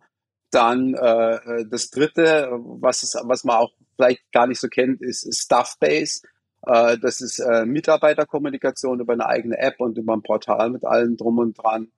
dann 0.55 0.95
äh, 0.95 1.35
äh 1.35 1.67
das 1.69 1.90
dritte, 1.90 2.49
was, 2.53 3.03
es, 3.03 3.17
was 3.25 3.45
man 3.45 3.57
auch 3.57 3.73
vielleicht 3.97 4.31
gar 4.33 4.47
nicht 4.47 4.61
so 4.61 4.69
kennt, 4.69 5.03
ist, 5.03 5.25
ist 5.25 5.43
Stuffbase. 5.43 6.23
Äh, 6.67 6.99
das 6.99 7.21
ist 7.21 7.38
äh, 7.38 7.64
Mitarbeiterkommunikation 7.67 9.01
über 9.01 9.12
eine 9.12 9.27
eigene 9.27 9.59
App 9.59 9.81
und 9.81 9.99
über 9.99 10.14
ein 10.14 10.23
Portal 10.23 10.71
mit 10.71 10.85
allem 10.85 11.17
drum 11.17 11.38
und 11.38 11.55
dran. 11.55 11.88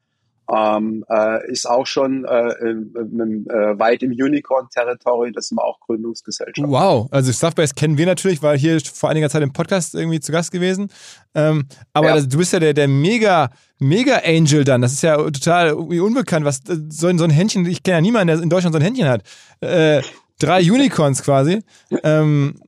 Ähm, 0.54 1.04
äh, 1.08 1.50
ist 1.50 1.68
auch 1.68 1.86
schon 1.86 2.24
äh, 2.24 2.50
im, 2.60 3.46
äh, 3.48 3.78
weit 3.78 4.02
im 4.02 4.12
Unicorn-Territory, 4.12 5.32
das 5.32 5.48
sind 5.48 5.58
wir 5.58 5.64
auch 5.64 5.80
Gründungsgesellschaft. 5.80 6.68
Wow, 6.68 7.08
also 7.10 7.32
Stuffbase 7.32 7.74
kennen 7.74 7.98
wir 7.98 8.06
natürlich, 8.06 8.42
weil 8.42 8.56
hier 8.56 8.78
vor 8.80 9.10
einiger 9.10 9.28
Zeit 9.28 9.42
im 9.42 9.52
Podcast 9.52 9.94
irgendwie 9.94 10.20
zu 10.20 10.30
Gast 10.30 10.52
gewesen. 10.52 10.88
Ähm, 11.34 11.66
aber 11.92 12.08
ja. 12.08 12.14
das, 12.14 12.28
du 12.28 12.38
bist 12.38 12.52
ja 12.52 12.60
der, 12.60 12.74
der 12.74 12.86
Mega, 12.86 13.50
Mega 13.80 14.20
Angel 14.24 14.62
dann. 14.64 14.82
Das 14.82 14.92
ist 14.92 15.02
ja 15.02 15.16
total 15.16 15.72
unbekannt, 15.72 16.46
was 16.46 16.60
so, 16.64 17.16
so 17.16 17.24
ein 17.24 17.30
Händchen, 17.30 17.66
ich 17.66 17.82
kenne 17.82 17.96
ja 17.96 18.00
niemanden, 18.00 18.28
der 18.28 18.42
in 18.42 18.50
Deutschland 18.50 18.72
so 18.72 18.78
ein 18.78 18.84
Händchen 18.84 19.08
hat. 19.08 19.22
Äh, 19.60 20.02
drei 20.38 20.60
Unicorns 20.60 21.22
quasi. 21.22 21.62
Ähm, 22.04 22.60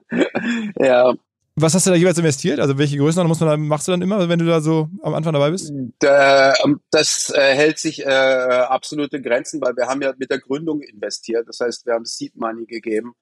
ja. 0.81 1.13
Was 1.61 1.75
hast 1.75 1.87
du 1.87 1.91
da 1.91 1.97
jeweils 1.97 2.19
investiert? 2.19 2.61
Also 2.61 2.79
welche 2.79 2.97
Größen 2.97 3.27
muss 3.27 3.41
man 3.41 3.49
da, 3.49 3.57
machst 3.57 3.89
du 3.89 3.93
dann 3.93 4.03
immer, 4.03 4.29
wenn 4.29 4.39
du 4.39 4.47
da 4.47 4.61
so 4.61 4.89
am 5.03 5.15
Anfang 5.15 5.33
dabei 5.33 5.51
bist? 5.51 5.71
Ähm, 5.71 6.81
das 6.91 7.31
äh, 7.31 7.55
hält 7.55 7.79
sich 7.79 8.05
äh, 8.05 8.09
absolute 8.09 9.21
Grenzen, 9.21 9.61
weil 9.61 9.77
wir 9.77 9.87
haben 9.87 10.03
ja 10.03 10.13
mit 10.19 10.31
der 10.31 10.39
Gründung 10.39 10.81
investiert. 10.83 11.49
Das 11.49 11.61
heißt, 11.61 11.87
wir 11.87 11.95
haben 11.95 12.05
Seed 12.05 12.37
Money 12.37 12.67
gegeben 12.67 13.15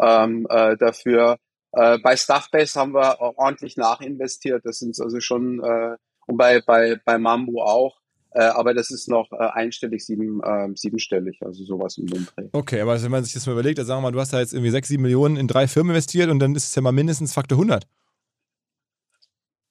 ähm, 0.00 0.46
äh, 0.50 0.76
dafür. 0.76 1.38
Äh, 1.72 1.98
bei 1.98 2.16
Stuffbase 2.16 2.78
haben 2.78 2.94
wir 2.94 3.20
ordentlich 3.20 3.76
nachinvestiert. 3.76 4.64
Das 4.64 4.78
sind 4.78 4.98
also 5.00 5.20
schon 5.20 5.62
äh, 5.62 5.96
und 6.26 6.36
bei 6.36 6.60
bei 6.60 7.00
bei 7.04 7.18
Mambo 7.18 7.62
auch. 7.62 7.97
Äh, 8.30 8.42
aber 8.42 8.74
das 8.74 8.90
ist 8.90 9.08
noch 9.08 9.32
äh, 9.32 9.36
einstellig, 9.36 10.04
sieben, 10.04 10.42
äh, 10.42 10.68
siebenstellig, 10.74 11.38
also 11.42 11.64
sowas 11.64 11.96
im 11.96 12.06
Dreh. 12.06 12.48
Okay, 12.52 12.80
aber 12.80 13.02
wenn 13.02 13.10
man 13.10 13.24
sich 13.24 13.32
das 13.32 13.46
mal 13.46 13.52
überlegt, 13.52 13.78
dann 13.78 13.86
sagen 13.86 13.98
wir 13.98 14.02
mal, 14.02 14.12
du 14.12 14.20
hast 14.20 14.32
da 14.32 14.40
jetzt 14.40 14.52
irgendwie 14.52 14.70
sechs, 14.70 14.88
sieben 14.88 15.02
Millionen 15.02 15.36
in 15.36 15.48
drei 15.48 15.66
Firmen 15.66 15.90
investiert 15.90 16.30
und 16.30 16.38
dann 16.38 16.54
ist 16.54 16.64
es 16.64 16.74
ja 16.74 16.82
mal 16.82 16.92
mindestens 16.92 17.32
Faktor 17.32 17.56
100. 17.56 17.86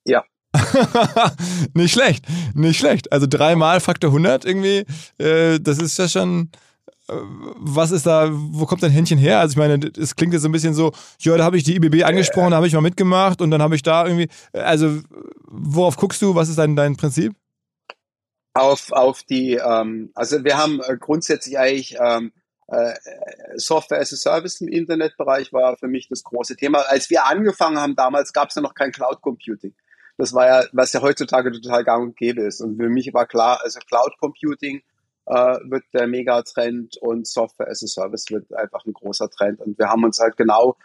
Ja. 0.06 0.24
nicht 1.74 1.94
schlecht, 1.94 2.26
nicht 2.56 2.80
schlecht. 2.80 3.12
Also 3.12 3.28
dreimal 3.30 3.80
Faktor 3.80 4.10
100 4.10 4.46
irgendwie, 4.46 4.86
äh, 5.20 5.60
das 5.60 5.78
ist 5.78 5.98
ja 6.00 6.08
schon 6.08 6.50
äh, 7.10 7.14
was 7.60 7.92
ist 7.92 8.06
da, 8.08 8.30
wo 8.32 8.66
kommt 8.66 8.82
dein 8.82 8.92
Händchen 8.92 9.20
her? 9.20 9.40
Also 9.40 9.54
ich 9.54 9.58
meine, 9.58 9.92
es 9.98 10.16
klingt 10.16 10.34
jetzt 10.34 10.42
so 10.42 10.50
ein 10.50 10.52
bisschen 10.52 10.74
so, 10.74 10.94
ja, 11.20 11.38
da 11.38 11.44
habe 11.44 11.58
ich 11.58 11.64
die 11.64 11.76
IBB 11.76 12.04
angesprochen, 12.04 12.52
da 12.52 12.58
habe 12.58 12.68
ich 12.68 12.74
mal 12.74 12.82
mitgemacht 12.82 13.42
und 13.42 13.52
dann 13.52 13.62
habe 13.62 13.76
ich 13.76 13.84
da 13.84 14.06
irgendwie, 14.08 14.30
also 14.52 15.00
worauf 15.46 15.96
guckst 15.96 16.22
du, 16.22 16.34
was 16.34 16.50
ist 16.50 16.58
dein, 16.58 16.76
dein 16.76 16.96
Prinzip? 16.96 17.34
Auf, 18.58 18.92
auf 18.92 19.24
die, 19.24 19.54
ähm, 19.54 20.12
also 20.16 20.44
wir 20.44 20.58
haben 20.58 20.82
äh, 20.82 20.98
grundsätzlich 20.98 21.58
eigentlich 21.58 21.98
ähm, 22.00 22.32
äh, 22.68 22.94
Software 23.56 24.00
as 24.00 24.12
a 24.14 24.18
Service 24.18 24.60
im 24.62 24.68
Internetbereich 24.68 25.54
war 25.54 25.78
für 25.78 25.88
mich 25.88 26.10
das 26.10 26.24
große 26.24 26.56
Thema. 26.56 26.80
Als 26.90 27.10
wir 27.10 27.26
angefangen 27.26 27.80
haben 27.80 27.96
damals, 27.96 28.34
gab 28.34 28.50
es 28.50 28.56
ja 28.56 28.62
noch 28.62 28.74
kein 28.74 28.92
Cloud 28.92 29.22
Computing. 29.22 29.74
Das 30.18 30.34
war 30.34 30.48
ja, 30.48 30.66
was 30.74 30.94
ja 30.94 31.02
heutzutage 31.02 31.52
total 31.52 31.84
gang 31.84 32.04
und 32.04 32.18
gäbe 32.18 32.42
ist. 32.42 32.62
Und 32.62 32.78
für 32.78 32.90
mich 32.90 33.14
war 33.14 33.28
klar, 33.28 33.62
also 33.64 33.80
Cloud 33.88 34.18
Computing 34.20 34.82
äh, 35.28 35.58
wird 35.64 35.84
der 35.94 36.08
Megatrend 36.08 36.98
und 36.98 37.28
Software 37.28 37.70
as 37.70 37.84
a 37.84 37.88
Service 37.88 38.26
wird 38.32 38.52
einfach 38.54 38.84
ein 38.86 38.94
großer 38.94 39.30
Trend. 39.30 39.62
Und 39.62 39.78
wir 39.78 39.90
haben 39.90 40.04
uns 40.04 40.20
halt 40.20 40.36
genau 40.36 40.76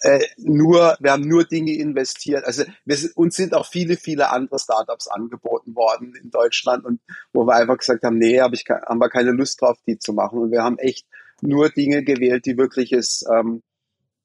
äh, 0.00 0.20
nur, 0.36 0.96
wir 1.00 1.12
haben 1.12 1.26
nur 1.26 1.44
Dinge 1.44 1.74
investiert. 1.74 2.44
Also 2.44 2.64
wir, 2.84 2.96
uns 3.16 3.36
sind 3.36 3.54
auch 3.54 3.66
viele, 3.66 3.96
viele 3.96 4.30
andere 4.30 4.58
Startups 4.58 5.08
angeboten 5.08 5.74
worden 5.74 6.14
in 6.14 6.30
Deutschland 6.30 6.84
und 6.84 7.00
wo 7.32 7.44
wir 7.44 7.54
einfach 7.54 7.78
gesagt 7.78 8.04
haben, 8.04 8.18
nee, 8.18 8.40
hab 8.40 8.52
ich, 8.52 8.64
haben 8.68 8.98
wir 8.98 9.08
keine 9.08 9.32
Lust 9.32 9.60
drauf, 9.60 9.76
die 9.86 9.98
zu 9.98 10.12
machen. 10.12 10.38
Und 10.38 10.52
wir 10.52 10.62
haben 10.62 10.78
echt 10.78 11.06
nur 11.40 11.70
Dinge 11.70 12.04
gewählt, 12.04 12.46
die 12.46 12.56
wirkliches 12.56 13.24
ähm, 13.32 13.62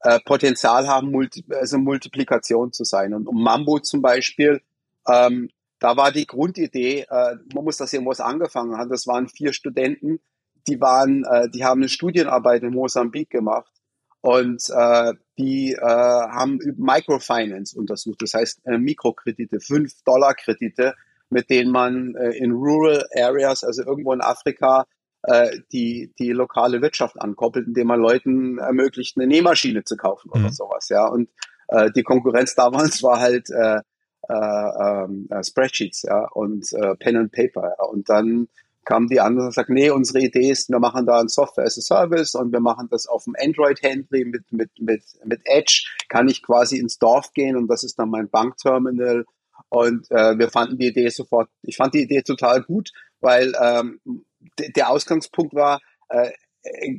äh, 0.02 0.20
Potenzial 0.26 0.88
haben, 0.88 1.12
multi, 1.12 1.44
also 1.50 1.78
Multiplikation 1.78 2.72
zu 2.72 2.84
sein. 2.84 3.14
Und 3.14 3.28
um 3.28 3.42
Mambo 3.42 3.80
zum 3.80 4.02
Beispiel, 4.02 4.62
ähm, 5.08 5.50
da 5.80 5.98
war 5.98 6.12
die 6.12 6.28
Grundidee, 6.28 7.06
äh, 7.10 7.36
man 7.54 7.64
muss 7.64 7.78
das 7.78 7.94
irgendwas 7.94 8.20
angefangen 8.20 8.78
haben. 8.78 8.90
Das 8.90 9.08
waren 9.08 9.28
vier 9.28 9.54
Studenten, 9.54 10.20
die 10.68 10.80
waren, 10.80 11.26
äh, 11.26 11.50
die 11.50 11.64
haben 11.66 11.82
eine 11.82 11.90
Studienarbeit 11.90 12.64
in 12.64 12.74
Mosambik 12.74 13.30
gemacht 13.32 13.73
und 14.24 14.64
äh, 14.70 15.14
die 15.38 15.74
äh, 15.74 15.82
haben 15.82 16.58
Microfinance 16.78 17.78
untersucht, 17.78 18.22
das 18.22 18.34
heißt 18.34 18.62
äh, 18.66 18.78
Mikrokredite, 18.78 19.58
5-Dollar-Kredite, 19.58 20.94
mit 21.30 21.50
denen 21.50 21.72
man 21.72 22.16
äh, 22.16 22.30
in 22.30 22.54
Rural 22.54 23.06
Areas, 23.18 23.66
also 23.66 23.84
irgendwo 23.84 24.14
in 24.14 24.22
Afrika, 24.22 24.86
äh, 25.24 25.60
die, 25.74 26.14
die 26.20 26.32
lokale 26.32 26.82
Wirtschaft 26.82 27.20
ankoppelt, 27.20 27.68
indem 27.68 27.88
man 27.88 28.00
Leuten 28.00 28.60
ermöglicht, 28.60 29.18
eine 29.18 29.28
Nähmaschine 29.28 29.84
zu 29.84 29.98
kaufen 29.98 30.32
oder 30.32 30.48
mhm. 30.48 30.54
sowas. 30.54 30.88
Ja. 30.88 31.06
Und 31.06 31.30
äh, 31.68 31.92
die 31.92 32.04
Konkurrenz 32.04 32.56
damals 32.56 33.04
war 33.04 33.20
halt 33.20 33.50
äh, 33.50 33.82
äh, 34.30 35.06
äh, 35.32 35.44
Spreadsheets 35.44 36.04
ja, 36.04 36.30
und 36.32 36.72
äh, 36.72 36.96
Pen 36.96 37.18
and 37.18 37.34
Paper. 37.34 37.76
Ja. 37.78 37.86
Und 37.88 38.08
dann 38.08 38.48
kam 38.86 39.08
die 39.08 39.20
andere 39.20 39.48
und 39.48 39.54
sagt, 39.54 39.70
nee, 39.70 39.90
unsere 39.90 40.20
Idee 40.20 40.52
ist, 40.52 40.70
wir 40.70 40.80
machen 40.80 41.06
da 41.06 41.20
ein 41.20 41.30
Software 41.30 41.66
as 41.66 41.78
a 41.78 41.82
Service 41.82 42.36
und 42.36 42.52
wir 42.52 42.60
machen 42.60 42.88
das 42.90 43.08
auf 43.08 43.24
dem 43.26 43.36
Android-Handy 43.40 44.26
mit, 44.26 44.52
mit, 44.52 44.70
mit, 44.80 45.04
mit 45.26 45.42
Edge, 45.46 45.86
kann 46.10 46.28
ich 46.28 46.44
quasi 46.44 46.78
ins 46.78 47.00
Dorf 47.00 47.34
gehen 47.34 47.56
und 47.56 47.68
das 47.68 47.84
ist 47.84 47.98
dann 48.00 48.10
mein 48.10 48.30
Bankterminal. 48.30 49.26
Und 49.70 50.10
äh, 50.12 50.38
wir 50.38 50.50
fanden 50.50 50.78
die 50.78 50.88
Idee 50.88 51.10
sofort, 51.10 51.50
ich 51.62 51.78
fand 51.78 51.94
die 51.94 52.04
Idee 52.04 52.22
total 52.22 52.62
gut, 52.62 52.92
weil 53.22 53.54
ähm, 53.60 54.00
der 54.76 54.90
Ausgangspunkt 54.90 55.54
war, 55.54 55.80
äh, 56.10 56.32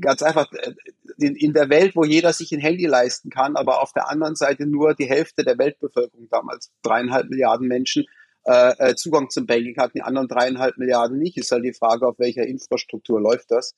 ganz 0.01 0.23
einfach, 0.23 0.51
äh, 0.53 0.75
in 1.19 1.53
der 1.53 1.69
Welt, 1.69 1.95
wo 1.95 2.05
jeder 2.05 2.33
sich 2.33 2.53
ein 2.53 2.61
Handy 2.61 2.87
leisten 2.87 3.31
kann, 3.31 3.57
aber 3.57 3.83
auf 3.83 3.93
der 3.93 4.09
anderen 4.09 4.35
Seite 4.35 4.67
nur 4.67 4.95
die 4.95 5.09
Hälfte 5.09 5.45
der 5.45 5.59
Weltbevölkerung, 5.59 6.29
damals 6.31 6.73
dreieinhalb 6.83 7.31
Milliarden 7.31 7.69
Menschen, 7.69 8.05
äh, 8.45 8.91
äh, 8.91 8.95
Zugang 8.95 9.31
zum 9.31 9.47
Banking 9.47 9.77
hatten, 9.77 9.93
die 9.95 10.03
anderen 10.03 10.29
dreieinhalb 10.29 10.79
Milliarden 10.79 11.19
nicht. 11.19 11.37
Ist 11.37 11.51
halt 11.51 11.65
die 11.65 11.73
Frage, 11.73 12.07
auf 12.07 12.19
welcher 12.19 12.47
Infrastruktur 12.47 13.21
läuft 13.21 13.51
das. 13.51 13.75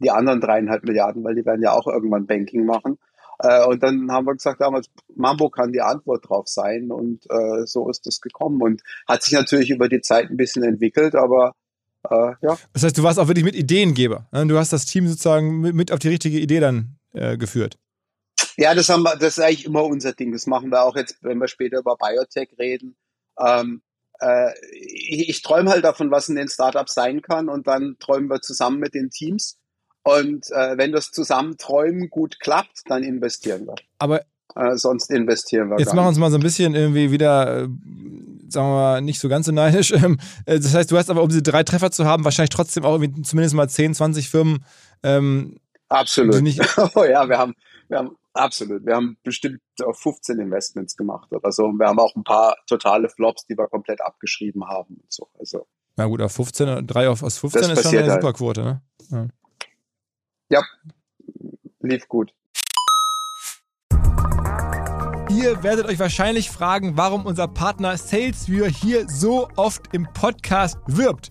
Die 0.00 0.10
anderen 0.10 0.40
dreieinhalb 0.40 0.84
Milliarden, 0.84 1.24
weil 1.24 1.34
die 1.34 1.44
werden 1.44 1.62
ja 1.62 1.72
auch 1.72 1.86
irgendwann 1.86 2.26
Banking 2.26 2.64
machen. 2.64 2.98
Äh, 3.38 3.64
und 3.66 3.82
dann 3.82 4.10
haben 4.10 4.26
wir 4.26 4.34
gesagt 4.34 4.60
damals, 4.60 4.88
Mambo 5.14 5.50
kann 5.50 5.72
die 5.72 5.80
Antwort 5.80 6.28
drauf 6.28 6.48
sein. 6.48 6.90
Und 6.90 7.24
äh, 7.30 7.66
so 7.66 7.88
ist 7.90 8.06
das 8.06 8.20
gekommen. 8.20 8.62
Und 8.62 8.82
hat 9.08 9.22
sich 9.22 9.32
natürlich 9.32 9.70
über 9.70 9.88
die 9.88 10.00
Zeit 10.00 10.30
ein 10.30 10.36
bisschen 10.36 10.62
entwickelt, 10.62 11.14
aber 11.14 11.54
äh, 12.10 12.34
ja. 12.42 12.58
Das 12.72 12.82
heißt, 12.82 12.98
du 12.98 13.02
warst 13.02 13.18
auch 13.18 13.28
wirklich 13.28 13.44
mit 13.44 13.54
Ideengeber. 13.54 14.28
Ne? 14.32 14.46
Du 14.46 14.58
hast 14.58 14.72
das 14.72 14.86
Team 14.86 15.08
sozusagen 15.08 15.60
mit 15.60 15.90
auf 15.90 15.98
die 15.98 16.08
richtige 16.08 16.38
Idee 16.38 16.60
dann 16.60 16.98
äh, 17.12 17.36
geführt. 17.36 17.78
Ja, 18.56 18.74
das 18.74 18.88
haben 18.88 19.02
wir, 19.02 19.16
das 19.16 19.38
ist 19.38 19.40
eigentlich 19.40 19.64
immer 19.64 19.84
unser 19.84 20.12
Ding. 20.12 20.32
Das 20.32 20.46
machen 20.46 20.70
wir 20.70 20.82
auch 20.82 20.96
jetzt, 20.96 21.16
wenn 21.22 21.38
wir 21.38 21.48
später 21.48 21.78
über 21.78 21.96
Biotech 21.96 22.50
reden. 22.58 22.96
Ähm, 23.38 23.82
äh, 24.20 24.52
ich, 24.72 25.28
ich 25.28 25.42
träume 25.42 25.70
halt 25.70 25.84
davon, 25.84 26.10
was 26.10 26.28
in 26.28 26.36
den 26.36 26.48
Startups 26.48 26.94
sein 26.94 27.22
kann 27.22 27.48
und 27.48 27.66
dann 27.66 27.96
träumen 27.98 28.28
wir 28.28 28.40
zusammen 28.40 28.78
mit 28.78 28.94
den 28.94 29.10
Teams. 29.10 29.58
Und 30.02 30.50
äh, 30.50 30.76
wenn 30.76 30.92
das 30.92 31.10
Zusammenträumen 31.10 32.10
gut 32.10 32.38
klappt, 32.38 32.82
dann 32.86 33.02
investieren 33.02 33.66
wir. 33.66 33.74
Aber 33.98 34.22
äh, 34.54 34.76
sonst 34.76 35.10
investieren 35.10 35.70
wir. 35.70 35.78
Jetzt 35.78 35.94
machen 35.94 36.04
wir 36.04 36.08
uns 36.08 36.18
mal 36.18 36.30
so 36.30 36.36
ein 36.36 36.42
bisschen 36.42 36.74
irgendwie 36.74 37.10
wieder, 37.10 37.62
äh, 37.62 37.68
sagen 38.48 38.68
wir 38.68 38.74
mal, 38.74 39.00
nicht 39.00 39.18
so 39.18 39.28
ganz 39.28 39.46
so 39.46 39.52
neidisch. 39.52 39.92
Ähm, 40.04 40.18
äh, 40.44 40.60
das 40.60 40.74
heißt, 40.74 40.90
du 40.90 40.98
hast 40.98 41.08
aber, 41.08 41.22
um 41.22 41.28
diese 41.28 41.42
drei 41.42 41.62
Treffer 41.62 41.90
zu 41.90 42.04
haben, 42.04 42.24
wahrscheinlich 42.24 42.50
trotzdem 42.50 42.84
auch 42.84 43.00
irgendwie 43.00 43.22
zumindest 43.22 43.54
mal 43.54 43.68
10, 43.68 43.94
20 43.94 44.28
Firmen. 44.28 44.64
Ähm, 45.02 45.56
Absolut. 45.88 46.34
oh 46.94 47.04
ja, 47.04 47.28
wir 47.28 47.38
haben, 47.38 47.54
wir 47.88 47.98
haben 47.98 48.16
Absolut. 48.34 48.84
Wir 48.84 48.96
haben 48.96 49.16
bestimmt 49.22 49.60
15 49.78 50.40
Investments 50.40 50.96
gemacht 50.96 51.32
oder 51.32 51.52
so. 51.52 51.66
Und 51.66 51.78
wir 51.78 51.86
haben 51.86 52.00
auch 52.00 52.14
ein 52.16 52.24
paar 52.24 52.56
totale 52.66 53.08
Flops, 53.08 53.46
die 53.46 53.56
wir 53.56 53.68
komplett 53.68 54.00
abgeschrieben 54.00 54.66
haben 54.66 54.96
und 54.96 55.12
so. 55.12 55.28
Also. 55.38 55.66
Na 55.96 56.06
gut, 56.06 56.20
auf 56.20 56.32
15, 56.32 56.86
3 56.86 57.08
auf, 57.08 57.22
aus 57.22 57.38
15 57.38 57.70
ist 57.70 57.82
schon 57.82 57.96
eine 57.96 58.10
halt. 58.10 58.20
super 58.20 58.32
Quote, 58.32 58.62
ne? 58.62 58.82
Ja. 59.10 59.28
ja, 60.50 60.62
lief 61.80 62.08
gut. 62.08 62.34
Ihr 65.30 65.62
werdet 65.62 65.86
euch 65.86 65.98
wahrscheinlich 65.98 66.50
fragen, 66.50 66.96
warum 66.96 67.26
unser 67.26 67.46
Partner 67.46 67.96
SalesViewer 67.96 68.68
hier 68.68 69.08
so 69.08 69.48
oft 69.56 69.94
im 69.94 70.08
Podcast 70.12 70.78
wirbt. 70.86 71.30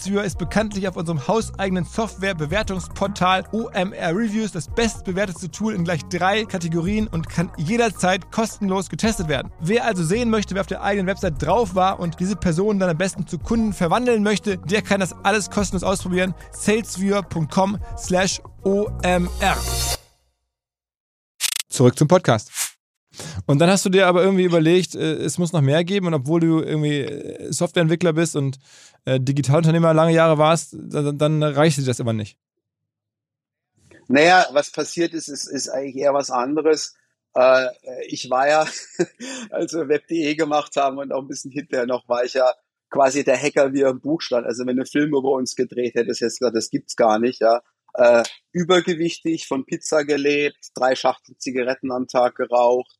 SalesViewer 0.01 0.23
ist 0.23 0.39
bekanntlich 0.39 0.87
auf 0.87 0.95
unserem 0.95 1.27
hauseigenen 1.27 1.85
Software-Bewertungsportal 1.85 3.43
OMR 3.51 4.15
Reviews 4.15 4.51
das 4.51 4.67
bestbewertete 4.67 5.51
Tool 5.51 5.75
in 5.75 5.83
gleich 5.83 6.03
drei 6.05 6.45
Kategorien 6.45 7.07
und 7.07 7.29
kann 7.29 7.51
jederzeit 7.57 8.31
kostenlos 8.31 8.89
getestet 8.89 9.27
werden. 9.27 9.51
Wer 9.59 9.85
also 9.85 10.03
sehen 10.03 10.31
möchte, 10.31 10.55
wer 10.55 10.61
auf 10.61 10.67
der 10.67 10.81
eigenen 10.81 11.05
Website 11.05 11.39
drauf 11.39 11.75
war 11.75 11.99
und 11.99 12.19
diese 12.19 12.35
Person 12.35 12.79
dann 12.79 12.89
am 12.89 12.97
besten 12.97 13.27
zu 13.27 13.37
Kunden 13.37 13.73
verwandeln 13.73 14.23
möchte, 14.23 14.57
der 14.57 14.81
kann 14.81 15.01
das 15.01 15.13
alles 15.23 15.51
kostenlos 15.51 15.83
ausprobieren. 15.83 16.33
salesviewer.com 16.51 17.77
slash 17.95 18.41
OMR. 18.63 19.57
Zurück 21.69 21.97
zum 21.97 22.07
Podcast. 22.07 22.51
Und 23.45 23.59
dann 23.59 23.69
hast 23.69 23.85
du 23.85 23.89
dir 23.89 24.07
aber 24.07 24.23
irgendwie 24.23 24.43
überlegt, 24.43 24.95
äh, 24.95 25.13
es 25.13 25.37
muss 25.37 25.51
noch 25.51 25.61
mehr 25.61 25.83
geben 25.83 26.07
und 26.07 26.13
obwohl 26.13 26.39
du 26.39 26.61
irgendwie 26.61 27.01
äh, 27.01 27.51
Softwareentwickler 27.51 28.13
bist 28.13 28.35
und 28.35 28.57
äh, 29.05 29.19
Digitalunternehmer 29.19 29.93
lange 29.93 30.13
Jahre 30.13 30.37
warst, 30.37 30.75
dann, 30.77 31.17
dann 31.17 31.43
reicht 31.43 31.77
dir 31.77 31.85
das 31.85 31.99
immer 31.99 32.13
nicht. 32.13 32.37
Naja, 34.07 34.47
was 34.51 34.71
passiert 34.71 35.13
ist, 35.13 35.27
ist, 35.27 35.47
ist 35.47 35.69
eigentlich 35.69 35.95
eher 35.95 36.13
was 36.13 36.29
anderes. 36.29 36.95
Äh, 37.33 37.67
ich 38.07 38.29
war 38.29 38.47
ja, 38.47 38.67
als 39.49 39.73
wir 39.73 39.87
Web.de 39.87 40.35
gemacht 40.35 40.75
haben 40.75 40.97
und 40.97 41.11
auch 41.11 41.21
ein 41.21 41.27
bisschen 41.27 41.51
hinterher 41.51 41.85
noch, 41.85 42.07
war 42.09 42.23
ich 42.23 42.33
ja 42.33 42.53
quasi 42.89 43.23
der 43.23 43.41
Hacker, 43.41 43.73
wie 43.73 43.81
er 43.81 43.91
im 43.91 44.01
Buch 44.01 44.21
stand. 44.21 44.45
Also 44.45 44.65
wenn 44.65 44.77
du 44.77 44.85
Film 44.85 45.15
über 45.15 45.31
uns 45.31 45.55
gedreht 45.55 45.95
hättest, 45.95 46.21
jetzt 46.21 46.39
gesagt, 46.39 46.57
das 46.57 46.69
gibt's 46.69 46.95
gar 46.95 47.19
nicht, 47.19 47.41
ja. 47.41 47.61
Äh, 47.93 48.23
übergewichtig, 48.51 49.47
von 49.47 49.65
Pizza 49.65 50.05
gelebt, 50.05 50.69
drei 50.75 50.95
Schachteln 50.95 51.37
Zigaretten 51.39 51.91
am 51.91 52.07
Tag 52.07 52.35
geraucht, 52.35 52.97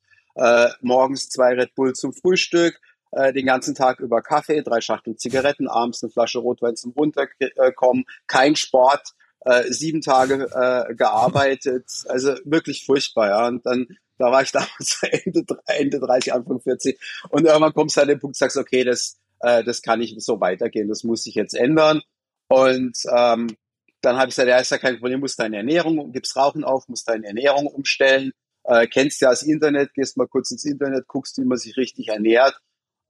morgens 0.80 1.28
zwei 1.28 1.54
Red 1.56 1.76
Bull 1.76 1.92
zum 1.94 2.14
Frühstück, 2.14 2.80
äh, 3.12 3.34
den 3.34 3.46
ganzen 3.46 3.76
Tag 3.76 4.00
über 4.00 4.22
Kaffee, 4.22 4.62
drei 4.62 4.82
Schachteln 4.82 5.18
Zigaretten, 5.18 5.68
abends 5.68 6.04
eine 6.04 6.12
Flasche 6.12 6.40
Rotwein 6.40 6.76
zum 6.76 6.92
Runterkommen, 6.92 8.06
kein 8.28 8.56
Sport, 8.56 9.14
äh, 9.42 9.64
sieben 9.72 10.02
Tage 10.02 10.48
äh, 10.54 10.94
gearbeitet, 10.96 11.86
also 12.08 12.36
wirklich 12.46 12.86
furchtbar, 12.86 13.30
ja. 13.30 13.48
Und 13.48 13.66
dann, 13.66 13.88
da 14.18 14.32
war 14.32 14.44
ich 14.44 14.52
damals 14.52 15.00
Ende, 15.02 15.46
Ende 15.66 16.00
30, 16.00 16.34
Anfang 16.34 16.62
40 16.62 17.00
und 17.30 17.46
irgendwann 17.46 17.74
kommst 17.74 17.98
du 17.98 18.02
an 18.02 18.08
den 18.08 18.20
Punkt, 18.20 18.38
sagst, 18.38 18.58
okay, 18.58 18.84
das, 18.84 19.18
äh, 19.40 19.64
das 19.64 19.82
kann 19.82 20.00
nicht 20.00 20.20
so 20.22 20.40
weitergehen, 20.40 20.88
das 20.88 21.04
muss 21.04 21.24
sich 21.24 21.36
jetzt 21.36 21.54
ändern. 21.54 22.02
Und 22.48 22.98
ähm, 23.10 23.56
dann 24.02 24.18
habe 24.18 24.30
ich 24.30 24.36
gesagt, 24.36 24.50
ja, 24.50 24.58
ist 24.58 24.72
ja 24.72 24.78
kein 24.78 25.00
Problem, 25.00 25.20
musst 25.20 25.40
deine 25.40 25.58
Ernährung, 25.58 26.12
gibst 26.12 26.36
Rauchen 26.36 26.64
auf, 26.64 26.88
musst 26.88 27.08
deine 27.08 27.28
Ernährung 27.28 27.68
umstellen, 27.68 28.32
äh, 28.64 28.88
kennst 28.88 29.22
ja 29.22 29.30
das 29.30 29.44
Internet, 29.44 29.94
gehst 29.94 30.18
mal 30.18 30.28
kurz 30.28 30.52
ins 30.52 30.66
Internet, 30.66 31.08
guckst, 31.08 31.38
wie 31.38 31.46
man 31.46 31.58
sich 31.58 31.78
richtig 31.78 32.10
ernährt. 32.10 32.60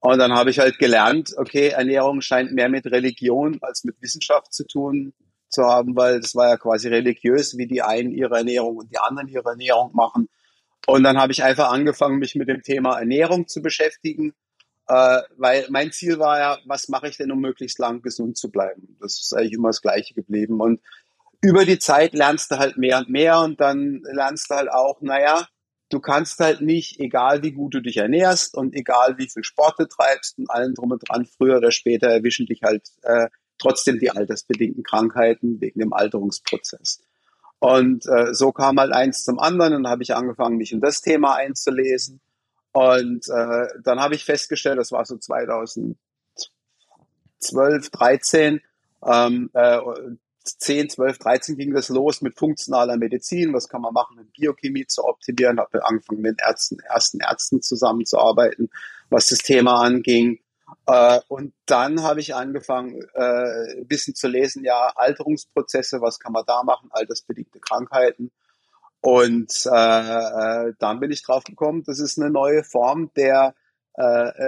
Und 0.02 0.18
dann 0.18 0.34
habe 0.34 0.50
ich 0.50 0.60
halt 0.60 0.80
gelernt, 0.80 1.34
okay, 1.38 1.70
Ernährung 1.70 2.22
scheint 2.22 2.52
mehr 2.52 2.70
mit 2.70 2.88
Religion 2.88 3.60
als 3.62 3.84
mit 3.84 4.02
Wissenschaft 4.02 4.52
zu 4.52 4.66
tun 4.66 5.14
zu 5.48 5.64
haben, 5.64 5.96
weil 5.96 6.20
das 6.20 6.34
war 6.34 6.50
ja 6.50 6.58
quasi 6.58 6.88
religiös, 6.88 7.58
wie 7.58 7.68
die 7.68 7.84
einen 7.84 8.12
ihre 8.12 8.38
Ernährung 8.38 8.78
und 8.78 8.92
die 8.92 8.98
anderen 8.98 9.28
ihre 9.28 9.50
Ernährung 9.50 9.92
machen. 9.94 10.28
Und 10.88 11.04
dann 11.04 11.20
habe 11.20 11.32
ich 11.32 11.44
einfach 11.44 11.72
angefangen, 11.72 12.18
mich 12.18 12.34
mit 12.36 12.50
dem 12.50 12.64
Thema 12.64 12.98
Ernährung 12.98 13.48
zu 13.48 13.62
beschäftigen, 13.62 14.34
äh, 14.88 15.22
weil 15.38 15.68
mein 15.70 15.92
Ziel 15.92 16.18
war 16.18 16.40
ja, 16.40 16.58
was 16.66 16.90
mache 16.90 17.08
ich 17.08 17.18
denn, 17.18 17.32
um 17.32 17.40
möglichst 17.40 17.78
lang 17.78 18.02
gesund 18.02 18.38
zu 18.38 18.50
bleiben? 18.50 18.98
Das 19.00 19.22
ist 19.22 19.34
eigentlich 19.36 19.54
immer 19.54 19.70
das 19.70 19.82
Gleiche 19.82 20.16
geblieben. 20.16 20.62
Und 20.62 20.82
über 21.42 21.66
die 21.66 21.80
Zeit 21.80 22.14
lernst 22.14 22.52
du 22.52 22.58
halt 22.58 22.78
mehr 22.78 22.98
und 22.98 23.10
mehr 23.10 23.40
und 23.42 23.62
dann 23.62 24.02
lernst 24.12 24.50
du 24.50 24.56
halt 24.56 24.72
auch, 24.72 25.02
naja, 25.02 25.48
du 25.92 26.00
kannst 26.00 26.40
halt 26.40 26.62
nicht, 26.62 27.00
egal 27.00 27.44
wie 27.44 27.52
gut 27.52 27.76
du 27.76 27.82
dich 27.82 27.98
ernährst 27.98 28.56
und 28.56 28.74
egal 28.74 29.18
wie 29.18 29.30
viel 29.30 29.44
Sport 29.44 29.76
du 29.80 29.86
treibst 29.86 30.40
und 30.40 30.50
allen 30.50 30.74
drum 30.74 30.92
und 30.92 31.08
dran, 31.08 31.26
früher 31.26 31.58
oder 31.58 31.72
später 31.72 32.08
erwischen 32.08 32.46
dich 32.46 32.64
halt 32.64 32.90
äh, 33.04 33.28
trotzdem 33.58 34.00
die 34.00 34.10
altersbedingten 34.10 34.84
Krankheiten 34.84 35.62
wegen 35.62 35.80
dem 35.80 35.94
Alterungsprozess. 35.94 37.02
Und 37.60 38.08
äh, 38.08 38.34
so 38.34 38.52
kam 38.52 38.80
halt 38.80 38.92
eins 38.92 39.24
zum 39.24 39.38
anderen 39.38 39.76
und 39.76 39.88
habe 39.88 40.02
ich 40.02 40.16
angefangen, 40.16 40.58
mich 40.58 40.72
in 40.72 40.82
das 40.82 41.02
Thema 41.02 41.36
einzulesen. 41.36 42.20
Und 42.72 43.28
äh, 43.30 43.68
dann 43.84 44.00
habe 44.00 44.16
ich 44.16 44.26
festgestellt, 44.26 44.80
das 44.80 44.92
war 44.92 45.06
so 45.06 45.18
2012, 45.18 45.98
13, 47.92 48.62
ähm, 49.06 49.50
äh, 49.54 49.80
10, 50.44 50.90
12, 50.90 51.18
13 51.20 51.58
ging 51.58 51.74
das 51.74 51.90
los 51.90 52.22
mit 52.22 52.38
funktionaler 52.38 52.98
Medizin. 52.98 53.54
Was 53.54 53.70
kann 53.70 53.82
man 53.82 53.94
machen, 53.94 54.20
um 54.20 54.26
Biochemie 54.28 54.88
zu 54.88 55.04
optimieren? 55.04 55.60
Habe 55.60 55.86
angefangen, 55.86 56.22
mit 56.22 56.42
Ärzten, 56.42 56.80
ersten 56.80 57.20
Ärzten 57.20 57.62
zusammenzuarbeiten, 57.62 58.70
was 59.10 59.28
das 59.28 59.40
Thema 59.40 59.82
anging. 59.82 60.40
Äh, 60.88 61.20
und 61.28 61.54
dann 61.66 62.02
habe 62.02 62.20
ich 62.20 62.34
angefangen, 62.36 63.02
äh, 63.14 63.80
ein 63.80 63.88
bisschen 63.88 64.16
zu 64.16 64.28
lesen, 64.28 64.64
ja, 64.64 64.92
Alterungsprozesse, 64.96 66.02
was 66.02 66.20
kann 66.20 66.34
man 66.34 66.44
da 66.46 66.64
machen, 66.64 66.90
altersbedingte 66.92 67.60
Krankheiten. 67.60 68.32
Und 69.02 69.52
äh, 69.66 70.74
dann 70.80 71.00
bin 71.00 71.12
ich 71.12 71.24
drauf 71.24 71.44
gekommen, 71.44 71.84
das 71.86 72.00
ist 72.00 72.20
eine 72.20 72.30
neue 72.30 72.64
Form 72.64 73.12
der 73.16 73.56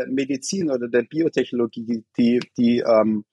Medizin 0.07 0.71
oder 0.71 0.87
der 0.87 1.01
Biotechnologie, 1.01 2.05
die, 2.17 2.39
die 2.57 2.79
ähm, 2.79 3.25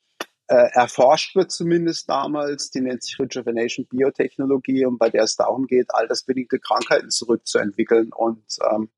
äh, 0.51 0.69
erforscht 0.73 1.37
wird 1.37 1.53
zumindest 1.53 2.11
damals. 2.11 2.73
Die 2.73 2.81
nennt 2.81 3.05
sich 3.05 3.17
Rejuvenation 3.21 3.87
Biotechnologie 3.87 4.85
und 4.85 4.99
bei 4.99 5.09
der 5.09 5.23
es 5.23 5.37
darum 5.37 5.69
geht, 5.69 5.95
altersbedingte 5.95 6.59
Krankheiten 6.59 7.11
zurückzuentwickeln 7.11 8.13
und 8.13 8.43
ähm, 8.69 8.89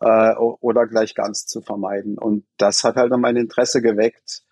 äh, 0.00 0.34
oder 0.34 0.88
gleich 0.88 1.14
ganz 1.14 1.46
zu 1.46 1.60
vermeiden. 1.60 2.18
Und 2.18 2.44
das 2.56 2.82
hat 2.82 2.96
halt 2.96 3.12
dann 3.12 3.20
mein 3.20 3.36
Interesse 3.36 3.82
geweckt. 3.82 4.42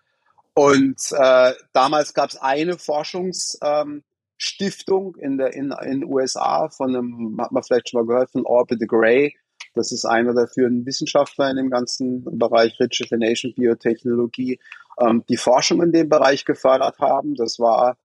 Und 0.53 1.01
äh, 1.11 1.51
damals 1.73 2.13
gab 2.13 2.29
es 2.29 2.37
eine 2.37 2.77
Forschungsstiftung 2.77 5.17
ähm, 5.17 5.19
in 5.19 5.37
der 5.37 5.53
in, 5.53 5.73
in 5.83 6.05
USA 6.05 6.69
von 6.69 6.95
einem, 6.95 7.41
hat 7.41 7.51
man 7.51 7.63
vielleicht 7.63 7.89
schon 7.89 7.99
mal 7.99 8.07
gehört, 8.07 8.31
von 8.31 8.45
Orbit 8.45 8.87
Gray. 8.87 9.35
Das 9.75 9.91
ist 9.91 10.05
einer 10.05 10.33
der 10.33 10.47
führenden 10.47 10.85
Wissenschaftler 10.85 11.49
in 11.49 11.57
dem 11.57 11.69
ganzen 11.69 12.23
Bereich 12.37 12.79
Rejuvenation 12.79 13.53
Biotechnologie 13.55 14.59
ähm, 14.99 15.23
die 15.29 15.37
Forschung 15.37 15.81
in 15.81 15.91
dem 15.91 16.09
Bereich 16.09 16.45
gefördert 16.45 16.99
haben. 16.99 17.35
Das 17.35 17.59
war 17.59 17.97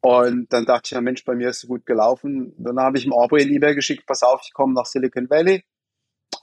Und 0.00 0.52
dann 0.52 0.64
dachte 0.64 0.82
ich, 0.86 0.90
ja 0.92 1.00
Mensch, 1.00 1.24
bei 1.24 1.34
mir 1.34 1.48
ist 1.48 1.64
es 1.64 1.68
gut 1.68 1.84
gelaufen. 1.86 2.54
Dann 2.58 2.78
habe 2.78 2.98
ich 2.98 3.06
ihm 3.06 3.12
Aubrey 3.12 3.42
ein 3.42 3.52
E-Mail 3.52 3.74
geschickt, 3.74 4.06
pass 4.06 4.22
auf, 4.22 4.40
ich 4.44 4.52
komme 4.52 4.74
nach 4.74 4.86
Silicon 4.86 5.28
Valley. 5.28 5.64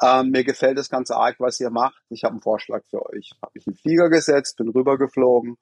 Ähm, 0.01 0.31
mir 0.31 0.43
gefällt 0.43 0.77
das 0.77 0.89
ganze 0.89 1.15
arg, 1.15 1.37
was 1.39 1.59
ihr 1.59 1.69
macht. 1.69 2.01
Ich 2.09 2.23
habe 2.23 2.33
einen 2.33 2.41
Vorschlag 2.41 2.83
für 2.89 3.05
euch. 3.05 3.31
Habe 3.41 3.53
ich 3.55 3.65
einen 3.65 3.77
Flieger 3.77 4.09
gesetzt, 4.09 4.57
bin 4.57 4.69
rübergeflogen 4.69 5.57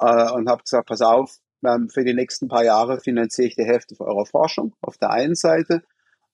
äh, 0.00 0.30
und 0.30 0.48
habe 0.48 0.62
gesagt, 0.62 0.88
pass 0.88 1.02
auf, 1.02 1.36
ähm, 1.64 1.88
für 1.90 2.04
die 2.04 2.14
nächsten 2.14 2.48
paar 2.48 2.64
Jahre 2.64 3.00
finanziere 3.00 3.48
ich 3.48 3.56
die 3.56 3.64
Hälfte 3.64 3.94
für 3.94 4.06
eure 4.06 4.26
Forschung 4.26 4.74
auf 4.80 4.96
der 4.96 5.10
einen 5.10 5.34
Seite 5.34 5.82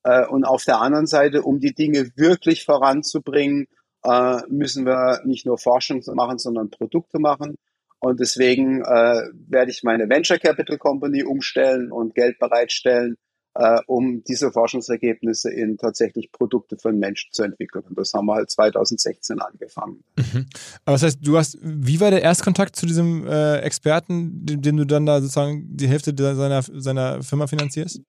äh, 0.04 0.26
und 0.26 0.44
auf 0.44 0.64
der 0.64 0.80
anderen 0.80 1.06
Seite, 1.06 1.42
um 1.42 1.58
die 1.58 1.74
Dinge 1.74 2.10
wirklich 2.16 2.64
voranzubringen, 2.64 3.66
äh, 4.04 4.42
müssen 4.48 4.86
wir 4.86 5.22
nicht 5.24 5.46
nur 5.46 5.58
Forschung 5.58 6.02
machen, 6.14 6.38
sondern 6.38 6.70
Produkte 6.70 7.18
machen. 7.18 7.56
Und 7.98 8.20
deswegen 8.20 8.82
äh, 8.82 9.22
werde 9.48 9.70
ich 9.70 9.82
meine 9.82 10.08
Venture 10.08 10.38
Capital 10.38 10.76
Company 10.76 11.24
umstellen 11.24 11.90
und 11.90 12.14
Geld 12.14 12.38
bereitstellen, 12.38 13.16
äh, 13.54 13.78
um 13.86 14.22
diese 14.24 14.52
Forschungsergebnisse 14.52 15.50
in 15.50 15.78
tatsächlich 15.78 16.30
Produkte 16.30 16.76
für 16.76 16.90
den 16.90 16.98
Menschen 16.98 17.32
zu 17.32 17.44
entwickeln. 17.44 17.84
Und 17.88 17.98
das 17.98 18.12
haben 18.12 18.26
wir 18.26 18.34
halt 18.34 18.50
2016 18.50 19.40
angefangen. 19.40 20.04
Mhm. 20.16 20.46
Aber 20.84 20.96
das 20.96 21.02
heißt, 21.04 21.18
du 21.22 21.38
hast, 21.38 21.56
wie 21.62 21.98
war 22.00 22.10
der 22.10 22.22
Erstkontakt 22.22 22.76
zu 22.76 22.84
diesem 22.84 23.26
äh, 23.26 23.60
Experten, 23.60 24.44
dem, 24.44 24.60
dem, 24.60 24.76
du 24.76 24.84
dann 24.84 25.06
da 25.06 25.20
sozusagen 25.20 25.74
die 25.74 25.88
Hälfte 25.88 26.14
seiner, 26.16 26.62
seiner 26.62 27.22
Firma 27.22 27.46
finanzierst? 27.46 28.02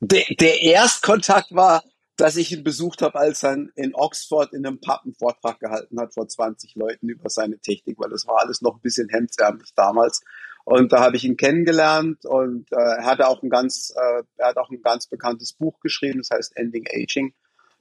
Der, 0.00 0.22
der 0.40 0.62
Erstkontakt 0.62 1.52
war, 1.54 1.82
dass 2.18 2.36
ich 2.36 2.50
ihn 2.50 2.64
besucht 2.64 3.00
habe, 3.00 3.16
als 3.16 3.44
er 3.44 3.56
in 3.76 3.94
Oxford 3.94 4.52
in 4.52 4.66
einem 4.66 4.80
Pub 4.80 5.02
einen 5.04 5.14
Vortrag 5.14 5.60
gehalten 5.60 6.00
hat 6.00 6.12
vor 6.12 6.26
20 6.26 6.74
Leuten 6.74 7.08
über 7.08 7.30
seine 7.30 7.60
Technik, 7.60 7.98
weil 7.98 8.10
das 8.10 8.26
war 8.26 8.40
alles 8.40 8.60
noch 8.60 8.74
ein 8.74 8.80
bisschen 8.82 9.08
hemdsärmlich 9.08 9.72
damals. 9.74 10.22
Und 10.64 10.92
da 10.92 11.00
habe 11.00 11.16
ich 11.16 11.24
ihn 11.24 11.36
kennengelernt 11.36 12.26
und 12.26 12.70
äh, 12.72 12.76
er 12.76 13.04
hatte 13.04 13.28
auch 13.28 13.42
ein 13.42 13.48
ganz, 13.48 13.94
äh, 13.96 14.24
er 14.36 14.48
hat 14.48 14.56
auch 14.58 14.68
ein 14.68 14.82
ganz 14.82 15.06
bekanntes 15.06 15.52
Buch 15.52 15.78
geschrieben, 15.80 16.18
das 16.18 16.36
heißt 16.36 16.56
Ending 16.56 16.86
Aging. 16.92 17.34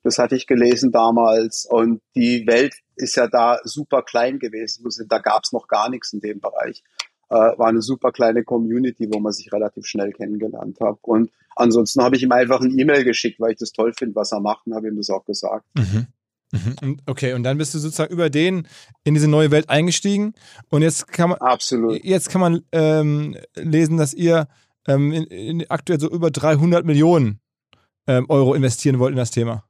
Das 0.04 0.20
hatte 0.20 0.36
ich 0.36 0.46
gelesen 0.46 0.92
damals 0.92 1.66
und 1.66 2.02
die 2.16 2.46
Welt 2.46 2.76
ist 2.96 3.16
ja 3.16 3.28
da 3.28 3.60
super 3.64 4.04
klein 4.04 4.38
gewesen. 4.38 4.88
Da 5.10 5.18
gab 5.18 5.44
es 5.46 5.52
noch 5.52 5.68
gar 5.68 5.90
nichts 5.90 6.14
in 6.14 6.22
dem 6.22 6.40
Bereich. 6.40 6.84
Äh, 7.30 7.36
war 7.36 7.68
eine 7.68 7.82
super 7.82 8.12
kleine 8.12 8.44
Community, 8.44 9.08
wo 9.12 9.20
man 9.20 9.34
sich 9.34 9.52
relativ 9.52 9.86
schnell 9.86 10.14
kennengelernt 10.14 10.80
hat. 10.80 10.98
Und 11.02 11.30
ansonsten 11.56 12.02
habe 12.02 12.16
ich 12.16 12.24
ihm 12.24 12.32
einfach 12.32 12.62
ein 12.62 12.78
E-Mail 12.78 13.04
geschickt, 13.04 13.40
weil 13.40 13.52
ich 13.52 13.58
das 13.58 13.72
toll 13.72 13.94
finde, 13.98 14.16
was 14.16 14.32
er 14.32 14.40
macht 14.40 14.66
und 14.66 14.76
habe 14.76 14.88
ihm 14.88 14.96
das 14.96 15.10
auch 15.10 15.26
gesagt. 15.26 15.66
Mhm. 15.76 16.08
Mhm. 16.52 17.02
Okay, 17.06 17.34
und 17.34 17.44
dann 17.44 17.58
bist 17.58 17.74
du 17.74 17.80
sozusagen 17.80 18.14
über 18.14 18.30
den 18.30 18.68
in 19.04 19.14
diese 19.14 19.28
neue 19.28 19.52
Welt 19.52 19.70
eingestiegen. 19.70 20.34
Und 20.70 20.82
jetzt 20.82 21.08
kann 21.08 21.32
man, 21.32 21.40
Absolut. 21.40 22.02
Jetzt 22.04 22.30
kann 22.30 22.42
man 22.42 22.62
ähm, 22.72 23.36
lesen, 23.56 23.98
dass 23.98 24.14
ihr 24.14 24.48
ähm, 24.88 25.12
in, 25.12 25.24
in 25.26 25.70
aktuell 25.70 26.00
so 26.00 26.10
über 26.10 26.32
300 26.32 26.86
Millionen 26.86 27.42
ähm, 28.08 28.26
Euro 28.30 28.54
investieren 28.54 29.00
wollt 29.00 29.12
in 29.12 29.18
das 29.18 29.32
Thema. 29.32 29.66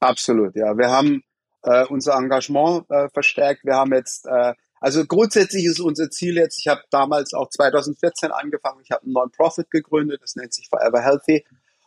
Absolut, 0.00 0.54
ja. 0.56 0.76
Wir 0.76 0.90
haben 0.90 1.22
äh, 1.62 1.86
unser 1.86 2.16
Engagement 2.16 2.84
äh, 2.90 3.08
verstärkt. 3.08 3.64
Wir 3.64 3.76
haben 3.76 3.92
jetzt 3.92 4.26
äh, 4.26 4.52
also 4.82 5.06
grundsätzlich 5.06 5.64
ist 5.64 5.78
unser 5.78 6.10
Ziel 6.10 6.34
jetzt, 6.34 6.58
ich 6.58 6.66
habe 6.66 6.82
damals 6.90 7.34
auch 7.34 7.48
2014 7.48 8.32
angefangen, 8.32 8.80
ich 8.82 8.90
habe 8.90 9.04
einen 9.04 9.12
Non-Profit 9.12 9.70
gegründet, 9.70 10.22
das 10.22 10.34
nennt 10.34 10.52
sich 10.52 10.68
Forever 10.68 11.00
Healthy. 11.00 11.44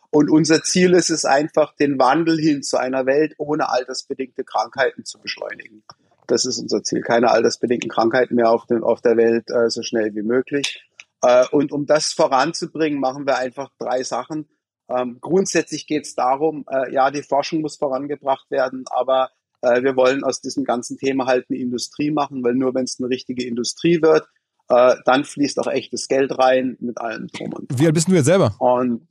Und 0.08 0.30
unser 0.30 0.62
Ziel 0.62 0.94
ist 0.94 1.10
es 1.10 1.26
einfach, 1.26 1.76
den 1.76 1.98
Wandel 1.98 2.38
hin 2.38 2.62
zu 2.62 2.78
einer 2.78 3.04
Welt 3.04 3.34
ohne 3.36 3.68
altersbedingte 3.68 4.44
Krankheiten 4.44 5.04
zu 5.04 5.18
beschleunigen. 5.20 5.82
Das 6.26 6.46
ist 6.46 6.58
unser 6.58 6.82
Ziel. 6.82 7.02
Keine 7.02 7.30
altersbedingten 7.30 7.90
Krankheiten 7.90 8.34
mehr 8.34 8.50
auf, 8.50 8.64
den, 8.64 8.82
auf 8.82 9.02
der 9.02 9.18
Welt 9.18 9.50
äh, 9.50 9.68
so 9.68 9.82
schnell 9.82 10.14
wie 10.14 10.22
möglich. 10.22 10.82
Äh, 11.20 11.44
und 11.50 11.72
um 11.72 11.84
das 11.84 12.14
voranzubringen, 12.14 12.98
machen 12.98 13.26
wir 13.26 13.36
einfach 13.36 13.68
drei 13.78 14.04
Sachen. 14.04 14.48
Ähm, 14.88 15.18
grundsätzlich 15.20 15.86
geht 15.86 16.06
es 16.06 16.14
darum, 16.14 16.64
äh, 16.70 16.90
ja, 16.94 17.10
die 17.10 17.22
Forschung 17.22 17.60
muss 17.60 17.76
vorangebracht 17.76 18.50
werden, 18.50 18.84
aber 18.88 19.32
äh, 19.62 19.82
wir 19.82 19.96
wollen 19.96 20.24
aus 20.24 20.40
diesem 20.40 20.64
ganzen 20.64 20.98
Thema 20.98 21.26
halt 21.26 21.46
eine 21.48 21.58
Industrie 21.58 22.10
machen, 22.10 22.42
weil 22.44 22.54
nur 22.54 22.74
wenn 22.74 22.84
es 22.84 22.98
eine 22.98 23.08
richtige 23.08 23.44
Industrie 23.46 24.00
wird, 24.02 24.26
äh, 24.68 24.96
dann 25.04 25.24
fließt 25.24 25.58
auch 25.58 25.68
echtes 25.68 26.08
Geld 26.08 26.38
rein 26.38 26.76
mit 26.80 26.98
allem 26.98 27.28
drum 27.28 27.52
und 27.52 27.70
dran. 27.70 27.78
Wie 27.78 27.86
alt 27.86 27.94
bist 27.94 28.08
du 28.08 28.14
jetzt 28.14 28.26
selber? 28.26 28.56
Und 28.58 29.06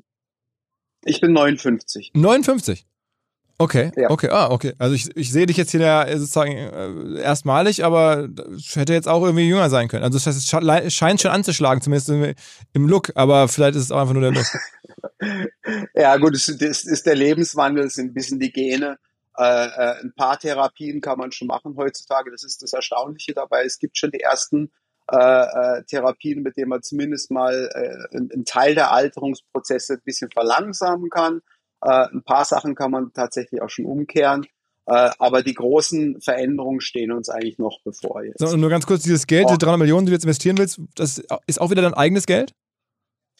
ich 1.04 1.22
bin 1.22 1.34
59. 1.34 2.12
59? 2.14 2.86
Okay, 3.58 3.92
ja. 3.96 4.10
okay, 4.10 4.30
ah, 4.32 4.52
okay. 4.52 4.74
Also 4.80 4.96
ich, 4.96 5.16
ich 5.16 5.32
sehe 5.32 5.46
dich 5.46 5.56
jetzt 5.56 5.72
hier 5.72 5.80
ja 5.80 6.18
sozusagen 6.18 6.52
äh, 6.52 7.22
erstmalig, 7.22 7.86
aber 7.86 8.28
hätte 8.74 8.94
jetzt 8.94 9.08
auch 9.08 9.24
irgendwie 9.24 9.48
jünger 9.48 9.70
sein 9.70 9.88
können. 9.88 10.04
Also 10.04 10.18
das 10.18 10.28
heißt, 10.28 10.54
es 10.54 10.94
scheint 10.94 11.22
schon 11.22 11.32
anzuschlagen, 11.32 11.82
zumindest 11.82 12.10
im, 12.10 12.34
im 12.74 12.88
Look, 12.90 13.14
aber 13.16 13.48
vielleicht 13.48 13.78
ist 13.78 13.84
es 13.84 13.92
auch 13.92 14.02
einfach 14.02 14.14
nur 14.14 14.24
der 14.24 14.32
Look. 14.32 14.46
ja, 15.96 16.18
gut, 16.18 16.36
es, 16.36 16.50
es 16.50 16.84
ist 16.84 17.06
der 17.06 17.16
Lebenswandel, 17.16 17.86
es 17.86 17.94
sind 17.94 18.08
ein 18.08 18.14
bisschen 18.14 18.42
die 18.42 18.52
Gene. 18.52 18.98
Äh, 19.38 19.66
äh, 19.66 20.02
ein 20.02 20.14
paar 20.16 20.40
Therapien 20.40 21.02
kann 21.02 21.18
man 21.18 21.32
schon 21.32 21.48
machen 21.48 21.76
heutzutage. 21.78 22.32
Das 22.32 22.44
ist 22.44 22.62
das 22.62 22.74
Erstaunliche 22.74 23.34
dabei. 23.34 23.64
Es 23.64 23.80
gibt 23.80 23.98
schon 23.98 24.12
die 24.12 24.22
ersten 24.22 24.72
äh, 25.12 25.18
äh, 25.18 25.84
Therapien, 25.84 26.42
mit 26.42 26.58
denen 26.58 26.70
man 26.70 26.82
zumindest 26.82 27.32
mal 27.32 27.70
äh, 27.74 28.18
einen 28.18 28.46
Teil 28.46 28.76
der 28.76 28.92
Alterungsprozesse 28.92 29.94
ein 29.94 30.02
bisschen 30.04 30.32
verlangsamen 30.32 31.10
kann. 31.10 31.42
Äh, 31.82 32.08
ein 32.12 32.24
paar 32.24 32.46
Sachen 32.46 32.76
kann 32.76 32.92
man 32.92 33.14
tatsächlich 33.14 33.62
auch 33.62 33.70
schon 33.70 33.86
umkehren. 33.86 34.46
Äh, 34.88 35.12
aber 35.20 35.44
die 35.44 35.54
großen 35.54 36.22
Veränderungen 36.22 36.80
stehen 36.80 37.12
uns 37.12 37.30
eigentlich 37.30 37.58
noch 37.58 37.80
bevor 37.84 38.24
jetzt. 38.24 38.40
So, 38.40 38.56
nur 38.56 38.70
ganz 38.70 38.86
kurz, 38.86 39.04
dieses 39.04 39.28
Geld, 39.28 39.46
oh. 39.48 39.52
die 39.52 39.58
300 39.58 39.80
Millionen, 39.80 40.06
die 40.06 40.12
du 40.12 40.16
jetzt 40.16 40.26
investieren 40.26 40.58
willst, 40.58 40.80
das 40.96 41.22
ist 41.48 41.60
auch 41.60 41.72
wieder 41.72 41.82
dein 41.82 41.96
eigenes 41.96 42.26
Geld? 42.26 42.54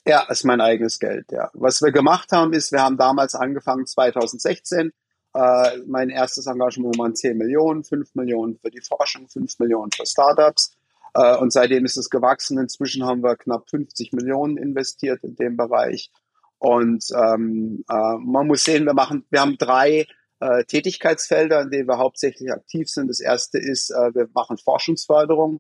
Ja, 0.08 0.24
ist 0.30 0.44
mein 0.44 0.62
eigenes 0.62 1.00
Geld, 1.00 1.32
ja. 1.32 1.50
Was 1.54 1.82
wir 1.82 1.92
gemacht 1.92 2.32
haben, 2.32 2.54
ist, 2.54 2.72
wir 2.72 2.82
haben 2.82 2.98
damals 2.98 3.34
angefangen, 3.34 3.88
2016, 3.88 4.92
äh, 5.36 5.80
mein 5.86 6.10
erstes 6.10 6.48
Engagement 6.48 6.98
waren 6.98 7.14
10 7.14 7.38
Millionen, 7.38 7.84
5 7.84 8.16
Millionen 8.16 8.58
für 8.58 8.72
die 8.72 8.80
Forschung, 8.80 9.28
5 9.28 9.60
Millionen 9.60 9.92
für 9.92 10.06
Startups. 10.06 10.78
Äh, 11.14 11.36
und 11.38 11.52
seitdem 11.52 11.84
ist 11.84 11.98
es 11.98 12.10
gewachsen. 12.10 12.58
Inzwischen 12.58 13.06
haben 13.06 13.22
wir 13.22 13.36
knapp 13.36 13.70
50 13.70 14.14
Millionen 14.14 14.58
investiert 14.58 15.24
in 15.24 15.36
dem 15.36 15.58
Bereich. 15.58 16.10
Und 16.58 17.06
ähm, 17.14 17.84
äh, 17.90 18.18
man 18.18 18.48
muss 18.48 18.64
sehen, 18.64 18.86
wir 18.86 18.94
machen, 18.94 19.26
wir 19.30 19.42
haben 19.42 19.58
drei 19.58 20.08
äh, 20.40 20.64
Tätigkeitsfelder, 20.64 21.64
in 21.64 21.70
denen 21.70 21.90
wir 21.90 21.98
hauptsächlich 21.98 22.52
aktiv 22.54 22.90
sind. 22.90 23.10
Das 23.10 23.20
erste 23.20 23.58
ist, 23.58 23.92
äh, 23.92 24.16
wir 24.16 24.30
machen 24.34 24.58
Forschungsförderung. 24.58 25.60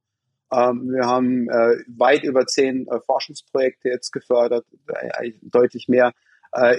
Ähm, 0.53 0.89
wir 0.89 1.05
haben 1.05 1.49
äh, 1.49 1.83
weit 1.87 2.23
über 2.23 2.45
zehn 2.45 2.87
Forschungsprojekte 3.05 3.89
jetzt 3.89 4.11
gefördert, 4.11 4.65
deutlich 5.41 5.89
mehr 5.89 6.13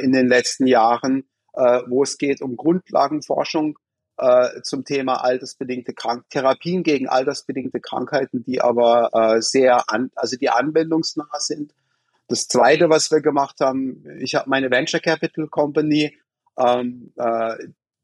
in 0.01 0.13
den 0.13 0.27
letzten 0.27 0.67
Jahren 0.67 1.29
äh, 1.57 1.81
wo 1.88 2.03
es 2.03 2.19
geht 2.19 2.42
um 2.42 2.57
Grundlagenforschung 2.57 3.79
äh, 4.19 4.62
zum 4.62 4.85
Thema 4.85 5.25
altersbedingte 5.25 5.92
Krank 5.92 6.25
Therapien 6.31 6.83
gegen 6.83 7.09
altersbedingte 7.09 7.81
Krankheiten, 7.81 8.45
die 8.45 8.61
aber 8.61 9.11
äh, 9.12 9.42
sehr 9.42 9.90
an, 9.90 10.11
also 10.14 10.37
die 10.37 10.51
anwendungsnah 10.51 11.38
sind. 11.38 11.75
Das 12.29 12.49
zweite, 12.49 12.88
was 12.90 13.11
wir 13.11 13.21
gemacht 13.21 13.61
haben, 13.61 14.05
ich 14.19 14.35
habe 14.35 14.51
meine 14.51 14.71
Venture 14.71 15.01
Capital 15.01 15.49
Company, 15.49 16.16
ähm, 16.59 17.12
äh, 17.16 17.57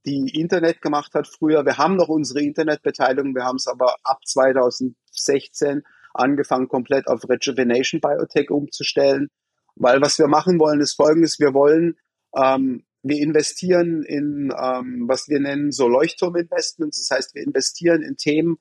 die 0.04 0.38
Internet 0.38 0.82
gemacht 0.82 1.14
hat 1.14 1.28
früher. 1.28 1.64
Wir 1.64 1.78
haben 1.78 1.96
noch 1.96 2.08
unsere 2.08 2.40
Internetbeteiligung, 2.40 3.34
wir 3.34 3.44
haben 3.44 3.56
es 3.56 3.66
aber 3.66 3.96
ab 4.02 4.20
2016 4.24 5.82
angefangen, 6.14 6.68
komplett 6.68 7.08
auf 7.08 7.28
Rejuvenation 7.28 8.00
Biotech 8.00 8.50
umzustellen. 8.50 9.28
Weil 9.76 10.00
was 10.02 10.18
wir 10.18 10.26
machen 10.26 10.58
wollen, 10.58 10.80
ist 10.80 10.94
folgendes, 10.94 11.38
wir 11.40 11.54
wollen 11.54 11.96
ähm, 12.36 12.84
wir 13.02 13.18
investieren 13.18 14.02
in, 14.04 14.52
ähm, 14.56 15.04
was 15.08 15.28
wir 15.28 15.40
nennen, 15.40 15.72
so 15.72 15.88
Leuchtturminvestments. 15.88 16.98
Das 16.98 17.16
heißt, 17.16 17.34
wir 17.34 17.42
investieren 17.42 18.02
in 18.02 18.16
Themen, 18.16 18.58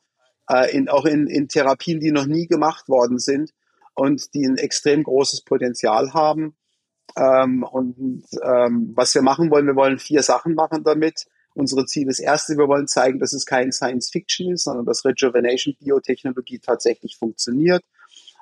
äh, 0.50 0.76
in, 0.76 0.90
auch 0.90 1.06
in, 1.06 1.28
in 1.28 1.48
Therapien, 1.48 2.00
die 2.00 2.12
noch 2.12 2.26
nie 2.26 2.48
gemacht 2.48 2.90
worden 2.90 3.20
sind 3.20 3.52
und 3.94 4.34
die 4.34 4.46
ein 4.46 4.58
extrem 4.58 5.04
großes 5.04 5.44
Potenzial 5.44 6.14
haben. 6.14 6.56
Ähm, 7.16 7.64
und 7.64 8.26
ähm, 8.44 8.94
was 8.96 9.14
wir 9.14 9.22
machen 9.22 9.52
wollen, 9.52 9.68
wir 9.68 9.76
wollen 9.76 10.00
vier 10.00 10.24
Sachen 10.24 10.56
machen 10.56 10.84
damit. 10.84 11.26
Unsere 11.54 11.86
Ziel 11.86 12.08
ist 12.08 12.20
erste, 12.20 12.58
wir 12.58 12.70
wollen 12.70 12.88
zeigen, 12.88 13.20
dass 13.20 13.34
es 13.34 13.46
kein 13.46 13.72
Science 13.72 14.10
Fiction 14.10 14.54
ist, 14.54 14.64
sondern 14.64 14.86
dass 14.86 15.04
Rejuvenation 15.04 15.76
Biotechnologie 15.78 16.60
tatsächlich 16.60 17.18
funktioniert. 17.18 17.84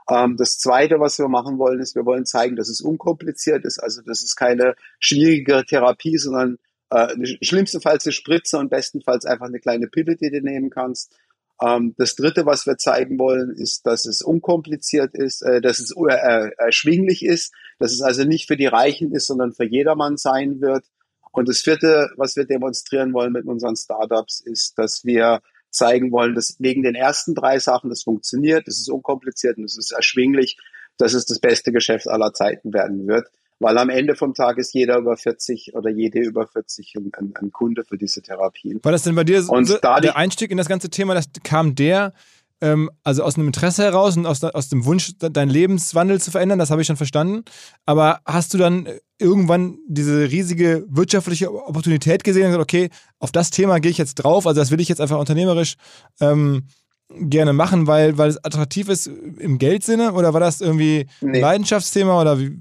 Ähm, 0.09 0.37
das 0.37 0.57
Zweite, 0.57 0.99
was 0.99 1.19
wir 1.19 1.27
machen 1.27 1.59
wollen, 1.59 1.79
ist, 1.79 1.95
wir 1.95 2.05
wollen 2.05 2.25
zeigen, 2.25 2.55
dass 2.55 2.69
es 2.69 2.81
unkompliziert 2.81 3.63
ist, 3.65 3.79
also 3.79 4.01
dass 4.01 4.23
es 4.23 4.35
keine 4.35 4.75
schwierige 4.99 5.63
Therapie, 5.65 6.17
sondern 6.17 6.57
äh, 6.89 7.37
schlimmstenfalls 7.41 8.05
eine 8.05 8.13
Spritze 8.13 8.57
und 8.57 8.69
bestenfalls 8.69 9.25
einfach 9.25 9.45
eine 9.45 9.59
kleine 9.59 9.87
Pille, 9.87 10.15
die 10.15 10.31
du 10.31 10.41
nehmen 10.41 10.71
kannst. 10.71 11.15
Ähm, 11.61 11.93
das 11.97 12.15
Dritte, 12.15 12.45
was 12.45 12.65
wir 12.65 12.77
zeigen 12.77 13.19
wollen, 13.19 13.51
ist, 13.51 13.85
dass 13.85 14.05
es 14.05 14.21
unkompliziert 14.21 15.13
ist, 15.13 15.41
äh, 15.43 15.61
dass 15.61 15.79
es 15.79 15.93
äh, 15.95 16.49
erschwinglich 16.57 17.23
ist, 17.23 17.53
dass 17.77 17.91
es 17.91 18.01
also 18.01 18.23
nicht 18.23 18.47
für 18.47 18.57
die 18.57 18.65
Reichen 18.65 19.13
ist, 19.13 19.27
sondern 19.27 19.53
für 19.53 19.65
jedermann 19.65 20.17
sein 20.17 20.61
wird. 20.61 20.85
Und 21.31 21.47
das 21.47 21.62
Vierte, 21.62 22.10
was 22.17 22.35
wir 22.35 22.45
demonstrieren 22.45 23.13
wollen 23.13 23.33
mit 23.33 23.45
unseren 23.45 23.75
Startups, 23.75 24.39
ist, 24.39 24.79
dass 24.79 25.05
wir 25.05 25.41
zeigen 25.69 26.11
wollen, 26.11 26.35
dass 26.35 26.55
wegen 26.59 26.83
den 26.83 26.95
ersten 26.95 27.35
drei 27.35 27.59
Sachen 27.59 27.89
das 27.89 28.03
funktioniert, 28.03 28.67
es 28.67 28.79
ist 28.79 28.89
unkompliziert 28.89 29.57
und 29.57 29.65
es 29.65 29.77
ist 29.77 29.91
erschwinglich, 29.91 30.57
dass 30.97 31.13
es 31.13 31.25
das 31.25 31.39
beste 31.39 31.71
Geschäft 31.71 32.07
aller 32.07 32.33
Zeiten 32.33 32.73
werden 32.73 33.07
wird. 33.07 33.27
Weil 33.61 33.77
am 33.77 33.89
Ende 33.89 34.15
vom 34.15 34.33
Tag 34.33 34.57
ist 34.57 34.73
jeder 34.73 34.97
über 34.97 35.17
40 35.17 35.73
oder 35.75 35.89
jede 35.89 36.19
über 36.19 36.47
40 36.47 36.95
ein, 36.95 37.33
ein 37.35 37.51
Kunde 37.51 37.83
für 37.83 37.97
diese 37.97 38.21
Therapien. 38.21 38.79
War 38.83 38.93
das 38.93 39.03
denn 39.03 39.15
bei 39.15 39.25
dir 39.25 39.41
so, 39.43 39.51
und 39.51 39.65
so 39.65 39.77
der 39.77 40.15
Einstieg 40.15 40.51
in 40.51 40.57
das 40.57 40.69
ganze 40.69 40.89
Thema, 40.89 41.13
das 41.13 41.25
kam 41.43 41.75
der, 41.75 42.13
ähm, 42.62 42.89
also 43.03 43.23
aus 43.23 43.35
einem 43.35 43.47
Interesse 43.47 43.83
heraus 43.83 44.17
und 44.17 44.25
aus, 44.25 44.43
aus 44.43 44.69
dem 44.69 44.85
Wunsch, 44.85 45.13
deinen 45.17 45.49
Lebenswandel 45.49 46.19
zu 46.19 46.31
verändern, 46.31 46.60
das 46.60 46.71
habe 46.71 46.81
ich 46.81 46.87
schon 46.87 46.97
verstanden. 46.97 47.43
Aber 47.85 48.19
hast 48.25 48.53
du 48.53 48.57
dann 48.57 48.87
irgendwann 49.17 49.77
diese 49.87 50.29
riesige 50.31 50.85
wirtschaftliche 50.89 51.53
Opportunität 51.53 52.23
gesehen 52.23 52.43
und 52.43 52.49
gesagt, 52.49 52.63
okay, 52.63 52.89
auf 53.19 53.31
das 53.31 53.49
Thema 53.51 53.79
gehe 53.79 53.91
ich 53.91 53.97
jetzt 53.97 54.15
drauf, 54.15 54.47
also 54.47 54.60
das 54.60 54.71
will 54.71 54.79
ich 54.79 54.89
jetzt 54.89 55.01
einfach 55.01 55.19
unternehmerisch 55.19 55.75
ähm, 56.21 56.67
gerne 57.10 57.53
machen, 57.53 57.87
weil, 57.87 58.17
weil 58.17 58.29
es 58.29 58.43
attraktiv 58.43 58.87
ist 58.87 59.07
im 59.07 59.57
Geldsinne 59.57 60.13
oder 60.13 60.33
war 60.33 60.39
das 60.39 60.62
irgendwie 60.62 61.07
nee. 61.21 61.37
ein 61.37 61.41
Leidenschaftsthema 61.41 62.21
oder 62.21 62.39
wie? 62.39 62.57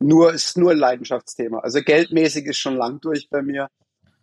Nur, 0.00 0.32
ist 0.32 0.56
nur 0.58 0.72
ein 0.72 0.78
Leidenschaftsthema. 0.78 1.60
Also 1.60 1.80
geldmäßig 1.80 2.46
ist 2.46 2.58
schon 2.58 2.76
lang 2.76 3.00
durch 3.00 3.28
bei 3.30 3.42
mir 3.42 3.68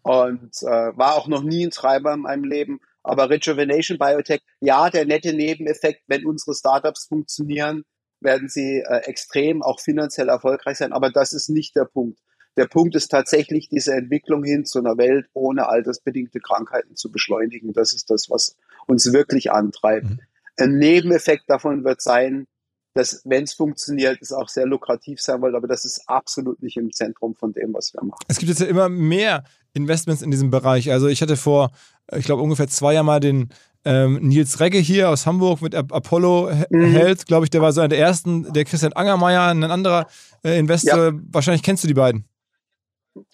und 0.04 0.52
äh, 0.64 0.98
war 0.98 1.16
auch 1.16 1.28
noch 1.28 1.44
nie 1.44 1.66
ein 1.66 1.72
Treiber 1.72 2.14
in 2.14 2.22
meinem 2.22 2.44
Leben. 2.44 2.80
Aber 3.04 3.30
Rejuvenation 3.30 3.98
Biotech, 3.98 4.42
ja, 4.60 4.90
der 4.90 5.06
nette 5.06 5.34
Nebeneffekt, 5.34 6.04
wenn 6.08 6.26
unsere 6.26 6.56
Startups 6.56 7.08
funktionieren, 7.08 7.84
werden 8.20 8.50
sie 8.50 8.84
äh, 8.88 9.02
extrem 9.06 9.64
auch 9.64 9.80
finanziell 9.80 10.30
erfolgreich 10.30 10.78
sein. 10.78 10.94
Aber 10.94 11.10
das 11.10 11.34
ist 11.34 11.50
nicht 11.50 11.76
der 11.76 11.86
Punkt. 11.86 12.20
Der 12.58 12.66
Punkt 12.68 12.96
ist 12.96 13.08
tatsächlich 13.08 13.70
diese 13.70 13.94
Entwicklung 13.94 14.44
hin 14.44 14.66
zu 14.66 14.80
einer 14.80 14.98
Welt 14.98 15.28
ohne 15.34 15.68
altersbedingte 15.68 16.40
Krankheiten 16.40 16.96
zu 16.96 17.12
beschleunigen. 17.12 17.74
Das 17.74 17.94
ist 17.94 18.10
das, 18.10 18.30
was 18.30 18.58
uns 18.88 19.14
wirklich 19.14 19.52
antreibt. 19.52 20.10
Mhm. 20.10 20.20
Ein 20.58 20.78
Nebeneffekt 20.78 21.46
davon 21.48 21.84
wird 21.84 22.02
sein, 22.02 22.46
dass, 22.94 23.22
wenn 23.24 23.46
es 23.46 23.54
funktioniert, 23.54 24.22
es 24.22 24.34
auch 24.34 24.50
sehr 24.50 24.66
lukrativ 24.66 25.22
sein 25.22 25.42
wird, 25.42 25.56
aber 25.56 25.68
das 25.68 25.86
ist 25.86 26.04
absolut 26.08 26.62
nicht 26.62 26.76
im 26.76 26.92
Zentrum 26.92 27.36
von 27.36 27.54
dem, 27.54 27.74
was 27.74 27.94
wir 27.94 28.04
machen. 28.04 28.20
Es 28.28 28.38
gibt 28.38 28.50
jetzt 28.50 28.60
ja 28.60 28.68
immer 28.68 28.90
mehr 28.90 29.46
Investments 29.74 30.22
in 30.22 30.30
diesem 30.30 30.50
Bereich. 30.50 30.92
Also 30.92 31.08
ich 31.08 31.22
hatte 31.22 31.38
vor, 31.38 31.72
ich 32.16 32.26
glaube, 32.26 32.42
ungefähr 32.42 32.68
zwei 32.68 32.94
Jahren 32.94 33.06
mal 33.06 33.20
den 33.20 33.50
ähm, 33.84 34.20
Nils 34.22 34.60
Regge 34.60 34.78
hier 34.78 35.10
aus 35.10 35.26
Hamburg 35.26 35.62
mit 35.62 35.74
Apollo 35.74 36.52
mhm. 36.70 36.92
Health, 36.92 37.26
glaube 37.26 37.46
ich, 37.46 37.50
der 37.50 37.62
war 37.62 37.72
so 37.74 37.82
einer 37.82 37.90
der 37.90 38.00
ersten, 38.00 38.52
der 38.54 38.66
Christian 38.66 38.94
Angermeier, 38.94 39.48
ein 39.48 39.64
anderer 39.64 40.08
äh, 40.44 40.60
Investor. 40.60 41.06
Ja. 41.06 41.12
Wahrscheinlich 41.32 41.64
kennst 41.64 41.84
du 41.84 41.88
die 41.88 41.94
beiden. 41.94 42.26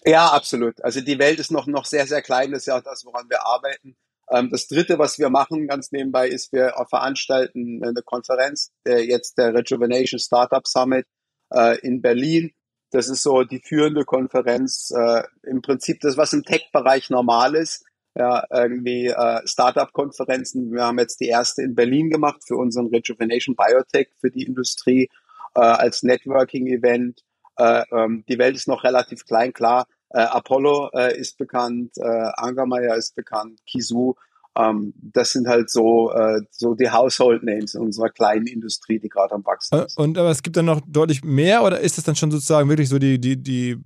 Ja, 0.04 0.28
absolut. 0.28 0.82
Also 0.82 1.00
die 1.00 1.18
Welt 1.18 1.38
ist 1.38 1.50
noch, 1.50 1.66
noch 1.66 1.84
sehr, 1.84 2.06
sehr 2.06 2.22
klein. 2.22 2.50
Das 2.50 2.62
ist 2.62 2.66
ja 2.66 2.78
auch 2.78 2.82
das, 2.82 3.04
woran 3.04 3.28
wir 3.28 3.44
arbeiten. 3.44 3.96
Ähm, 4.30 4.50
das 4.50 4.66
dritte, 4.66 4.98
was 4.98 5.18
wir 5.18 5.30
machen, 5.30 5.66
ganz 5.68 5.92
nebenbei, 5.92 6.28
ist, 6.28 6.52
wir 6.52 6.74
veranstalten 6.88 7.82
eine 7.82 8.02
Konferenz, 8.02 8.72
der 8.86 9.04
jetzt 9.04 9.38
der 9.38 9.54
Rejuvenation 9.54 10.18
Startup 10.18 10.66
Summit 10.66 11.06
äh, 11.52 11.78
in 11.80 12.02
Berlin. 12.02 12.52
Das 12.90 13.08
ist 13.08 13.22
so 13.22 13.42
die 13.44 13.60
führende 13.60 14.04
Konferenz, 14.04 14.90
äh, 14.96 15.22
im 15.42 15.62
Prinzip 15.62 16.00
das, 16.00 16.16
was 16.16 16.32
im 16.32 16.42
Tech-Bereich 16.42 17.10
normal 17.10 17.54
ist. 17.54 17.84
Ja, 18.18 18.42
irgendwie 18.50 19.06
äh, 19.06 19.40
Startup-Konferenzen. 19.46 20.72
Wir 20.72 20.82
haben 20.82 20.98
jetzt 20.98 21.20
die 21.20 21.28
erste 21.28 21.62
in 21.62 21.76
Berlin 21.76 22.10
gemacht 22.10 22.42
für 22.44 22.56
unseren 22.56 22.88
Rejuvenation 22.88 23.54
Biotech 23.54 24.08
für 24.20 24.32
die 24.32 24.42
Industrie 24.42 25.08
äh, 25.54 25.60
als 25.60 26.02
Networking-Event. 26.02 27.22
Äh, 27.58 27.84
ähm, 27.92 28.24
die 28.28 28.38
Welt 28.38 28.56
ist 28.56 28.66
noch 28.66 28.82
relativ 28.82 29.24
klein, 29.24 29.52
klar. 29.52 29.86
Äh, 30.10 30.18
Apollo 30.18 30.90
äh, 30.94 31.16
ist 31.16 31.38
bekannt, 31.38 31.92
äh, 31.98 32.30
Angermeier 32.34 32.96
ist 32.96 33.14
bekannt, 33.14 33.60
Kisu. 33.66 34.14
Ähm, 34.56 34.94
das 34.96 35.30
sind 35.30 35.46
halt 35.46 35.70
so, 35.70 36.10
äh, 36.10 36.40
so 36.50 36.74
die 36.74 36.90
Household 36.90 37.44
Names 37.44 37.74
in 37.74 37.82
unserer 37.82 38.08
kleinen 38.08 38.48
Industrie, 38.48 38.98
die 38.98 39.08
gerade 39.08 39.32
am 39.34 39.46
wachsen 39.46 39.78
äh, 39.78 39.84
ist. 39.84 39.96
Und 39.96 40.18
aber 40.18 40.30
es 40.30 40.42
gibt 40.42 40.56
dann 40.56 40.64
noch 40.64 40.80
deutlich 40.88 41.22
mehr 41.22 41.62
oder 41.62 41.78
ist 41.78 41.98
es 41.98 42.04
dann 42.04 42.16
schon 42.16 42.32
sozusagen 42.32 42.68
wirklich 42.68 42.88
so 42.88 42.98
die, 42.98 43.20
die, 43.20 43.40
die 43.40 43.80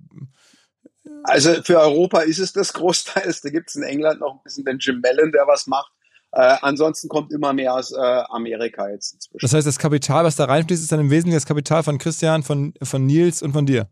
also 1.23 1.53
für 1.63 1.79
Europa 1.79 2.21
ist 2.21 2.39
es 2.39 2.53
das 2.53 2.73
Großteils. 2.73 3.41
Da 3.41 3.49
gibt 3.49 3.69
es 3.69 3.75
in 3.75 3.83
England 3.83 4.19
noch 4.19 4.35
ein 4.35 4.43
bisschen 4.43 4.65
den 4.65 4.77
Jim 4.79 4.99
Mellon, 5.01 5.31
der 5.31 5.47
was 5.47 5.67
macht. 5.67 5.91
Äh, 6.31 6.57
ansonsten 6.61 7.09
kommt 7.09 7.31
immer 7.31 7.53
mehr 7.53 7.75
aus 7.75 7.91
äh, 7.91 7.97
Amerika 7.97 8.89
jetzt 8.89 9.13
inzwischen. 9.13 9.39
Das 9.41 9.53
heißt, 9.53 9.67
das 9.67 9.77
Kapital, 9.77 10.23
was 10.23 10.35
da 10.35 10.45
reinfließt, 10.45 10.81
ist 10.81 10.91
dann 10.91 10.99
im 10.99 11.11
Wesentlichen 11.11 11.35
das 11.35 11.45
Kapital 11.45 11.83
von 11.83 11.97
Christian, 11.97 12.43
von, 12.43 12.73
von 12.81 13.05
Nils 13.05 13.43
und 13.43 13.53
von 13.53 13.65
dir. 13.65 13.87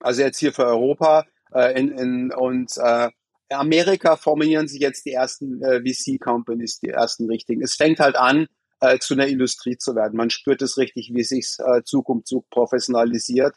Also 0.00 0.22
jetzt 0.22 0.38
hier 0.38 0.52
für 0.52 0.66
Europa 0.66 1.26
äh, 1.52 1.78
in, 1.78 1.90
in, 1.90 2.32
und 2.32 2.76
äh, 2.76 3.08
Amerika 3.50 4.16
formulieren 4.16 4.68
sich 4.68 4.80
jetzt 4.80 5.06
die 5.06 5.12
ersten 5.12 5.62
äh, 5.62 5.80
VC-Companies, 5.80 6.80
die 6.80 6.90
ersten 6.90 7.26
richtigen. 7.28 7.62
Es 7.62 7.74
fängt 7.74 7.98
halt 7.98 8.16
an, 8.16 8.46
äh, 8.80 8.98
zu 8.98 9.14
einer 9.14 9.26
Industrie 9.26 9.76
zu 9.76 9.96
werden. 9.96 10.16
Man 10.16 10.30
spürt 10.30 10.62
es 10.62 10.76
richtig, 10.76 11.12
wie 11.14 11.24
sich 11.24 11.56
äh, 11.58 11.82
Zug 11.82 12.08
um 12.08 12.24
Zug 12.24 12.48
professionalisiert. 12.50 13.56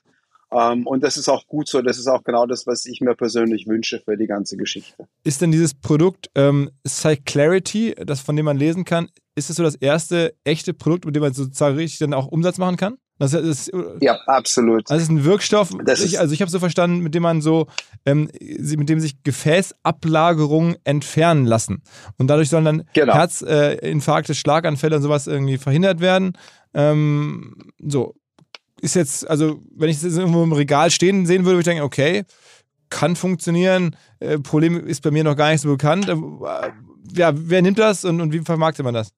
Ähm, 0.52 0.86
und 0.86 1.04
das 1.04 1.18
ist 1.18 1.30
auch 1.30 1.48
gut 1.48 1.68
so. 1.68 1.82
Das 1.82 1.98
ist 1.98 2.08
auch 2.08 2.24
genau 2.24 2.46
das, 2.46 2.68
was 2.68 2.86
ich 2.86 3.02
mir 3.02 3.16
persönlich 3.16 3.68
wünsche 3.68 4.02
für 4.04 4.18
die 4.18 4.28
ganze 4.28 4.58
Geschichte. 4.58 5.08
Ist 5.24 5.42
denn 5.42 5.52
dieses 5.52 5.74
Produkt 5.74 6.30
ähm, 6.36 6.70
Cyclarity, 6.88 7.96
das 8.06 8.22
von 8.22 8.36
dem 8.36 8.46
man 8.46 8.58
lesen 8.58 8.86
kann, 8.86 9.10
ist 9.36 9.50
es 9.50 9.56
so 9.56 9.64
das 9.64 9.76
erste 9.76 10.34
echte 10.44 10.74
Produkt, 10.74 11.06
mit 11.06 11.16
dem 11.16 11.24
man 11.24 11.34
sozusagen 11.34 11.78
richtig 11.78 12.00
dann 12.00 12.14
auch 12.14 12.28
Umsatz 12.28 12.58
machen 12.58 12.78
kann? 12.78 12.98
Das 13.22 13.34
ist, 13.34 13.72
ja, 14.00 14.16
absolut. 14.26 14.90
Also 14.90 14.96
es 14.96 15.04
ist 15.04 15.10
ein 15.10 15.24
Wirkstoff, 15.24 15.70
ich, 16.04 16.20
also 16.20 16.34
ich 16.34 16.42
habe 16.42 16.50
so 16.50 16.58
verstanden, 16.58 17.02
mit 17.02 17.14
dem 17.14 17.22
man 17.22 17.40
so, 17.42 17.68
ähm, 18.04 18.32
mit 18.40 18.90
dem 18.90 19.00
sich 19.00 19.22
Gefäßablagerungen 19.22 20.78
entfernen 20.86 21.46
lassen. 21.46 21.84
Und 22.18 22.30
dadurch 22.32 22.50
sollen 22.50 22.66
dann 22.66 22.84
genau. 22.94 23.14
Herzinfarkte, 23.14 24.32
äh, 24.32 24.36
Schlaganfälle 24.36 24.96
und 24.96 25.04
sowas 25.04 25.28
irgendwie 25.28 25.60
verhindert 25.60 26.00
werden. 26.00 26.36
Ähm, 26.74 27.58
so, 27.78 28.16
ist 28.82 28.96
jetzt, 28.96 29.30
also 29.30 29.62
wenn 29.76 29.90
ich 29.90 30.02
das 30.02 30.18
irgendwo 30.18 30.44
im 30.44 30.54
Regal 30.54 30.92
stehen 30.92 31.26
sehen 31.26 31.46
würde, 31.46 31.58
würde 31.58 31.60
ich 31.60 31.66
denken, 31.66 31.84
okay, 31.84 32.24
kann 32.90 33.16
funktionieren. 33.16 33.96
Äh, 34.20 34.40
Problem 34.40 34.86
ist 34.86 35.02
bei 35.02 35.12
mir 35.12 35.24
noch 35.24 35.36
gar 35.36 35.52
nicht 35.52 35.62
so 35.62 35.70
bekannt. 35.70 36.10
Äh, 36.10 36.72
ja, 37.14 37.32
wer 37.34 37.62
nimmt 37.62 37.80
das 37.80 38.06
und, 38.06 38.22
und 38.22 38.34
wie 38.34 38.40
vermarktet 38.40 38.84
man 38.84 38.94
das? 38.94 39.14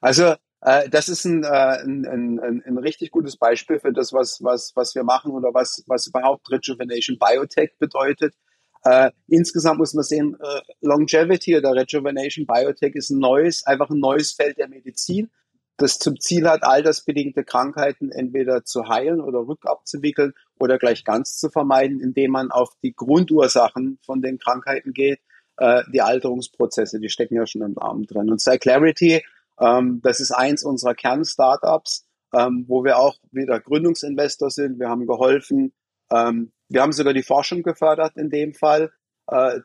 Also 0.00 0.34
äh, 0.60 0.88
das 0.88 1.08
ist 1.08 1.24
ein, 1.24 1.44
äh, 1.44 1.46
ein, 1.46 2.06
ein, 2.06 2.62
ein 2.64 2.78
richtig 2.78 3.10
gutes 3.10 3.36
Beispiel 3.36 3.78
für 3.78 3.92
das, 3.92 4.12
was, 4.12 4.42
was, 4.42 4.72
was 4.74 4.94
wir 4.94 5.04
machen 5.04 5.32
oder 5.32 5.52
was, 5.52 5.84
was 5.86 6.06
überhaupt 6.06 6.50
Rejuvenation 6.50 7.18
Biotech 7.18 7.78
bedeutet. 7.78 8.34
Äh, 8.82 9.10
insgesamt 9.28 9.78
muss 9.78 9.94
man 9.94 10.04
sehen, 10.04 10.36
äh, 10.40 10.60
Longevity 10.80 11.56
oder 11.56 11.74
Rejuvenation 11.74 12.46
Biotech 12.46 12.94
ist 12.94 13.10
ein 13.10 13.18
neues, 13.18 13.66
einfach 13.66 13.90
ein 13.90 14.00
neues 14.00 14.32
Feld 14.32 14.58
der 14.58 14.68
Medizin, 14.68 15.30
das 15.76 15.98
zum 15.98 16.20
Ziel 16.20 16.48
hat, 16.48 16.62
altersbedingte 16.62 17.44
Krankheiten 17.44 18.10
entweder 18.10 18.64
zu 18.64 18.88
heilen 18.88 19.20
oder 19.20 19.40
rückabzuwickeln 19.40 20.32
oder 20.58 20.78
gleich 20.78 21.04
ganz 21.04 21.36
zu 21.36 21.50
vermeiden, 21.50 22.00
indem 22.00 22.30
man 22.32 22.50
auf 22.50 22.70
die 22.82 22.94
Grundursachen 22.94 23.98
von 24.04 24.22
den 24.22 24.38
Krankheiten 24.38 24.92
geht, 24.92 25.20
äh, 25.56 25.82
die 25.92 26.00
Alterungsprozesse, 26.00 27.00
die 27.00 27.08
stecken 27.08 27.34
ja 27.34 27.46
schon 27.46 27.62
im 27.62 27.72
Namen 27.72 28.06
drin. 28.06 28.30
Und 28.30 28.40
Cyclarity 28.40 29.22
ähm, 29.60 30.00
das 30.02 30.20
ist 30.20 30.32
eins 30.32 30.64
unserer 30.64 30.94
Kern-Startups, 30.94 32.06
ähm, 32.32 32.64
wo 32.68 32.84
wir 32.84 32.98
auch 32.98 33.16
wieder 33.30 33.60
Gründungsinvestor 33.60 34.50
sind. 34.50 34.78
Wir 34.78 34.88
haben 34.88 35.06
geholfen, 35.06 35.72
ähm, 36.10 36.52
wir 36.68 36.82
haben 36.82 36.92
sogar 36.92 37.12
die 37.12 37.22
Forschung 37.22 37.62
gefördert 37.62 38.16
in 38.16 38.30
dem 38.30 38.54
Fall, 38.54 38.92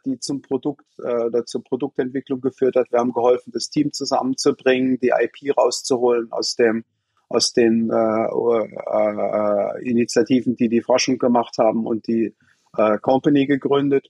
die 0.05 0.20
zum 0.20 0.41
Produkt 0.41 0.86
äh, 0.99 1.26
oder 1.26 1.45
zur 1.45 1.64
Produktentwicklung 1.64 2.39
geführt 2.39 2.76
hat. 2.76 2.91
Wir 2.91 2.99
haben 2.99 3.12
geholfen, 3.12 3.51
das 3.51 3.70
Team 3.70 3.91
zusammenzubringen, 3.91 4.99
die 4.99 5.10
IP 5.10 5.57
rauszuholen 5.57 6.32
aus 6.32 6.55
dem 6.55 6.86
aus 7.30 7.53
den 7.53 7.91
äh, 7.91 8.26
äh, 8.26 9.88
Initiativen, 9.88 10.55
die 10.55 10.68
die 10.68 10.82
Forschung 10.82 11.20
gemacht 11.20 11.60
haben 11.60 11.86
und 11.86 12.07
die 12.07 12.36
äh, 12.76 12.97
Company 12.97 13.45
gegründet. 13.45 14.10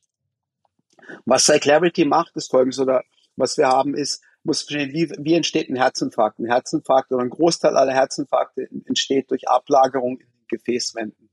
Was 1.26 1.46
Cyclarity 1.46 2.06
macht, 2.06 2.36
ist 2.38 2.50
folgendes, 2.50 2.80
oder 2.80 3.04
was 3.36 3.58
wir 3.58 3.68
haben, 3.68 3.94
ist, 3.94 4.24
muss 4.44 4.62
verstehen, 4.62 4.94
wie, 4.94 5.10
wie 5.20 5.34
entsteht 5.34 5.70
ein 5.70 5.76
Herzinfarkt? 5.76 6.40
Ein 6.40 6.46
Herzinfarkt 6.46 7.12
oder 7.12 7.24
ein 7.24 7.30
Großteil 7.30 7.76
aller 7.76 7.94
Herzinfarkte 7.94 8.70
entsteht 8.86 9.30
durch 9.32 9.50
Ablagerung 9.50 10.20
in 10.20 10.28
den 10.28 10.48
Gefäßwänden. 10.48 11.30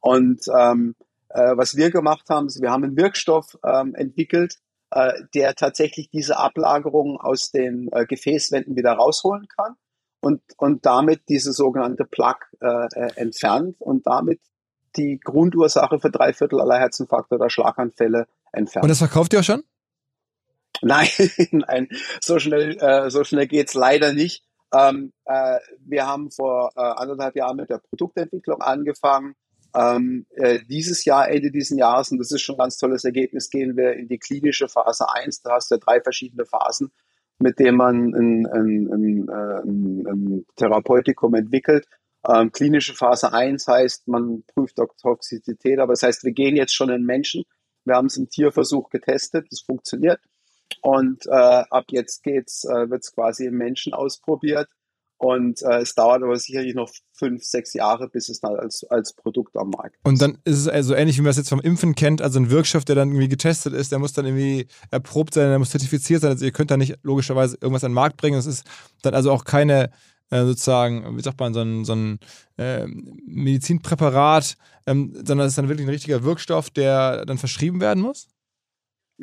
Und 0.00 0.42
ähm, 0.54 0.94
äh, 1.32 1.56
was 1.56 1.76
wir 1.76 1.90
gemacht 1.90 2.28
haben, 2.28 2.46
ist, 2.46 2.60
wir 2.60 2.70
haben 2.70 2.84
einen 2.84 2.96
Wirkstoff 2.96 3.58
ähm, 3.64 3.94
entwickelt, 3.94 4.58
äh, 4.90 5.12
der 5.34 5.54
tatsächlich 5.54 6.10
diese 6.10 6.36
Ablagerung 6.36 7.18
aus 7.20 7.50
den 7.50 7.88
äh, 7.92 8.06
Gefäßwänden 8.06 8.76
wieder 8.76 8.92
rausholen 8.92 9.48
kann 9.48 9.74
und, 10.20 10.42
und 10.56 10.86
damit 10.86 11.22
diese 11.28 11.52
sogenannte 11.52 12.04
Plaque 12.04 12.46
äh, 12.60 12.86
äh 12.94 13.10
entfernt 13.16 13.76
und 13.80 14.06
damit 14.06 14.40
die 14.96 15.18
Grundursache 15.18 15.98
für 15.98 16.10
drei 16.10 16.32
Viertel 16.32 16.60
aller 16.60 16.78
Herzinfarkte 16.78 17.36
oder 17.36 17.50
Schlaganfälle 17.50 18.26
entfernt. 18.52 18.84
Und 18.84 18.90
das 18.90 18.98
verkauft 18.98 19.32
ihr 19.32 19.40
auch 19.40 19.44
schon? 19.44 19.62
Nein, 20.84 21.06
nein, 21.52 21.88
so 22.20 22.40
schnell, 22.40 22.76
äh, 22.80 23.08
so 23.08 23.22
schnell 23.22 23.46
geht's 23.46 23.74
leider 23.74 24.12
nicht. 24.12 24.42
Ähm, 24.74 25.12
äh, 25.26 25.58
wir 25.78 26.08
haben 26.08 26.32
vor 26.32 26.72
äh, 26.74 26.80
anderthalb 26.80 27.36
Jahren 27.36 27.56
mit 27.56 27.70
der 27.70 27.78
Produktentwicklung 27.78 28.60
angefangen. 28.62 29.36
Ähm, 29.74 30.26
äh, 30.34 30.60
dieses 30.68 31.04
Jahr, 31.04 31.30
Ende 31.30 31.50
dieses 31.50 31.76
Jahres, 31.76 32.10
und 32.12 32.18
das 32.18 32.30
ist 32.30 32.42
schon 32.42 32.56
ein 32.56 32.58
ganz 32.58 32.76
tolles 32.76 33.04
Ergebnis, 33.04 33.48
gehen 33.48 33.76
wir 33.76 33.94
in 33.94 34.08
die 34.08 34.18
klinische 34.18 34.68
Phase 34.68 35.06
1. 35.12 35.42
Da 35.42 35.52
hast 35.52 35.70
du 35.70 35.76
ja 35.76 35.78
drei 35.78 36.00
verschiedene 36.00 36.44
Phasen, 36.44 36.92
mit 37.38 37.58
denen 37.58 37.78
man 37.78 38.14
ein, 38.14 38.46
ein, 38.46 38.92
ein, 38.92 39.28
äh, 39.28 40.10
ein, 40.10 40.46
Therapeutikum 40.56 41.34
entwickelt. 41.34 41.86
Ähm, 42.28 42.52
klinische 42.52 42.94
Phase 42.94 43.32
1 43.32 43.66
heißt, 43.66 44.08
man 44.08 44.44
prüft 44.54 44.78
Toxizität, 45.00 45.78
aber 45.78 45.94
das 45.94 46.02
heißt, 46.02 46.24
wir 46.24 46.32
gehen 46.32 46.56
jetzt 46.56 46.74
schon 46.74 46.90
in 46.90 47.04
Menschen. 47.04 47.44
Wir 47.84 47.96
haben 47.96 48.06
es 48.06 48.16
im 48.16 48.28
Tierversuch 48.28 48.90
getestet, 48.90 49.46
das 49.50 49.60
funktioniert. 49.60 50.20
Und 50.82 51.26
äh, 51.26 51.30
ab 51.30 51.86
jetzt 51.90 52.22
geht's, 52.22 52.64
äh, 52.64 52.90
wird's 52.90 53.12
quasi 53.12 53.46
im 53.46 53.56
Menschen 53.56 53.92
ausprobiert. 53.92 54.68
Und 55.22 55.62
äh, 55.62 55.78
es 55.82 55.94
dauert 55.94 56.20
aber 56.24 56.36
sicherlich 56.36 56.74
noch 56.74 56.90
fünf, 57.12 57.44
sechs 57.44 57.74
Jahre, 57.74 58.08
bis 58.08 58.28
es 58.28 58.40
dann 58.40 58.56
als, 58.56 58.82
als 58.90 59.12
Produkt 59.12 59.56
am 59.56 59.70
Markt 59.70 59.94
ist. 59.94 60.04
Und 60.04 60.20
dann 60.20 60.38
ist 60.44 60.58
es 60.58 60.66
also 60.66 60.96
ähnlich, 60.96 61.16
wie 61.16 61.20
man 61.20 61.30
es 61.30 61.36
jetzt 61.36 61.48
vom 61.48 61.60
Impfen 61.60 61.94
kennt, 61.94 62.20
also 62.20 62.40
ein 62.40 62.50
Wirkstoff, 62.50 62.84
der 62.84 62.96
dann 62.96 63.10
irgendwie 63.10 63.28
getestet 63.28 63.72
ist, 63.72 63.92
der 63.92 64.00
muss 64.00 64.12
dann 64.14 64.26
irgendwie 64.26 64.66
erprobt 64.90 65.34
sein, 65.34 65.48
der 65.48 65.60
muss 65.60 65.70
zertifiziert 65.70 66.22
sein. 66.22 66.32
Also 66.32 66.44
ihr 66.44 66.50
könnt 66.50 66.72
da 66.72 66.76
nicht 66.76 66.98
logischerweise 67.04 67.56
irgendwas 67.60 67.84
an 67.84 67.92
den 67.92 67.94
Markt 67.94 68.16
bringen. 68.16 68.36
Es 68.36 68.46
ist 68.46 68.64
dann 69.02 69.14
also 69.14 69.30
auch 69.30 69.44
keine 69.44 69.90
äh, 70.30 70.42
sozusagen, 70.44 71.16
wie 71.16 71.22
sagt 71.22 71.38
man, 71.38 71.54
so 71.54 71.60
ein, 71.60 71.84
so 71.84 71.94
ein 71.94 72.18
äh, 72.58 72.88
Medizinpräparat, 72.88 74.56
ähm, 74.88 75.12
sondern 75.14 75.46
es 75.46 75.52
ist 75.52 75.58
dann 75.58 75.68
wirklich 75.68 75.86
ein 75.86 75.92
richtiger 75.92 76.24
Wirkstoff, 76.24 76.68
der 76.70 77.24
dann 77.26 77.38
verschrieben 77.38 77.80
werden 77.80 78.02
muss? 78.02 78.26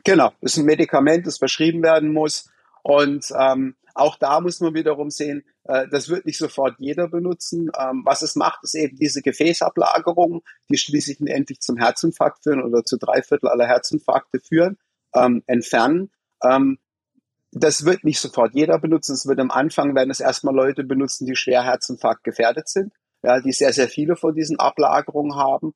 Genau, 0.06 0.32
es 0.40 0.54
ist 0.54 0.60
ein 0.60 0.66
Medikament, 0.66 1.28
das 1.28 1.40
verschrieben 1.40 1.84
werden 1.84 2.14
muss. 2.14 2.50
Und 2.84 3.26
ähm, 3.38 3.76
auch 3.96 4.16
da 4.16 4.40
muss 4.40 4.62
man 4.62 4.74
wiederum 4.74 5.10
sehen, 5.10 5.44
das 5.90 6.10
wird 6.10 6.26
nicht 6.26 6.38
sofort 6.38 6.76
jeder 6.80 7.08
benutzen. 7.08 7.72
Ähm, 7.80 8.02
was 8.06 8.22
es 8.22 8.36
macht, 8.36 8.64
ist 8.64 8.76
eben 8.76 8.98
diese 8.98 9.22
Gefäßablagerung, 9.22 10.42
die 10.70 10.78
schließlich 10.78 11.22
endlich 11.22 11.60
zum 11.62 11.78
Herzinfarkt 11.78 12.44
führen 12.44 12.64
oder 12.64 12.84
zu 12.84 12.98
drei 12.98 13.22
Viertel 13.22 13.50
aller 13.50 13.68
Herzinfarkte 13.68 14.40
führen, 14.40 14.78
ähm, 15.14 15.44
entfernen. 15.46 16.12
Ähm, 16.44 16.80
das 17.52 17.86
wird 17.86 18.04
nicht 18.04 18.20
sofort 18.20 18.54
jeder 18.54 18.80
benutzen. 18.80 19.14
Es 19.14 19.28
wird 19.28 19.40
am 19.40 19.52
Anfang 19.52 19.96
werden 19.96 20.12
es 20.12 20.20
erstmal 20.20 20.56
Leute 20.56 20.84
benutzen, 20.84 21.26
die 21.26 21.36
schwer 21.36 21.64
Herzinfarkt 21.64 22.24
gefährdet 22.24 22.70
sind, 22.70 22.94
ja, 23.24 23.40
die 23.40 23.52
sehr, 23.52 23.74
sehr 23.74 23.88
viele 23.88 24.16
von 24.16 24.36
diesen 24.36 24.60
Ablagerungen 24.60 25.36
haben. 25.36 25.74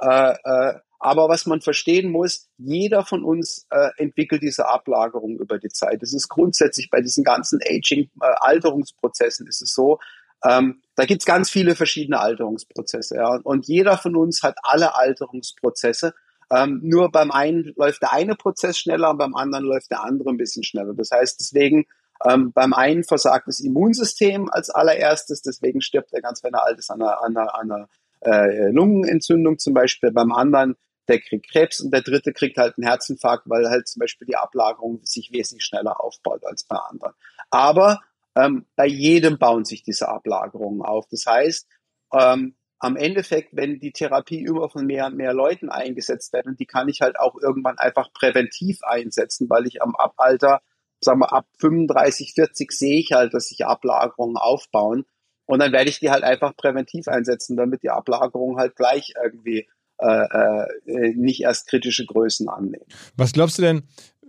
Äh, 0.00 0.34
äh, 0.44 0.74
aber 1.04 1.28
was 1.28 1.44
man 1.44 1.60
verstehen 1.60 2.10
muss, 2.10 2.48
jeder 2.56 3.04
von 3.04 3.24
uns 3.24 3.66
äh, 3.68 3.90
entwickelt 3.98 4.42
diese 4.42 4.66
Ablagerung 4.66 5.36
über 5.36 5.58
die 5.58 5.68
Zeit. 5.68 6.00
Das 6.00 6.14
ist 6.14 6.30
grundsätzlich 6.30 6.88
bei 6.88 7.02
diesen 7.02 7.24
ganzen 7.24 7.60
Aging-Alterungsprozessen 7.62 9.44
äh, 9.44 9.50
ist 9.50 9.60
es 9.60 9.74
so, 9.74 9.98
ähm, 10.46 10.80
da 10.96 11.04
gibt's 11.04 11.26
ganz 11.26 11.50
viele 11.50 11.74
verschiedene 11.74 12.20
Alterungsprozesse. 12.20 13.16
Ja. 13.16 13.38
Und 13.42 13.68
jeder 13.68 13.98
von 13.98 14.16
uns 14.16 14.42
hat 14.42 14.56
alle 14.62 14.96
Alterungsprozesse. 14.96 16.14
Ähm, 16.50 16.80
nur 16.82 17.12
beim 17.12 17.30
einen 17.30 17.74
läuft 17.76 18.00
der 18.00 18.14
eine 18.14 18.34
Prozess 18.34 18.78
schneller 18.78 19.10
und 19.10 19.18
beim 19.18 19.34
anderen 19.34 19.66
läuft 19.66 19.90
der 19.90 20.02
andere 20.02 20.30
ein 20.30 20.38
bisschen 20.38 20.64
schneller. 20.64 20.94
Das 20.94 21.10
heißt, 21.10 21.38
deswegen 21.38 21.84
ähm, 22.26 22.52
beim 22.52 22.72
einen 22.72 23.04
versagt 23.04 23.46
das 23.46 23.60
Immunsystem 23.60 24.48
als 24.50 24.70
allererstes, 24.70 25.42
deswegen 25.42 25.82
stirbt 25.82 26.14
er 26.14 26.22
ganz, 26.22 26.42
wenn 26.42 26.54
er 26.54 26.64
alt 26.64 26.78
ist, 26.78 26.90
an 26.90 27.02
einer, 27.02 27.22
an 27.22 27.36
einer, 27.36 27.54
an 27.54 27.70
einer 27.70 27.88
äh, 28.20 28.70
Lungenentzündung 28.70 29.58
zum 29.58 29.74
Beispiel. 29.74 30.10
Beim 30.10 30.32
anderen 30.32 30.76
der 31.08 31.20
kriegt 31.20 31.50
Krebs 31.50 31.80
und 31.80 31.92
der 31.92 32.02
dritte 32.02 32.32
kriegt 32.32 32.56
halt 32.56 32.76
einen 32.76 32.86
Herzinfarkt, 32.86 33.48
weil 33.48 33.68
halt 33.68 33.88
zum 33.88 34.00
Beispiel 34.00 34.26
die 34.26 34.36
Ablagerung 34.36 35.00
sich 35.04 35.32
wesentlich 35.32 35.64
schneller 35.64 36.02
aufbaut 36.02 36.44
als 36.44 36.64
bei 36.64 36.76
anderen. 36.76 37.14
Aber 37.50 38.00
ähm, 38.36 38.66
bei 38.76 38.86
jedem 38.86 39.38
bauen 39.38 39.64
sich 39.64 39.82
diese 39.82 40.08
Ablagerungen 40.08 40.82
auf. 40.82 41.06
Das 41.10 41.26
heißt, 41.26 41.68
ähm, 42.12 42.56
am 42.78 42.96
Endeffekt, 42.96 43.50
wenn 43.52 43.78
die 43.78 43.92
Therapie 43.92 44.44
immer 44.44 44.68
von 44.68 44.86
mehr 44.86 45.06
und 45.06 45.16
mehr 45.16 45.32
Leuten 45.32 45.70
eingesetzt 45.70 46.32
wird, 46.32 46.46
und 46.46 46.60
die 46.60 46.66
kann 46.66 46.88
ich 46.88 47.00
halt 47.00 47.18
auch 47.18 47.36
irgendwann 47.40 47.78
einfach 47.78 48.12
präventiv 48.12 48.82
einsetzen, 48.82 49.48
weil 49.48 49.66
ich 49.66 49.82
am 49.82 49.94
Alter, 50.16 50.60
sagen 51.00 51.20
wir 51.20 51.32
ab 51.32 51.46
35, 51.60 52.34
40 52.34 52.72
sehe 52.72 52.98
ich 52.98 53.12
halt, 53.12 53.32
dass 53.32 53.48
sich 53.48 53.64
Ablagerungen 53.64 54.36
aufbauen. 54.36 55.06
Und 55.46 55.60
dann 55.60 55.72
werde 55.72 55.90
ich 55.90 56.00
die 56.00 56.10
halt 56.10 56.24
einfach 56.24 56.56
präventiv 56.56 57.08
einsetzen, 57.08 57.56
damit 57.56 57.82
die 57.82 57.90
Ablagerungen 57.90 58.58
halt 58.58 58.76
gleich 58.76 59.14
irgendwie 59.22 59.68
äh, 60.04 60.66
äh, 60.86 61.14
nicht 61.14 61.42
erst 61.42 61.66
kritische 61.68 62.04
Größen 62.04 62.48
annehmen. 62.48 62.84
Was 63.16 63.32
glaubst 63.32 63.58
du 63.58 63.62
denn, 63.62 63.82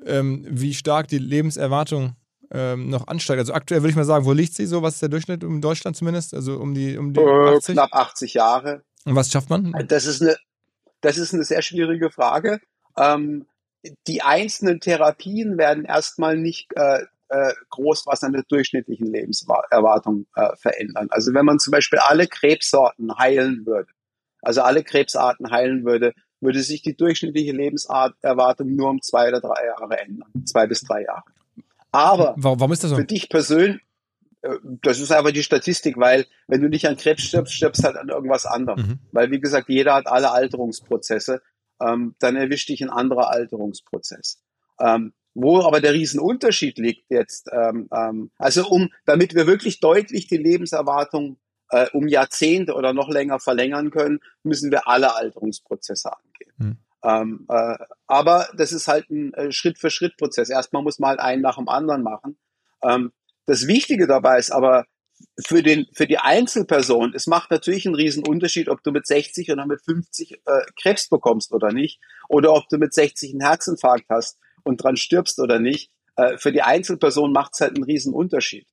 ähm, 0.05 0.45
wie 0.47 0.73
stark 0.73 1.07
die 1.07 1.17
Lebenserwartung 1.17 2.15
ähm, 2.51 2.89
noch 2.89 3.07
ansteigt? 3.07 3.39
Also 3.39 3.53
aktuell 3.53 3.81
würde 3.81 3.89
ich 3.89 3.95
mal 3.95 4.05
sagen, 4.05 4.25
wo 4.25 4.33
liegt 4.33 4.53
sie 4.53 4.65
so? 4.65 4.81
Was 4.81 4.95
ist 4.95 5.01
der 5.01 5.09
Durchschnitt 5.09 5.43
in 5.43 5.61
Deutschland 5.61 5.97
zumindest? 5.97 6.33
Also 6.33 6.57
um 6.57 6.73
die, 6.73 6.97
um 6.97 7.13
die 7.13 7.19
äh, 7.19 7.55
80? 7.57 7.73
Knapp 7.73 7.93
80 7.93 8.33
Jahre. 8.33 8.83
Und 9.05 9.15
was 9.15 9.31
schafft 9.31 9.49
man? 9.49 9.73
Das 9.87 10.05
ist 10.05 10.21
eine, 10.21 10.37
das 11.01 11.17
ist 11.17 11.33
eine 11.33 11.43
sehr 11.43 11.61
schwierige 11.61 12.09
Frage. 12.09 12.59
Ähm, 12.97 13.45
die 14.07 14.21
einzelnen 14.21 14.79
Therapien 14.79 15.57
werden 15.57 15.85
erstmal 15.85 16.37
nicht 16.37 16.71
äh, 16.75 17.03
äh, 17.29 17.53
groß 17.69 18.05
was 18.07 18.23
an 18.23 18.33
der 18.33 18.43
durchschnittlichen 18.43 19.07
Lebenserwartung 19.07 20.25
äh, 20.35 20.55
verändern. 20.57 21.07
Also 21.11 21.33
wenn 21.33 21.45
man 21.45 21.59
zum 21.59 21.71
Beispiel 21.71 21.99
alle 21.99 22.27
Krebssorten 22.27 23.17
heilen 23.17 23.65
würde, 23.65 23.89
also 24.45 24.61
alle 24.61 24.83
Krebsarten 24.83 25.51
heilen 25.51 25.85
würde, 25.85 26.13
würde 26.39 26.61
sich 26.61 26.81
die 26.81 26.95
durchschnittliche 26.95 27.51
Lebenserwartung 27.51 28.75
nur 28.75 28.89
um 28.89 29.01
zwei 29.01 29.29
oder 29.29 29.41
drei 29.41 29.65
Jahre 29.65 29.99
ändern. 29.99 30.29
Zwei 30.45 30.67
bis 30.67 30.81
drei 30.81 31.03
Jahre. 31.03 31.23
Aber 31.91 32.35
warum 32.37 32.71
ist 32.71 32.83
das 32.83 32.91
so? 32.91 32.97
für 32.97 33.05
dich 33.05 33.29
persönlich, 33.29 33.81
äh, 34.41 34.57
das 34.81 34.99
ist 34.99 35.11
aber 35.11 35.31
die 35.31 35.43
Statistik, 35.43 35.97
weil 35.97 36.25
wenn 36.47 36.61
du 36.61 36.69
nicht 36.69 36.87
an 36.87 36.97
Krebs 36.97 37.23
stirbst, 37.23 37.53
stirbst 37.53 37.83
halt 37.83 37.95
an 37.95 38.09
irgendwas 38.09 38.45
anderem. 38.45 38.81
Mhm. 38.81 38.99
Weil 39.11 39.31
wie 39.31 39.39
gesagt, 39.39 39.69
jeder 39.69 39.95
hat 39.95 40.07
alle 40.07 40.31
Alterungsprozesse. 40.31 41.41
Ähm, 41.81 42.15
dann 42.19 42.35
erwischt 42.35 42.69
dich 42.69 42.81
ein 42.81 42.89
anderer 42.89 43.31
Alterungsprozess. 43.31 44.41
Ähm, 44.79 45.13
wo 45.33 45.61
aber 45.61 45.81
der 45.81 45.93
Riesenunterschied 45.93 46.77
liegt 46.77 47.11
jetzt, 47.11 47.49
ähm, 47.51 47.89
ähm, 47.93 48.31
also 48.37 48.67
um, 48.67 48.89
damit 49.05 49.35
wir 49.35 49.47
wirklich 49.47 49.81
deutlich 49.81 50.27
die 50.27 50.37
Lebenserwartung 50.37 51.37
äh, 51.69 51.87
um 51.91 52.07
Jahrzehnte 52.07 52.73
oder 52.73 52.93
noch 52.93 53.09
länger 53.09 53.39
verlängern 53.39 53.91
können, 53.91 54.19
müssen 54.43 54.71
wir 54.71 54.87
alle 54.87 55.15
Alterungsprozesse 55.15 56.11
angehen. 56.11 56.53
Hm. 56.57 56.77
Ähm, 57.03 57.45
äh, 57.49 57.77
aber 58.07 58.49
das 58.57 58.71
ist 58.71 58.87
halt 58.87 59.09
ein 59.09 59.33
äh, 59.33 59.51
Schritt-für-Schritt-Prozess. 59.51 60.49
Erstmal 60.49 60.81
muss 60.81 60.99
man 60.99 61.11
halt 61.11 61.19
einen 61.19 61.41
nach 61.41 61.57
dem 61.57 61.69
anderen 61.69 62.01
machen. 62.01 62.37
Ähm, 62.83 63.11
das 63.45 63.67
Wichtige 63.67 64.07
dabei 64.07 64.39
ist 64.39 64.51
aber 64.51 64.85
für, 65.39 65.61
den, 65.61 65.85
für 65.93 66.07
die 66.07 66.17
Einzelperson, 66.17 67.13
es 67.13 67.27
macht 67.27 67.51
natürlich 67.51 67.85
einen 67.85 67.95
riesen 67.95 68.25
Unterschied, 68.25 68.69
ob 68.69 68.83
du 68.83 68.91
mit 68.91 69.05
60 69.05 69.51
oder 69.51 69.65
mit 69.65 69.81
50 69.81 70.33
äh, 70.33 70.37
Krebs 70.81 71.07
bekommst 71.07 71.53
oder 71.53 71.71
nicht, 71.71 71.99
oder 72.27 72.53
ob 72.53 72.67
du 72.69 72.77
mit 72.77 72.93
60 72.93 73.31
einen 73.31 73.41
Herzinfarkt 73.41 74.09
hast 74.09 74.37
und 74.63 74.83
dran 74.83 74.97
stirbst 74.97 75.39
oder 75.39 75.59
nicht. 75.59 75.91
Äh, 76.15 76.37
für 76.37 76.51
die 76.51 76.61
Einzelperson 76.61 77.31
macht 77.31 77.51
es 77.53 77.61
halt 77.61 77.75
einen 77.75 77.83
riesen 77.83 78.13
Unterschied. 78.13 78.67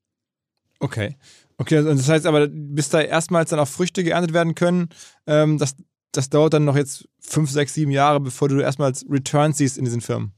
Okay. 0.81 1.17
Okay, 1.59 1.77
also 1.77 1.95
das 1.95 2.09
heißt 2.09 2.27
aber, 2.27 2.49
bis 2.49 2.89
da 2.89 3.01
erstmals 3.01 3.51
dann 3.51 3.59
auch 3.59 3.69
Früchte 3.69 4.05
geerntet 4.05 4.33
werden 4.33 4.55
können, 4.55 4.89
ähm, 5.27 5.59
das, 5.59 5.77
das 6.13 6.31
dauert 6.31 6.55
dann 6.55 6.65
noch 6.65 6.77
jetzt 6.77 7.09
fünf, 7.21 7.51
sechs, 7.51 7.75
sieben 7.75 7.91
Jahre, 7.91 8.21
bevor 8.21 8.49
du 8.49 8.61
erstmals 8.61 9.05
Returns 9.09 9.59
siehst 9.59 9.79
in 9.79 9.85
diesen 9.85 10.01
Firmen. 10.01 10.35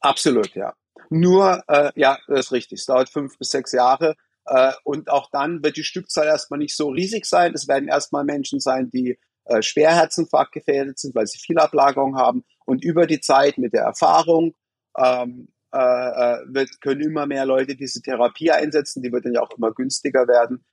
Absolut, 0.00 0.54
ja. 0.54 0.74
Nur, 1.10 1.62
äh, 1.68 1.90
ja, 1.96 2.18
das 2.28 2.46
ist 2.46 2.52
richtig. 2.52 2.80
Es 2.80 2.86
dauert 2.86 3.08
fünf 3.08 3.36
bis 3.38 3.50
sechs 3.50 3.72
Jahre. 3.72 4.16
Äh, 4.46 4.72
und 4.84 5.10
auch 5.10 5.28
dann 5.30 5.62
wird 5.62 5.76
die 5.76 5.84
Stückzahl 5.84 6.26
erstmal 6.26 6.58
nicht 6.58 6.76
so 6.76 6.88
riesig 6.88 7.26
sein. 7.26 7.52
Es 7.54 7.68
werden 7.68 7.88
erstmal 7.88 8.24
Menschen 8.24 8.60
sein, 8.60 8.90
die 8.90 9.18
äh, 9.44 9.62
schwer 9.62 9.94
Herzinfarkt 9.94 10.52
gefährdet 10.52 10.98
sind, 10.98 11.14
weil 11.14 11.26
sie 11.26 11.38
viel 11.38 11.58
Ablagerung 11.58 12.16
haben. 12.16 12.44
Und 12.64 12.84
über 12.84 13.06
die 13.06 13.20
Zeit 13.20 13.58
mit 13.58 13.72
der 13.72 13.82
Erfahrung 13.82 14.54
ähm, 14.96 15.48
äh, 15.48 15.50
äh, 15.50 15.59
wird, 15.72 16.80
können 16.80 17.00
immer 17.02 17.26
mehr 17.26 17.46
Leute 17.46 17.76
diese 17.76 18.02
Therapie 18.02 18.50
einsetzen, 18.50 19.02
die 19.02 19.12
wird 19.12 19.24
dann 19.24 19.34
ja 19.34 19.42
auch 19.42 19.56
immer 19.56 19.72
günstiger 19.72 20.26
werden. 20.26 20.64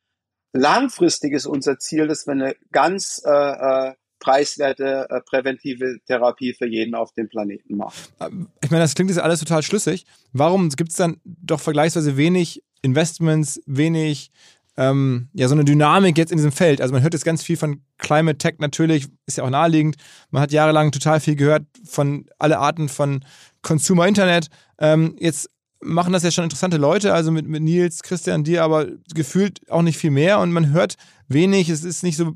Langfristig 0.53 1.33
ist 1.33 1.45
unser 1.45 1.77
Ziel, 1.79 2.07
dass 2.07 2.25
wir 2.25 2.31
eine 2.33 2.55
ganz 2.71 3.21
äh, 3.25 3.29
äh, 3.29 3.93
preiswerte 4.19 5.07
äh, 5.09 5.21
präventive 5.21 5.99
Therapie 6.07 6.53
für 6.53 6.67
jeden 6.67 6.95
auf 6.95 7.13
dem 7.13 7.29
Planeten 7.29 7.77
machen. 7.77 8.47
Ich 8.63 8.71
meine, 8.71 8.83
das 8.83 8.95
klingt 8.95 9.11
jetzt 9.11 9.19
alles 9.19 9.39
total 9.39 9.61
schlüssig. 9.61 10.05
Warum 10.33 10.69
gibt 10.69 10.91
es 10.91 10.97
dann 10.97 11.21
doch 11.23 11.59
vergleichsweise 11.59 12.17
wenig 12.17 12.63
Investments, 12.81 13.61
wenig 13.65 14.31
ähm, 14.77 15.29
ja, 15.33 15.47
so 15.47 15.55
eine 15.55 15.65
Dynamik 15.65 16.17
jetzt 16.17 16.31
in 16.31 16.37
diesem 16.37 16.51
Feld. 16.51 16.81
Also 16.81 16.93
man 16.93 17.01
hört 17.01 17.13
jetzt 17.13 17.25
ganz 17.25 17.43
viel 17.43 17.57
von 17.57 17.81
Climate 17.97 18.37
Tech 18.37 18.55
natürlich, 18.59 19.07
ist 19.25 19.37
ja 19.37 19.43
auch 19.43 19.49
naheliegend. 19.49 19.97
Man 20.29 20.41
hat 20.41 20.51
jahrelang 20.51 20.91
total 20.91 21.19
viel 21.19 21.35
gehört 21.35 21.63
von 21.83 22.25
alle 22.37 22.59
Arten 22.59 22.87
von 22.87 23.25
Consumer 23.63 24.07
Internet. 24.07 24.47
Ähm, 24.79 25.15
jetzt 25.19 25.49
machen 25.79 26.13
das 26.13 26.23
ja 26.23 26.31
schon 26.31 26.43
interessante 26.43 26.77
Leute, 26.77 27.13
also 27.13 27.31
mit, 27.31 27.47
mit 27.47 27.61
Nils, 27.61 28.01
Christian, 28.03 28.43
dir, 28.43 28.63
aber 28.63 28.87
gefühlt 29.13 29.69
auch 29.69 29.81
nicht 29.81 29.97
viel 29.97 30.11
mehr 30.11 30.39
und 30.39 30.51
man 30.51 30.71
hört 30.71 30.95
wenig, 31.27 31.69
es 31.69 31.83
ist 31.83 32.03
nicht 32.03 32.17
so, 32.17 32.33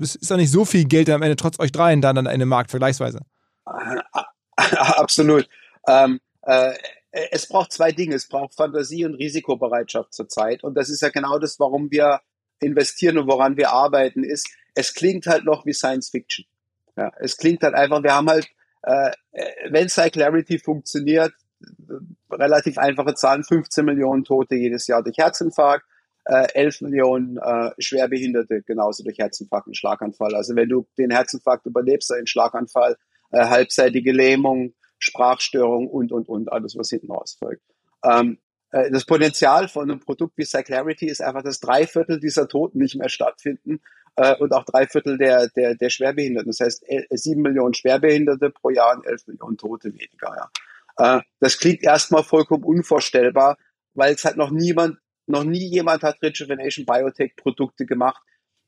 es 0.00 0.14
ist 0.14 0.32
auch 0.32 0.36
nicht 0.36 0.50
so 0.50 0.64
viel 0.64 0.84
Geld 0.84 1.10
am 1.10 1.22
Ende 1.22 1.36
trotz 1.36 1.58
euch 1.58 1.72
dreien 1.72 2.00
dann 2.00 2.18
an 2.18 2.26
einem 2.26 2.48
Markt 2.48 2.70
vergleichsweise. 2.70 3.20
Absolut. 4.56 5.48
Ähm, 5.86 6.20
äh, 6.42 6.72
es 7.12 7.46
braucht 7.46 7.72
zwei 7.72 7.92
Dinge. 7.92 8.14
Es 8.14 8.28
braucht 8.28 8.54
Fantasie 8.54 9.04
und 9.04 9.14
Risikobereitschaft 9.14 10.14
zurzeit. 10.14 10.64
Und 10.64 10.74
das 10.74 10.88
ist 10.88 11.02
ja 11.02 11.10
genau 11.10 11.38
das, 11.38 11.60
warum 11.60 11.90
wir 11.90 12.20
investieren 12.60 13.18
und 13.18 13.28
woran 13.28 13.56
wir 13.56 13.70
arbeiten, 13.70 14.24
ist, 14.24 14.48
es 14.74 14.94
klingt 14.94 15.26
halt 15.26 15.44
noch 15.44 15.66
wie 15.66 15.74
Science 15.74 16.10
Fiction. 16.10 16.46
Ja, 16.96 17.12
es 17.18 17.36
klingt 17.36 17.62
halt 17.62 17.74
einfach, 17.74 18.02
wir 18.02 18.14
haben 18.14 18.28
halt, 18.28 18.48
äh, 18.82 19.10
wenn 19.70 19.88
Cyclarity 19.88 20.58
funktioniert, 20.58 21.32
relativ 22.30 22.78
einfache 22.78 23.14
Zahlen, 23.14 23.44
15 23.44 23.84
Millionen 23.84 24.24
Tote 24.24 24.56
jedes 24.56 24.86
Jahr 24.86 25.02
durch 25.02 25.18
Herzinfarkt, 25.18 25.84
äh, 26.24 26.48
11 26.54 26.82
Millionen 26.82 27.36
äh, 27.38 27.70
Schwerbehinderte 27.78 28.62
genauso 28.62 29.04
durch 29.04 29.18
Herzinfarkt 29.18 29.66
und 29.66 29.76
Schlaganfall. 29.76 30.34
Also 30.34 30.54
wenn 30.56 30.68
du 30.68 30.86
den 30.98 31.10
Herzinfarkt 31.10 31.66
überlebst, 31.66 32.12
einen 32.12 32.26
Schlaganfall, 32.26 32.96
äh, 33.30 33.44
halbseitige 33.46 34.12
Lähmung, 34.12 34.74
Sprachstörungen 35.02 35.88
und, 35.88 36.12
und, 36.12 36.28
und, 36.28 36.52
alles, 36.52 36.76
was 36.76 36.90
hinten 36.90 37.10
raus 37.10 37.36
folgt. 37.38 37.62
Ähm, 38.04 38.38
äh, 38.70 38.90
das 38.90 39.04
Potenzial 39.04 39.68
von 39.68 39.90
einem 39.90 40.00
Produkt 40.00 40.38
wie 40.38 40.44
Cyclarity 40.44 41.06
ist 41.06 41.20
einfach, 41.20 41.42
dass 41.42 41.60
drei 41.60 41.86
Viertel 41.86 42.20
dieser 42.20 42.46
Toten 42.48 42.78
nicht 42.78 42.94
mehr 42.94 43.08
stattfinden 43.08 43.80
äh, 44.16 44.36
und 44.36 44.52
auch 44.52 44.64
drei 44.64 44.86
Viertel 44.86 45.18
der, 45.18 45.48
der, 45.48 45.74
der 45.74 45.90
Schwerbehinderten. 45.90 46.50
Das 46.50 46.60
heißt, 46.60 46.84
sieben 47.10 47.42
Millionen 47.42 47.74
Schwerbehinderte 47.74 48.50
pro 48.50 48.70
Jahr 48.70 48.96
und 48.96 49.06
elf 49.06 49.26
Millionen 49.26 49.56
Tote 49.56 49.92
weniger. 49.92 50.50
Ja. 50.98 51.18
Äh, 51.18 51.22
das 51.40 51.58
klingt 51.58 51.82
erstmal 51.82 52.22
vollkommen 52.22 52.64
unvorstellbar, 52.64 53.58
weil 53.94 54.14
es 54.14 54.24
halt 54.24 54.36
noch 54.36 54.50
niemand, 54.50 54.98
noch 55.26 55.44
nie 55.44 55.66
jemand 55.66 56.02
hat 56.02 56.22
Rejuvenation 56.22 56.86
Biotech 56.86 57.34
Produkte 57.36 57.86
gemacht. 57.86 58.22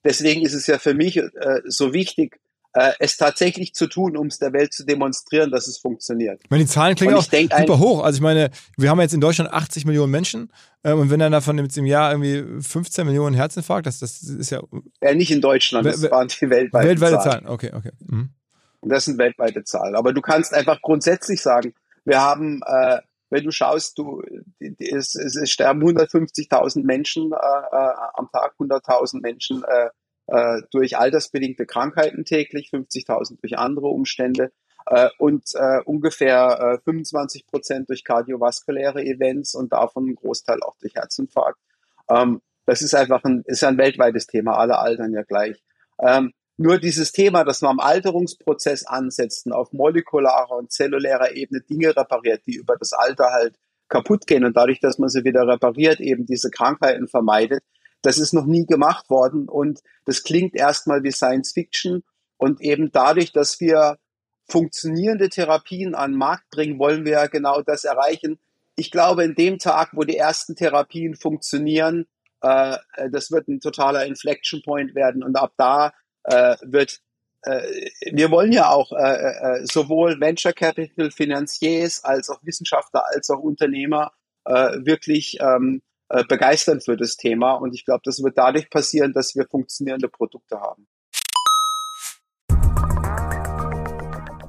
Deswegen 0.04 0.42
ist 0.42 0.54
es 0.54 0.66
ja 0.66 0.78
für 0.78 0.94
mich 0.94 1.16
äh, 1.16 1.62
so 1.64 1.92
wichtig, 1.92 2.40
äh, 2.74 2.92
es 2.98 3.16
tatsächlich 3.16 3.72
zu 3.72 3.86
tun, 3.86 4.16
um 4.16 4.26
es 4.26 4.38
der 4.38 4.52
Welt 4.52 4.72
zu 4.72 4.84
demonstrieren, 4.84 5.50
dass 5.50 5.68
es 5.68 5.78
funktioniert. 5.78 6.40
Ich 6.42 6.50
meine, 6.50 6.64
die 6.64 6.70
Zahlen 6.70 6.96
klingen 6.96 7.14
auch 7.14 7.22
super 7.22 7.78
hoch. 7.78 8.02
Also 8.02 8.16
ich 8.16 8.22
meine, 8.22 8.50
wir 8.76 8.90
haben 8.90 9.00
jetzt 9.00 9.14
in 9.14 9.20
Deutschland 9.20 9.52
80 9.52 9.86
Millionen 9.86 10.10
Menschen 10.10 10.52
äh, 10.82 10.92
und 10.92 11.10
wenn 11.10 11.20
dann 11.20 11.32
davon 11.32 11.56
jetzt 11.58 11.78
im 11.78 11.86
Jahr 11.86 12.10
irgendwie 12.10 12.62
15 12.62 13.06
Millionen 13.06 13.34
Herzinfarkt, 13.34 13.86
das, 13.86 14.00
das 14.00 14.22
ist 14.22 14.50
ja... 14.50 14.60
Ja, 15.00 15.14
nicht 15.14 15.30
in 15.30 15.40
Deutschland, 15.40 15.86
das 15.86 16.02
waren 16.10 16.28
die 16.28 16.50
weltweiten 16.50 16.88
weltweite 16.88 17.14
Zahlen. 17.14 17.30
Zahlen. 17.30 17.46
Okay, 17.46 17.70
okay. 17.74 17.90
Mhm. 18.06 18.30
Das 18.82 19.04
sind 19.04 19.18
weltweite 19.18 19.64
Zahlen. 19.64 19.94
Aber 19.94 20.12
du 20.12 20.20
kannst 20.20 20.52
einfach 20.52 20.82
grundsätzlich 20.82 21.40
sagen, 21.40 21.74
wir 22.04 22.20
haben... 22.20 22.60
Äh, 22.66 22.98
wenn 23.30 23.42
du 23.42 23.50
schaust, 23.50 23.98
du, 23.98 24.22
es, 24.78 25.16
es 25.16 25.50
sterben 25.50 25.82
150.000 25.82 26.84
Menschen 26.84 27.32
äh, 27.32 27.36
äh, 27.36 27.92
am 28.14 28.28
Tag, 28.30 28.54
100.000 28.60 29.22
Menschen 29.22 29.64
äh, 29.64 29.88
äh, 30.26 30.62
durch 30.70 30.96
altersbedingte 30.96 31.66
Krankheiten 31.66 32.24
täglich, 32.24 32.70
50.000 32.72 33.40
durch 33.40 33.58
andere 33.58 33.88
Umstände 33.88 34.52
äh, 34.86 35.08
und 35.18 35.44
äh, 35.54 35.80
ungefähr 35.84 36.78
äh, 36.78 36.84
25 36.84 37.46
Prozent 37.46 37.88
durch 37.88 38.04
kardiovaskuläre 38.04 39.02
Events 39.02 39.54
und 39.54 39.72
davon 39.72 40.10
ein 40.10 40.14
Großteil 40.14 40.62
auch 40.62 40.76
durch 40.80 40.94
Herzinfarkt. 40.94 41.58
Ähm, 42.08 42.40
das 42.66 42.82
ist 42.82 42.94
einfach 42.94 43.22
ein, 43.24 43.42
ist 43.46 43.64
ein 43.64 43.78
weltweites 43.78 44.26
Thema, 44.26 44.56
alle 44.56 44.78
altern 44.78 45.12
ja 45.12 45.22
gleich. 45.22 45.62
Ähm, 46.00 46.32
nur 46.56 46.78
dieses 46.78 47.12
Thema, 47.12 47.44
dass 47.44 47.62
man 47.62 47.72
am 47.72 47.80
Alterungsprozess 47.80 48.86
ansetzt 48.86 49.46
und 49.46 49.52
auf 49.52 49.72
molekularer 49.72 50.56
und 50.56 50.70
zellulärer 50.70 51.32
Ebene 51.32 51.60
Dinge 51.60 51.96
repariert, 51.96 52.42
die 52.46 52.54
über 52.54 52.76
das 52.76 52.92
Alter 52.92 53.32
halt 53.32 53.58
kaputt 53.88 54.26
gehen 54.26 54.44
und 54.44 54.56
dadurch, 54.56 54.80
dass 54.80 54.98
man 54.98 55.08
sie 55.08 55.24
wieder 55.24 55.46
repariert, 55.46 56.00
eben 56.00 56.26
diese 56.26 56.50
Krankheiten 56.50 57.08
vermeidet, 57.08 57.62
das 58.04 58.18
ist 58.18 58.34
noch 58.34 58.44
nie 58.44 58.66
gemacht 58.66 59.08
worden 59.08 59.48
und 59.48 59.82
das 60.04 60.22
klingt 60.22 60.54
erstmal 60.54 61.02
wie 61.02 61.10
Science 61.10 61.52
Fiction 61.52 62.04
und 62.36 62.60
eben 62.60 62.92
dadurch, 62.92 63.32
dass 63.32 63.60
wir 63.60 63.98
funktionierende 64.46 65.30
Therapien 65.30 65.94
an 65.94 66.12
den 66.12 66.18
Markt 66.18 66.50
bringen, 66.50 66.78
wollen 66.78 67.06
wir 67.06 67.12
ja 67.12 67.26
genau 67.28 67.62
das 67.62 67.84
erreichen. 67.84 68.38
Ich 68.76 68.90
glaube, 68.90 69.24
in 69.24 69.34
dem 69.34 69.58
Tag, 69.58 69.90
wo 69.92 70.02
die 70.02 70.18
ersten 70.18 70.54
Therapien 70.54 71.14
funktionieren, 71.14 72.06
äh, 72.42 72.76
das 73.10 73.30
wird 73.30 73.48
ein 73.48 73.60
totaler 73.60 74.04
Inflection 74.04 74.60
Point 74.62 74.94
werden 74.94 75.24
und 75.24 75.36
ab 75.36 75.54
da 75.56 75.94
äh, 76.24 76.56
wird 76.60 77.00
äh, 77.40 77.88
wir 78.12 78.30
wollen 78.30 78.52
ja 78.52 78.68
auch 78.68 78.92
äh, 78.92 79.60
äh, 79.62 79.66
sowohl 79.66 80.20
Venture 80.20 80.52
Capital 80.52 81.10
Finanziers 81.10 82.04
als 82.04 82.28
auch 82.28 82.40
Wissenschaftler 82.42 83.04
als 83.14 83.30
auch 83.30 83.38
Unternehmer 83.38 84.12
äh, 84.44 84.84
wirklich 84.84 85.38
ähm, 85.40 85.80
äh, 86.14 86.24
begeistern 86.28 86.80
für 86.80 86.96
das 86.96 87.16
Thema. 87.16 87.54
Und 87.54 87.74
ich 87.74 87.84
glaube, 87.84 88.02
das 88.04 88.22
wird 88.22 88.38
dadurch 88.38 88.70
passieren, 88.70 89.12
dass 89.12 89.34
wir 89.34 89.46
funktionierende 89.50 90.08
Produkte 90.08 90.60
haben. 90.60 90.86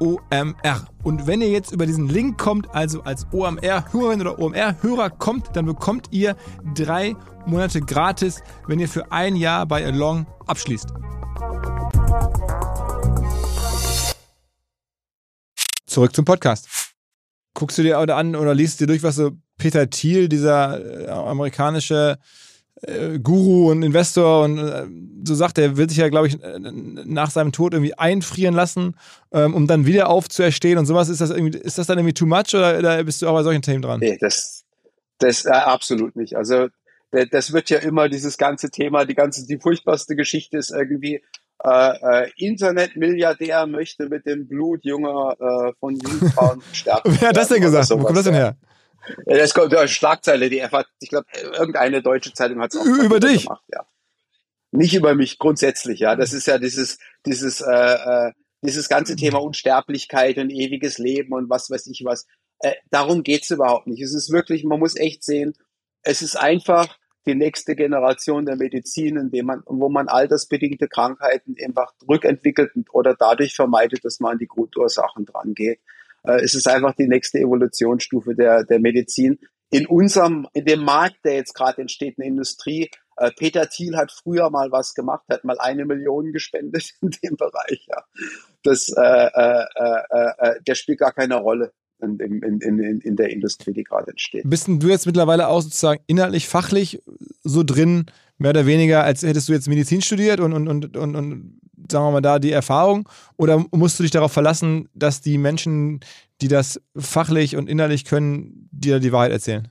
OMR. 0.00 0.86
Und 1.02 1.26
wenn 1.26 1.40
ihr 1.40 1.50
jetzt 1.50 1.72
über 1.72 1.86
diesen 1.86 2.08
Link 2.08 2.38
kommt, 2.38 2.74
also 2.74 3.02
als 3.02 3.26
OMR-Hörerin 3.32 4.20
oder 4.20 4.38
OMR-Hörer 4.38 5.10
kommt, 5.10 5.54
dann 5.54 5.66
bekommt 5.66 6.08
ihr 6.10 6.36
drei 6.74 7.14
Monate 7.46 7.80
gratis, 7.80 8.42
wenn 8.66 8.80
ihr 8.80 8.88
für 8.88 9.12
ein 9.12 9.36
Jahr 9.36 9.66
bei 9.66 9.84
Along 9.84 10.26
abschließt. 10.46 10.88
Zurück 15.86 16.14
zum 16.14 16.24
Podcast. 16.24 16.68
Guckst 17.54 17.78
du 17.78 17.82
dir 17.82 17.98
an 17.98 18.36
oder 18.36 18.54
liest 18.54 18.80
dir 18.80 18.86
durch, 18.86 19.02
was 19.02 19.16
so 19.16 19.32
Peter 19.58 19.90
Thiel, 19.90 20.28
dieser 20.28 21.06
äh, 21.06 21.08
amerikanische 21.08 22.18
äh, 22.82 23.18
Guru 23.18 23.70
und 23.70 23.82
Investor 23.82 24.44
und 24.44 24.58
äh, 24.58 24.86
so 25.24 25.34
sagt 25.34 25.58
er, 25.58 25.76
will 25.76 25.88
sich 25.88 25.98
ja, 25.98 26.08
glaube 26.08 26.28
ich, 26.28 26.42
äh, 26.42 26.58
nach 26.58 27.30
seinem 27.30 27.52
Tod 27.52 27.74
irgendwie 27.74 27.94
einfrieren 27.94 28.54
lassen, 28.54 28.94
ähm, 29.32 29.54
um 29.54 29.66
dann 29.66 29.86
wieder 29.86 30.08
aufzuerstehen 30.08 30.78
und 30.78 30.86
sowas. 30.86 31.08
Ist 31.08 31.20
das 31.20 31.30
irgendwie, 31.30 31.58
ist 31.58 31.78
das 31.78 31.86
dann 31.86 31.98
irgendwie 31.98 32.14
too 32.14 32.26
much 32.26 32.54
oder, 32.54 32.78
oder 32.78 33.04
bist 33.04 33.20
du 33.22 33.28
auch 33.28 33.34
bei 33.34 33.42
solchen 33.42 33.62
Themen 33.62 33.82
dran? 33.82 34.00
Nee, 34.00 34.18
das, 34.20 34.64
das 35.18 35.44
äh, 35.44 35.50
absolut 35.50 36.16
nicht. 36.16 36.36
Also 36.36 36.68
das 37.32 37.52
wird 37.52 37.70
ja 37.70 37.78
immer 37.78 38.08
dieses 38.08 38.38
ganze 38.38 38.70
Thema, 38.70 39.04
die 39.04 39.16
ganze, 39.16 39.44
die 39.44 39.58
furchtbarste 39.58 40.14
Geschichte 40.14 40.56
ist 40.58 40.70
irgendwie, 40.70 41.20
äh, 41.62 42.22
äh, 42.24 42.30
Internetmilliardär 42.36 43.66
möchte 43.66 44.08
mit 44.08 44.24
dem 44.24 44.48
Blut 44.48 44.82
junger 44.82 45.36
äh, 45.38 45.72
von 45.78 45.94
Jungfrauen 45.94 46.62
sterben. 46.72 47.16
Wer 47.20 47.28
hat 47.28 47.36
das 47.36 47.48
denn 47.48 47.60
gesagt? 47.60 47.90
Wo 47.90 47.98
kommt 47.98 48.16
das 48.16 48.24
denn 48.24 48.34
her? 48.34 48.56
Ja, 48.56 48.68
das 49.26 49.54
kommt 49.54 49.74
eine 49.74 49.88
Schlagzeile, 49.88 50.50
die 50.50 50.62
einfach, 50.62 50.84
ich 51.00 51.08
glaube, 51.08 51.26
irgendeine 51.34 52.02
deutsche 52.02 52.32
Zeitung 52.32 52.60
hat 52.60 52.74
es 52.74 52.80
auch 52.80 52.84
über 52.84 53.20
dich 53.20 53.44
gemacht, 53.44 53.64
ja. 53.72 53.86
Nicht 54.72 54.94
über 54.94 55.14
mich 55.14 55.38
grundsätzlich, 55.38 56.00
ja. 56.00 56.16
Das 56.16 56.32
ist 56.32 56.46
ja 56.46 56.58
dieses, 56.58 56.98
dieses, 57.26 57.60
äh, 57.60 58.28
äh, 58.28 58.32
dieses 58.62 58.88
ganze 58.88 59.16
Thema 59.16 59.40
Unsterblichkeit 59.40 60.38
und 60.38 60.50
ewiges 60.50 60.98
Leben 60.98 61.32
und 61.32 61.50
was 61.50 61.70
weiß 61.70 61.86
ich 61.88 62.04
was. 62.04 62.26
Äh, 62.60 62.74
darum 62.90 63.22
geht's 63.22 63.50
überhaupt 63.50 63.86
nicht. 63.86 64.02
Es 64.02 64.14
ist 64.14 64.30
wirklich, 64.30 64.64
man 64.64 64.78
muss 64.78 64.96
echt 64.96 65.24
sehen, 65.24 65.54
es 66.02 66.22
ist 66.22 66.36
einfach 66.36 66.98
die 67.26 67.34
nächste 67.34 67.74
Generation 67.74 68.46
der 68.46 68.56
Medizin, 68.56 69.16
in 69.16 69.30
dem 69.30 69.46
man, 69.46 69.62
wo 69.66 69.88
man 69.88 70.08
altersbedingte 70.08 70.88
Krankheiten 70.88 71.54
einfach 71.62 71.92
rückentwickelt 72.08 72.72
oder 72.92 73.14
dadurch 73.14 73.54
vermeidet, 73.54 74.04
dass 74.04 74.20
man 74.20 74.32
an 74.32 74.38
die 74.38 74.46
Grundursachen 74.46 75.26
dran 75.26 75.54
geht. 75.54 75.80
Äh, 76.22 76.42
es 76.42 76.54
ist 76.54 76.68
einfach 76.68 76.94
die 76.94 77.08
nächste 77.08 77.38
Evolutionsstufe 77.38 78.34
der, 78.34 78.64
der 78.64 78.80
Medizin. 78.80 79.38
in 79.72 79.86
unserem, 79.86 80.48
in 80.52 80.64
dem 80.64 80.82
Markt, 80.82 81.18
der 81.24 81.34
jetzt 81.34 81.54
gerade 81.54 81.82
entsteht, 81.82 82.16
eine 82.18 82.26
Industrie. 82.26 82.90
Äh, 83.16 83.30
Peter 83.36 83.68
Thiel 83.68 83.96
hat 83.96 84.10
früher 84.10 84.50
mal 84.50 84.72
was 84.72 84.94
gemacht, 84.94 85.24
hat 85.30 85.44
mal 85.44 85.58
eine 85.58 85.84
Million 85.84 86.32
gespendet 86.32 86.92
in 87.00 87.10
dem 87.10 87.36
Bereich. 87.36 87.86
Ja. 87.88 88.04
Das, 88.62 88.88
äh, 88.88 89.00
äh, 89.00 89.64
äh, 89.74 90.32
äh 90.38 90.62
der 90.66 90.74
spielt 90.74 90.98
gar 90.98 91.12
keine 91.12 91.36
Rolle 91.36 91.72
in, 92.02 92.18
in, 92.18 92.60
in, 92.60 93.00
in 93.00 93.16
der 93.16 93.30
Industrie, 93.30 93.72
die 93.72 93.84
gerade 93.84 94.10
entsteht. 94.10 94.42
Bist 94.46 94.68
du 94.68 94.88
jetzt 94.88 95.06
mittlerweile 95.06 95.48
auch 95.48 95.60
sozusagen 95.60 96.02
inhaltlich, 96.06 96.48
fachlich 96.48 97.02
so 97.42 97.62
drin, 97.62 98.06
mehr 98.40 98.50
oder 98.50 98.66
weniger, 98.66 99.04
als 99.04 99.22
hättest 99.22 99.48
du 99.48 99.52
jetzt 99.52 99.68
Medizin 99.68 100.00
studiert 100.00 100.40
und, 100.40 100.52
und, 100.52 100.66
und, 100.66 100.96
und, 100.96 101.16
und 101.16 101.60
sagen 101.90 102.06
wir 102.06 102.10
mal 102.10 102.20
da 102.20 102.38
die 102.38 102.52
Erfahrung? 102.52 103.08
Oder 103.36 103.64
musst 103.70 103.98
du 103.98 104.02
dich 104.02 104.12
darauf 104.12 104.32
verlassen, 104.32 104.88
dass 104.94 105.20
die 105.20 105.38
Menschen, 105.38 106.00
die 106.40 106.48
das 106.48 106.80
fachlich 106.96 107.56
und 107.56 107.68
innerlich 107.68 108.04
können, 108.04 108.68
dir 108.72 108.98
die 108.98 109.12
Wahrheit 109.12 109.32
erzählen? 109.32 109.68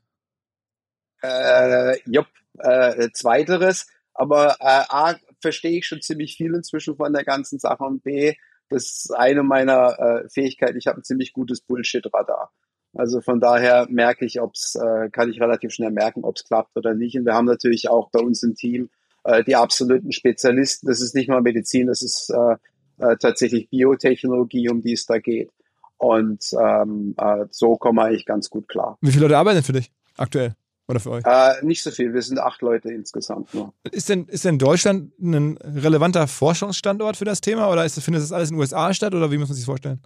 Äh, 1.22 1.98
jupp, 2.06 2.28
äh, 2.60 3.10
zweiteres. 3.12 3.88
Aber 4.14 4.58
äh, 4.60 4.84
A, 4.90 5.16
verstehe 5.42 5.78
ich 5.78 5.88
schon 5.88 6.02
ziemlich 6.02 6.36
viel 6.38 6.54
inzwischen 6.54 6.96
von 6.96 7.12
der 7.14 7.24
ganzen 7.24 7.60
Sache 7.60 7.84
und 7.84 8.04
B, 8.04 8.36
das 8.70 8.84
ist 8.84 9.16
eine 9.16 9.42
meiner 9.42 10.00
äh, 10.00 10.30
Fähigkeiten. 10.30 10.78
Ich 10.78 10.86
habe 10.86 11.00
ein 11.00 11.04
ziemlich 11.04 11.34
gutes 11.34 11.62
Bullshit-Radar. 11.62 12.52
Also 12.96 13.22
von 13.22 13.40
daher 13.40 13.88
merke 13.90 14.26
ich, 14.26 14.42
ob's, 14.42 14.76
äh, 14.76 15.10
kann 15.10 15.30
ich 15.30 15.40
relativ 15.40 15.72
schnell 15.72 15.92
merken, 15.92 16.24
ob 16.24 16.38
es 16.38 16.44
klappt 16.44 16.76
oder 16.76 16.96
nicht. 16.96 17.18
Und 17.18 17.26
wir 17.26 17.34
haben 17.34 17.46
natürlich 17.46 17.90
auch 17.90 18.10
bei 18.10 18.20
uns 18.20 18.42
im 18.44 18.56
Team 18.56 18.90
äh, 19.24 19.44
die 19.44 19.56
absoluten 19.56 20.12
Spezialisten. 20.12 20.88
Das 20.88 21.02
ist 21.02 21.16
nicht 21.16 21.30
mal 21.30 21.42
Medizin, 21.42 21.88
das 21.88 22.02
ist 22.02 22.30
äh, 22.32 22.56
äh, 23.00 23.18
tatsächlich 23.18 23.70
Biotechnologie, 23.70 24.70
um 24.70 24.82
die 24.82 24.94
es 24.94 25.06
da 25.06 25.20
geht. 25.20 25.52
Und 25.98 26.44
ähm, 26.60 27.14
äh, 27.18 27.46
so 27.52 27.76
kommen 27.76 27.98
wir 27.98 28.06
eigentlich 28.06 28.26
ganz 28.26 28.50
gut 28.50 28.68
klar. 28.68 28.98
Wie 29.02 29.12
viele 29.12 29.24
Leute 29.24 29.38
arbeiten 29.38 29.64
für 29.64 29.74
dich 29.74 29.92
aktuell? 30.18 30.56
Oder 30.88 31.00
für 31.00 31.12
euch? 31.12 31.24
Äh, 31.26 31.64
nicht 31.64 31.84
so 31.84 31.92
viel, 31.92 32.14
wir 32.16 32.22
sind 32.24 32.40
acht 32.40 32.64
Leute 32.64 32.90
insgesamt 32.92 33.54
nur. 33.54 33.74
Ist 33.92 34.10
denn, 34.10 34.26
ist 34.26 34.44
denn 34.44 34.58
Deutschland 34.58 35.12
ein 35.20 35.58
relevanter 35.58 36.28
Forschungsstandort 36.28 37.16
für 37.16 37.26
das 37.26 37.42
Thema 37.42 37.70
oder 37.70 37.86
ist, 37.86 38.02
findet 38.02 38.24
das 38.24 38.32
alles 38.32 38.50
in 38.50 38.56
den 38.56 38.62
USA 38.62 38.92
statt 38.92 39.14
oder 39.14 39.30
wie 39.30 39.38
muss 39.38 39.50
man 39.50 39.56
sich 39.56 39.66
das 39.66 39.70
vorstellen? 39.70 40.02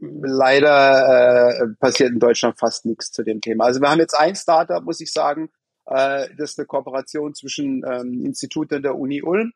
Leider 0.00 1.60
äh, 1.60 1.66
passiert 1.80 2.10
in 2.10 2.20
Deutschland 2.20 2.58
fast 2.58 2.86
nichts 2.86 3.10
zu 3.10 3.22
dem 3.22 3.40
Thema. 3.40 3.64
Also 3.64 3.80
wir 3.80 3.90
haben 3.90 3.98
jetzt 3.98 4.14
ein 4.14 4.36
Startup, 4.36 4.82
muss 4.84 5.00
ich 5.00 5.12
sagen, 5.12 5.50
äh, 5.86 6.28
das 6.36 6.50
ist 6.50 6.58
eine 6.58 6.66
Kooperation 6.66 7.34
zwischen 7.34 7.84
ähm, 7.84 8.24
Instituten 8.24 8.82
der 8.82 8.96
Uni 8.96 9.22
Ulm 9.22 9.52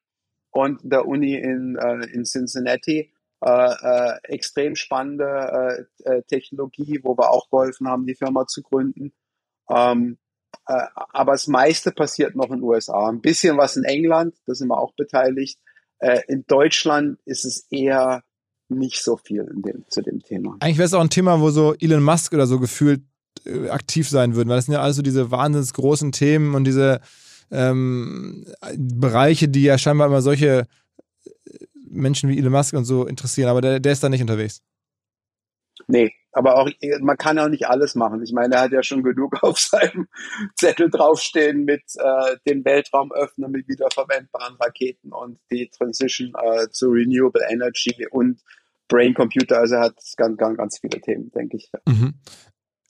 und 0.51 0.80
der 0.82 1.07
Uni 1.07 1.34
in, 1.34 1.76
äh, 1.76 2.07
in 2.12 2.24
Cincinnati. 2.24 3.12
Äh, 3.45 3.74
äh, 3.82 4.18
extrem 4.22 4.76
spannende 4.76 5.86
äh, 6.05 6.09
äh, 6.09 6.22
Technologie, 6.22 7.01
wo 7.03 7.18
wir 7.18 7.30
auch 7.30 7.51
geholfen 7.51 7.88
haben, 7.88 8.07
die 8.07 8.14
Firma 8.14 8.47
zu 8.47 8.62
gründen. 8.62 9.12
Ähm, 9.68 10.18
äh, 10.68 10.86
aber 10.95 11.32
das 11.32 11.49
meiste 11.49 11.90
passiert 11.90 12.36
noch 12.36 12.51
in 12.51 12.59
den 12.59 12.62
USA. 12.62 13.09
Ein 13.09 13.20
bisschen 13.20 13.57
was 13.57 13.76
in 13.76 13.82
England, 13.82 14.36
da 14.47 14.55
sind 14.55 14.68
wir 14.68 14.78
auch 14.78 14.95
beteiligt. 14.95 15.59
Äh, 15.99 16.20
in 16.28 16.47
Deutschland 16.47 17.18
ist 17.24 17.45
es 17.45 17.66
eher 17.68 18.22
nicht 18.78 19.02
so 19.02 19.16
viel 19.16 19.46
dem, 19.54 19.84
zu 19.88 20.02
dem 20.02 20.20
Thema. 20.20 20.56
Eigentlich 20.60 20.78
wäre 20.78 20.86
es 20.86 20.94
auch 20.94 21.00
ein 21.00 21.10
Thema, 21.10 21.40
wo 21.40 21.50
so 21.50 21.74
Elon 21.74 22.02
Musk 22.02 22.32
oder 22.32 22.46
so 22.46 22.58
gefühlt 22.58 23.02
äh, 23.44 23.68
aktiv 23.68 24.08
sein 24.08 24.34
würden, 24.34 24.48
weil 24.48 24.56
das 24.56 24.66
sind 24.66 24.74
ja 24.74 24.82
alles 24.82 24.96
so 24.96 25.02
diese 25.02 25.30
wahnsinnig 25.30 25.72
großen 25.72 26.12
Themen 26.12 26.54
und 26.54 26.64
diese 26.64 27.00
ähm, 27.50 28.46
Bereiche, 28.76 29.48
die 29.48 29.62
ja 29.62 29.78
scheinbar 29.78 30.06
immer 30.06 30.22
solche 30.22 30.66
Menschen 31.88 32.30
wie 32.30 32.38
Elon 32.38 32.52
Musk 32.52 32.74
und 32.74 32.84
so 32.84 33.06
interessieren, 33.06 33.48
aber 33.48 33.60
der, 33.60 33.80
der 33.80 33.92
ist 33.92 34.02
da 34.02 34.08
nicht 34.08 34.22
unterwegs. 34.22 34.62
Nee, 35.86 36.12
aber 36.32 36.56
auch, 36.56 36.70
man 37.00 37.16
kann 37.18 37.38
auch 37.38 37.48
nicht 37.48 37.66
alles 37.66 37.94
machen. 37.94 38.22
Ich 38.22 38.32
meine, 38.32 38.54
er 38.54 38.62
hat 38.62 38.72
ja 38.72 38.82
schon 38.82 39.02
genug 39.02 39.42
auf 39.42 39.58
seinem 39.58 40.08
Zettel 40.56 40.90
draufstehen 40.90 41.64
mit 41.64 41.82
äh, 41.98 42.36
dem 42.48 42.64
Weltraum 42.64 43.12
öffnen, 43.12 43.52
mit 43.52 43.68
wiederverwendbaren 43.68 44.56
Raketen 44.56 45.12
und 45.12 45.38
die 45.50 45.68
Transition 45.68 46.32
äh, 46.42 46.68
zu 46.70 46.88
Renewable 46.88 47.46
Energy 47.50 48.06
und 48.10 48.40
Brain 48.93 49.14
Computer. 49.14 49.59
Also 49.59 49.76
er 49.76 49.80
hat 49.82 49.95
ganz, 50.16 50.36
ganz, 50.36 50.57
ganz 50.57 50.78
viele 50.78 51.01
Themen, 51.01 51.30
denke 51.32 51.57
ich. 51.57 51.70
Mhm. 51.86 52.14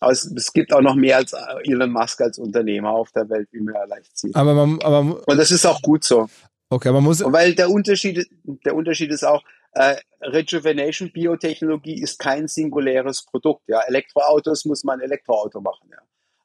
Aber 0.00 0.12
es, 0.12 0.24
es, 0.24 0.52
gibt 0.52 0.72
auch 0.72 0.80
noch 0.80 0.96
mehr 0.96 1.18
als 1.18 1.32
Elon 1.64 1.92
Musk 1.92 2.20
als 2.20 2.38
Unternehmer 2.38 2.90
auf 2.90 3.12
der 3.12 3.30
Welt, 3.30 3.48
wie 3.52 3.60
man 3.60 3.74
ja 3.74 3.84
leicht 3.84 4.18
sieht. 4.18 4.34
Aber 4.34 4.52
man, 4.52 4.82
aber, 4.82 5.22
und 5.26 5.36
das 5.36 5.52
ist 5.52 5.64
auch 5.64 5.80
gut 5.80 6.02
so. 6.02 6.28
Okay, 6.70 6.90
man 6.90 7.04
muss. 7.04 7.22
Weil 7.24 7.54
der 7.54 7.70
Unterschied, 7.70 8.26
der 8.42 8.74
Unterschied 8.74 9.12
ist 9.12 9.24
auch, 9.24 9.44
äh, 9.74 9.96
Rejuvenation 10.20 11.12
Biotechnologie 11.12 12.02
ist 12.02 12.18
kein 12.18 12.48
singuläres 12.48 13.24
Produkt. 13.24 13.62
Ja, 13.68 13.80
Elektroautos 13.86 14.64
muss 14.64 14.82
man 14.82 15.00
Elektroauto 15.00 15.60
machen. 15.60 15.88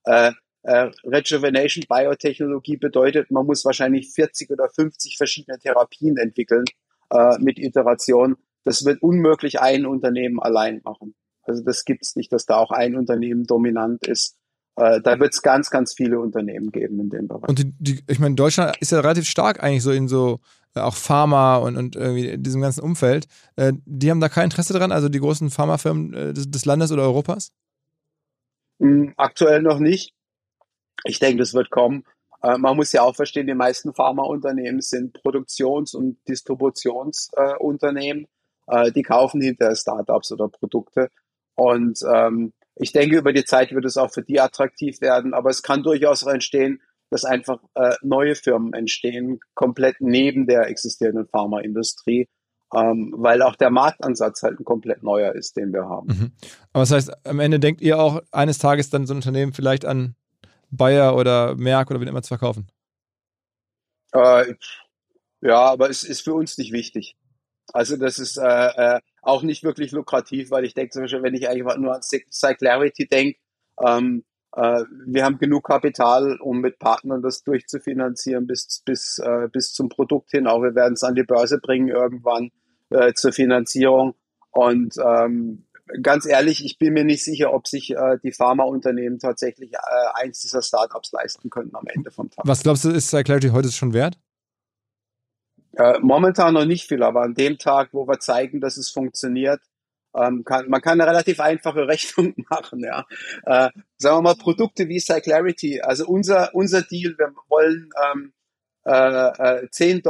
Ja. 0.05 0.27
Äh, 0.27 0.33
äh, 0.63 0.91
Rejuvenation 1.03 1.85
Biotechnologie 1.87 2.77
bedeutet, 2.77 3.31
man 3.31 3.45
muss 3.45 3.65
wahrscheinlich 3.65 4.11
40 4.13 4.51
oder 4.51 4.69
50 4.69 5.17
verschiedene 5.17 5.57
Therapien 5.57 6.17
entwickeln 6.17 6.65
äh, 7.09 7.37
mit 7.39 7.57
Iteration. 7.57 8.35
Das 8.67 8.83
wird 8.83 9.01
unmöglich 9.01 9.61
ein 9.61 9.85
Unternehmen 9.85 10.41
allein 10.41 10.81
machen. 10.83 11.15
Also 11.43 11.63
das 11.63 11.85
gibt's 11.85 12.17
nicht, 12.17 12.33
dass 12.33 12.45
da 12.45 12.57
auch 12.57 12.71
ein 12.71 12.97
Unternehmen 12.97 13.45
dominant 13.45 14.05
ist. 14.05 14.35
Äh, 14.75 14.99
da 15.01 15.21
wird 15.21 15.33
es 15.33 15.41
ganz, 15.41 15.69
ganz 15.69 15.93
viele 15.93 16.19
Unternehmen 16.19 16.71
geben 16.71 16.99
in 16.99 17.09
dem 17.09 17.29
Bereich. 17.29 17.47
Und 17.47 17.59
die, 17.59 17.73
die, 17.79 18.03
ich 18.07 18.19
meine, 18.19 18.35
Deutschland 18.35 18.75
ist 18.81 18.91
ja 18.91 18.99
relativ 18.99 19.25
stark 19.25 19.63
eigentlich 19.63 19.83
so 19.83 19.91
in 19.91 20.09
so 20.09 20.41
äh, 20.75 20.81
auch 20.81 20.95
Pharma 20.95 21.55
und, 21.55 21.77
und 21.77 21.95
irgendwie 21.95 22.27
in 22.27 22.43
diesem 22.43 22.59
ganzen 22.59 22.81
Umfeld. 22.81 23.27
Äh, 23.55 23.71
die 23.85 24.11
haben 24.11 24.19
da 24.19 24.27
kein 24.27 24.43
Interesse 24.45 24.73
dran, 24.73 24.91
also 24.91 25.07
die 25.07 25.21
großen 25.21 25.49
Pharmafirmen 25.49 26.13
äh, 26.13 26.33
des, 26.33 26.51
des 26.51 26.65
Landes 26.65 26.91
oder 26.91 27.03
Europas? 27.03 27.53
Hm, 28.81 29.13
aktuell 29.15 29.61
noch 29.61 29.79
nicht. 29.79 30.13
Ich 31.05 31.19
denke, 31.19 31.37
das 31.37 31.53
wird 31.53 31.69
kommen. 31.69 32.03
Man 32.41 32.75
muss 32.75 32.91
ja 32.91 33.01
auch 33.01 33.15
verstehen, 33.15 33.47
die 33.47 33.55
meisten 33.55 33.95
Pharmaunternehmen 33.95 34.81
sind 34.81 35.23
Produktions- 35.23 35.95
und 35.95 36.17
Distributionsunternehmen. 36.27 38.27
Äh, 38.67 38.91
die 38.91 39.03
kaufen 39.03 39.41
hinterher 39.41 39.75
Startups 39.75 40.31
oder 40.31 40.47
Produkte. 40.49 41.09
Und 41.55 41.99
ähm, 42.13 42.53
ich 42.75 42.91
denke, 42.91 43.17
über 43.17 43.33
die 43.33 43.45
Zeit 43.45 43.71
wird 43.71 43.85
es 43.85 43.97
auch 43.97 44.11
für 44.11 44.21
die 44.21 44.39
attraktiv 44.39 45.01
werden, 45.01 45.33
aber 45.33 45.49
es 45.49 45.63
kann 45.63 45.83
durchaus 45.83 46.23
auch 46.23 46.31
entstehen, 46.31 46.81
dass 47.09 47.23
einfach 47.23 47.59
äh, 47.75 47.95
neue 48.01 48.35
Firmen 48.35 48.73
entstehen, 48.73 49.39
komplett 49.55 49.95
neben 49.99 50.45
der 50.45 50.67
existierenden 50.67 51.27
Pharmaindustrie, 51.27 52.27
ähm, 52.75 53.13
weil 53.17 53.41
auch 53.41 53.55
der 53.55 53.69
Marktansatz 53.69 54.43
halt 54.43 54.59
ein 54.59 54.65
komplett 54.65 55.03
neuer 55.03 55.33
ist, 55.33 55.55
den 55.55 55.71
wir 55.71 55.85
haben. 55.85 56.07
Mhm. 56.07 56.31
Aber 56.73 56.83
das 56.83 56.91
heißt, 56.91 57.25
am 57.25 57.39
Ende 57.39 57.59
denkt 57.59 57.81
ihr 57.81 57.99
auch 57.99 58.21
eines 58.31 58.59
Tages 58.59 58.89
dann 58.89 59.07
so 59.07 59.13
ein 59.13 59.17
Unternehmen 59.17 59.53
vielleicht 59.53 59.85
an 59.85 60.15
Bayer 60.69 61.15
oder 61.15 61.55
Merck 61.55 61.89
oder 61.89 62.01
wie 62.01 62.07
immer 62.07 62.21
zu 62.21 62.27
verkaufen? 62.27 62.67
Äh, 64.11 64.53
ja, 65.41 65.61
aber 65.61 65.89
es 65.89 66.03
ist 66.03 66.21
für 66.21 66.33
uns 66.33 66.57
nicht 66.57 66.73
wichtig. 66.73 67.15
Also 67.73 67.97
das 67.97 68.19
ist 68.19 68.37
äh, 68.37 68.43
äh, 68.97 68.99
auch 69.21 69.43
nicht 69.43 69.63
wirklich 69.63 69.91
lukrativ, 69.91 70.51
weil 70.51 70.65
ich 70.65 70.73
denke 70.73 70.91
zum 70.91 71.03
Beispiel, 71.03 71.23
wenn 71.23 71.33
ich 71.33 71.49
eigentlich 71.49 71.77
nur 71.77 71.95
an 71.95 72.01
Cyclarity 72.01 73.07
denke, 73.07 73.39
ähm, 73.85 74.23
äh, 74.55 74.83
wir 75.05 75.23
haben 75.23 75.37
genug 75.37 75.65
Kapital, 75.65 76.37
um 76.39 76.59
mit 76.59 76.79
Partnern 76.79 77.21
das 77.21 77.43
durchzufinanzieren 77.43 78.47
bis, 78.47 78.81
bis, 78.85 79.19
äh, 79.19 79.47
bis 79.51 79.73
zum 79.73 79.89
Produkt 79.89 80.31
hin. 80.31 80.47
Auch 80.47 80.61
wir 80.61 80.75
werden 80.75 80.93
es 80.93 81.03
an 81.03 81.15
die 81.15 81.23
Börse 81.23 81.59
bringen 81.59 81.89
irgendwann 81.89 82.51
äh, 82.89 83.13
zur 83.13 83.33
Finanzierung. 83.33 84.15
Und 84.51 84.95
ähm, 84.97 85.65
ganz 86.01 86.25
ehrlich, 86.25 86.65
ich 86.65 86.79
bin 86.79 86.93
mir 86.93 87.03
nicht 87.03 87.23
sicher, 87.23 87.53
ob 87.53 87.67
sich 87.67 87.91
äh, 87.91 88.17
die 88.23 88.31
Pharmaunternehmen 88.31 89.19
tatsächlich 89.19 89.73
äh, 89.73 89.77
eins 90.13 90.39
dieser 90.39 90.61
Startups 90.61 91.11
leisten 91.11 91.49
können 91.49 91.71
am 91.75 91.85
Ende 91.87 92.11
vom 92.11 92.29
Tag. 92.29 92.47
Was 92.47 92.63
glaubst 92.63 92.85
du, 92.85 92.89
ist 92.89 93.09
Cyclarity 93.09 93.49
heute 93.49 93.71
schon 93.71 93.93
wert? 93.93 94.17
Äh, 95.77 95.99
momentan 96.01 96.55
noch 96.55 96.65
nicht 96.65 96.87
viel, 96.87 97.03
aber 97.03 97.21
an 97.21 97.35
dem 97.35 97.57
Tag, 97.57 97.89
wo 97.91 98.07
wir 98.07 98.19
zeigen, 98.19 98.59
dass 98.61 98.77
es 98.77 98.89
funktioniert, 98.89 99.61
ähm, 100.15 100.43
kann, 100.43 100.67
man 100.69 100.81
kann 100.81 100.99
eine 100.99 101.09
relativ 101.09 101.39
einfache 101.39 101.87
Rechnung 101.87 102.33
machen. 102.49 102.79
Ja. 102.83 103.05
Äh, 103.45 103.69
sagen 103.97 104.17
wir 104.17 104.21
mal 104.21 104.35
Produkte 104.35 104.87
wie 104.87 104.99
Cyclarity. 104.99 105.81
Also 105.81 106.07
unser 106.07 106.53
unser 106.55 106.81
Deal, 106.81 107.15
wir 107.17 107.33
wollen 107.49 107.89
ähm, 108.11 108.33
äh, 108.85 109.63
äh, 109.63 109.69
10 109.69 110.01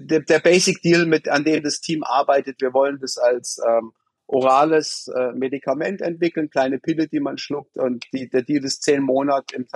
der, 0.00 0.20
der 0.20 0.38
Basic 0.38 0.80
Deal, 0.82 1.04
mit 1.04 1.28
an 1.28 1.44
dem 1.44 1.62
das 1.62 1.80
Team 1.80 2.02
arbeitet. 2.04 2.60
Wir 2.60 2.72
wollen 2.72 2.98
das 3.00 3.18
als 3.18 3.60
ähm, 3.66 3.92
orales 4.26 5.08
äh, 5.08 5.32
Medikament 5.32 6.00
entwickeln, 6.00 6.48
kleine 6.48 6.78
Pille, 6.78 7.08
die 7.08 7.20
man 7.20 7.36
schluckt 7.36 7.76
und 7.76 8.04
die, 8.12 8.28
der 8.28 8.42
Deal 8.42 8.64
ist 8.64 8.82
10 8.84 9.02
Monat 9.02 9.52
im, 9.52 9.66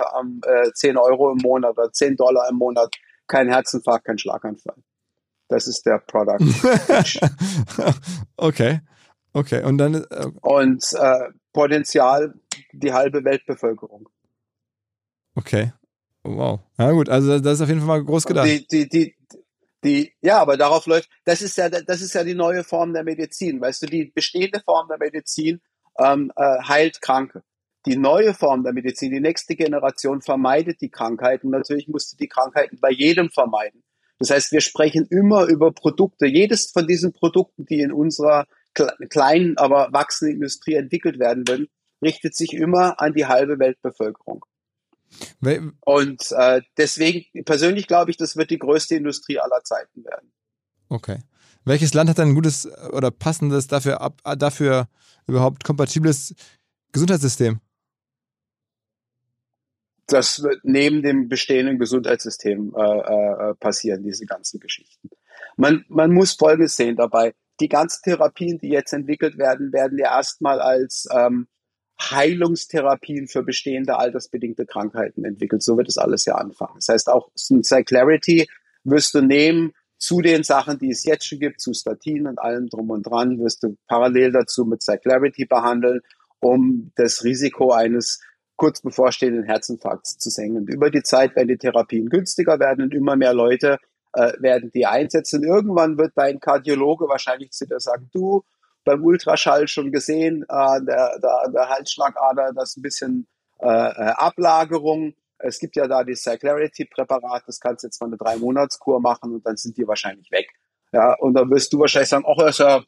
äh, 0.45 0.71
10 0.73 0.97
Euro 0.97 1.31
im 1.31 1.37
Monat 1.37 1.77
oder 1.77 1.91
10 1.91 2.15
Dollar 2.15 2.49
im 2.49 2.57
Monat, 2.57 2.95
kein 3.27 3.47
Herzinfarkt, 3.47 4.05
kein 4.05 4.17
Schlaganfall. 4.17 4.77
Das 5.49 5.67
ist 5.67 5.85
der 5.85 5.99
Product. 5.99 6.37
okay. 8.37 8.81
Okay. 9.33 9.63
Und 9.63 9.77
dann. 9.77 9.95
Äh, 9.95 10.27
und 10.41 10.85
äh, 10.93 11.29
Potenzial 11.51 12.35
die 12.71 12.93
halbe 12.93 13.23
Weltbevölkerung. 13.25 14.07
Okay. 15.35 15.73
Wow. 16.23 16.59
Ja 16.77 16.91
gut, 16.91 17.09
also 17.09 17.39
das 17.39 17.53
ist 17.55 17.61
auf 17.61 17.69
jeden 17.69 17.79
Fall 17.79 17.87
mal 17.99 18.03
groß 18.03 18.25
gedacht. 18.25 18.47
Die, 18.47 18.67
die, 18.67 18.87
die, 18.87 19.15
die, 19.83 20.13
ja, 20.21 20.39
aber 20.39 20.57
darauf 20.57 20.85
läuft, 20.85 21.09
das 21.25 21.41
ist 21.41 21.57
ja, 21.57 21.69
das 21.69 22.01
ist 22.01 22.13
ja 22.13 22.23
die 22.23 22.35
neue 22.35 22.63
Form 22.63 22.93
der 22.93 23.03
Medizin. 23.03 23.59
Weißt 23.59 23.81
du, 23.81 23.87
die 23.87 24.11
bestehende 24.13 24.59
Form 24.59 24.87
der 24.89 24.97
Medizin 24.99 25.61
ähm, 25.97 26.31
äh, 26.35 26.61
heilt 26.63 27.01
Kranke. 27.01 27.43
die 27.85 27.97
neue 27.97 28.33
Form 28.33 28.63
der 28.63 28.73
Medizin, 28.73 29.11
die 29.11 29.21
nächste 29.21 29.55
Generation 29.55 30.21
vermeidet 30.21 30.81
die 30.81 30.89
Krankheiten. 30.89 31.49
Natürlich 31.49 31.87
musst 31.87 32.13
du 32.13 32.17
die 32.17 32.27
Krankheiten 32.27 32.79
bei 32.79 32.91
jedem 32.91 33.29
vermeiden. 33.29 33.83
Das 34.19 34.29
heißt, 34.29 34.51
wir 34.51 34.61
sprechen 34.61 35.07
immer 35.09 35.45
über 35.45 35.71
Produkte. 35.71 36.27
Jedes 36.27 36.71
von 36.71 36.85
diesen 36.87 37.13
Produkten, 37.13 37.65
die 37.65 37.79
in 37.79 37.91
unserer 37.91 38.45
kleinen, 39.09 39.57
aber 39.57 39.89
wachsenden 39.91 40.35
Industrie 40.35 40.75
entwickelt 40.75 41.19
werden 41.19 41.47
würden, 41.47 41.67
richtet 42.01 42.35
sich 42.35 42.53
immer 42.53 43.01
an 43.01 43.13
die 43.13 43.25
halbe 43.25 43.59
Weltbevölkerung. 43.59 44.45
Und 45.81 46.31
äh, 46.31 46.61
deswegen, 46.77 47.25
persönlich 47.43 47.87
glaube 47.87 48.11
ich, 48.11 48.17
das 48.17 48.35
wird 48.35 48.51
die 48.51 48.59
größte 48.59 48.95
Industrie 48.95 49.39
aller 49.39 49.63
Zeiten 49.63 50.03
werden. 50.05 50.31
Okay. 50.89 51.19
Welches 51.65 51.93
Land 51.93 52.09
hat 52.09 52.19
ein 52.19 52.35
gutes 52.35 52.67
oder 52.91 53.11
passendes, 53.11 53.67
dafür, 53.67 54.13
dafür 54.37 54.87
überhaupt 55.27 55.63
kompatibles 55.63 56.35
Gesundheitssystem? 56.91 57.59
Das 60.09 60.41
wird 60.43 60.61
neben 60.63 61.01
dem 61.01 61.29
bestehenden 61.29 61.77
Gesundheitssystem 61.79 62.73
äh, 62.75 62.81
äh, 62.81 63.53
passieren, 63.55 64.03
diese 64.03 64.25
ganzen 64.25 64.59
Geschichten. 64.59 65.09
Man, 65.55 65.85
man 65.87 66.11
muss 66.11 66.33
Folgendes 66.33 66.75
sehen 66.75 66.95
dabei. 66.95 67.33
Die 67.59 67.69
ganzen 67.69 68.01
Therapien, 68.03 68.57
die 68.59 68.69
jetzt 68.69 68.93
entwickelt 68.93 69.37
werden, 69.37 69.73
werden 69.73 69.97
ja 69.97 70.15
erstmal 70.15 70.61
als 70.61 71.07
ähm, 71.13 71.47
Heilungstherapien 72.01 73.27
für 73.27 73.43
bestehende 73.43 73.97
altersbedingte 73.97 74.65
Krankheiten 74.65 75.25
entwickelt. 75.25 75.61
So 75.61 75.77
wird 75.77 75.89
es 75.89 75.97
alles 75.97 76.25
ja 76.25 76.35
anfangen. 76.35 76.75
Das 76.75 76.87
heißt, 76.87 77.09
auch 77.09 77.29
Cyclarity 77.35 78.47
wirst 78.83 79.13
du 79.13 79.21
nehmen 79.21 79.73
zu 79.97 80.21
den 80.21 80.43
Sachen, 80.43 80.79
die 80.79 80.91
es 80.91 81.03
jetzt 81.03 81.27
schon 81.27 81.39
gibt, 81.39 81.59
zu 81.59 81.73
Statin 81.73 82.25
und 82.25 82.39
allem 82.39 82.69
drum 82.69 82.89
und 82.89 83.03
dran, 83.03 83.37
wirst 83.39 83.63
du 83.63 83.75
parallel 83.87 84.31
dazu 84.31 84.65
mit 84.65 84.81
Cyclarity 84.81 85.45
behandeln, 85.45 85.99
um 86.39 86.91
das 86.95 87.25
Risiko 87.25 87.73
eines 87.73 88.21
kurz 88.59 88.81
bevorstehenden 88.81 89.45
Herzinfarkts 89.45 90.17
zu 90.17 90.29
senken. 90.29 90.57
Und 90.57 90.69
über 90.69 90.91
die 90.91 91.01
Zeit 91.01 91.35
werden 91.35 91.47
die 91.47 91.57
Therapien 91.57 92.09
günstiger 92.09 92.59
werden 92.59 92.83
und 92.83 92.93
immer 92.93 93.15
mehr 93.15 93.33
Leute 93.33 93.79
äh, 94.13 94.33
werden 94.39 94.69
die 94.73 94.85
einsetzen. 94.85 95.43
Irgendwann 95.43 95.97
wird 95.97 96.11
dein 96.15 96.39
Kardiologe 96.39 97.07
wahrscheinlich 97.07 97.51
zu 97.51 97.65
dir 97.65 97.79
sagen, 97.79 98.09
du, 98.13 98.43
beim 98.83 99.03
Ultraschall 99.03 99.67
schon 99.67 99.91
gesehen, 99.91 100.43
äh, 100.43 100.81
der, 100.83 101.19
der, 101.19 101.51
der 101.53 101.69
Halsschlagader, 101.69 102.51
das 102.53 102.75
ein 102.75 102.81
bisschen 102.81 103.27
äh, 103.59 103.65
äh, 103.65 104.13
Ablagerung. 104.17 105.15
Es 105.37 105.59
gibt 105.59 105.77
ja 105.77 105.87
da 105.87 106.03
die 106.03 106.15
Cyclarity-Präparat, 106.15 107.43
das 107.47 107.61
kannst 107.61 107.83
du 107.83 107.87
jetzt 107.87 108.01
mal 108.01 108.07
eine 108.07 108.17
Drei-Monats-Kur 108.17 108.99
machen 108.99 109.33
und 109.33 109.45
dann 109.45 109.55
sind 109.55 109.77
die 109.77 109.87
wahrscheinlich 109.87 110.29
weg. 110.31 110.49
Ja, 110.91 111.13
und 111.19 111.33
dann 111.33 111.49
wirst 111.49 111.71
du 111.71 111.79
wahrscheinlich 111.79 112.09
sagen, 112.09 112.25
ach, 112.27 112.59
ja, 112.59 112.83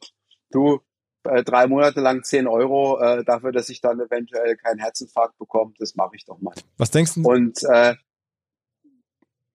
du, 0.50 0.80
äh, 1.24 1.42
drei 1.42 1.66
Monate 1.66 2.00
lang 2.00 2.22
10 2.22 2.46
Euro 2.46 3.00
äh, 3.00 3.24
dafür, 3.24 3.52
dass 3.52 3.68
ich 3.68 3.80
dann 3.80 4.00
eventuell 4.00 4.56
keinen 4.56 4.78
Herzinfarkt 4.78 5.38
bekomme, 5.38 5.74
das 5.78 5.94
mache 5.94 6.16
ich 6.16 6.24
doch 6.24 6.40
mal. 6.40 6.54
Was 6.78 6.90
denkst 6.90 7.14
du? 7.14 7.22
Und 7.22 7.62
äh, 7.64 7.94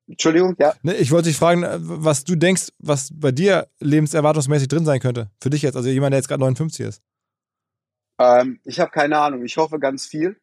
Entschuldigung, 0.07 0.55
ja. 0.57 0.73
Nee, 0.83 0.93
ich 0.93 1.11
wollte 1.11 1.27
dich 1.27 1.37
fragen, 1.37 1.63
äh, 1.63 1.77
was 1.79 2.23
du 2.23 2.35
denkst, 2.35 2.69
was 2.79 3.09
bei 3.13 3.31
dir 3.31 3.67
lebenserwartungsmäßig 3.79 4.69
drin 4.69 4.85
sein 4.85 4.99
könnte. 4.99 5.29
Für 5.41 5.49
dich 5.49 5.61
jetzt, 5.61 5.75
also 5.75 5.89
jemand, 5.89 6.13
der 6.13 6.19
jetzt 6.19 6.29
gerade 6.29 6.41
59 6.41 6.85
ist. 6.85 7.01
Ähm, 8.19 8.59
ich 8.63 8.79
habe 8.79 8.91
keine 8.91 9.17
Ahnung. 9.19 9.43
Ich 9.43 9.57
hoffe 9.57 9.79
ganz 9.79 10.05
viel. 10.05 10.39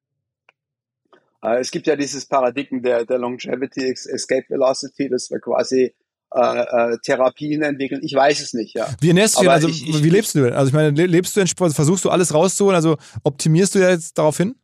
Äh, 1.43 1.61
es 1.61 1.71
gibt 1.71 1.87
ja 1.87 1.97
dieses 1.97 2.27
Paradigma 2.27 2.81
der, 2.81 3.05
der 3.07 3.19
Longevity 3.19 3.91
Escape 3.91 4.45
Velocity, 4.49 5.09
dass 5.09 5.31
wir 5.31 5.41
quasi 5.41 5.95
äh, 6.35 6.95
äh, 6.95 6.99
Therapien 7.03 7.63
entwickeln. 7.63 8.01
Ich 8.03 8.13
weiß 8.13 8.41
es 8.41 8.55
nicht, 8.55 8.75
ja. 8.75 8.89
Wie 9.01 9.09
ernährst 9.09 9.37
du 9.37 9.43
dich? 9.43 9.51
Also, 9.51 9.69
ich, 9.69 9.89
ich, 9.89 10.03
wie 10.03 10.11
lebst 10.11 10.35
du 10.35 10.43
denn? 10.43 10.53
Also, 10.53 10.69
ich 10.69 10.75
meine, 10.75 10.91
lebst 10.91 11.37
du 11.37 11.47
Sport, 11.47 11.73
versuchst 11.75 12.05
du 12.05 12.11
alles 12.11 12.35
rauszuholen? 12.35 12.75
Also, 12.75 12.97
optimierst 13.23 13.75
du 13.75 13.79
jetzt 13.79 14.19
darauf 14.19 14.37
hin? 14.37 14.57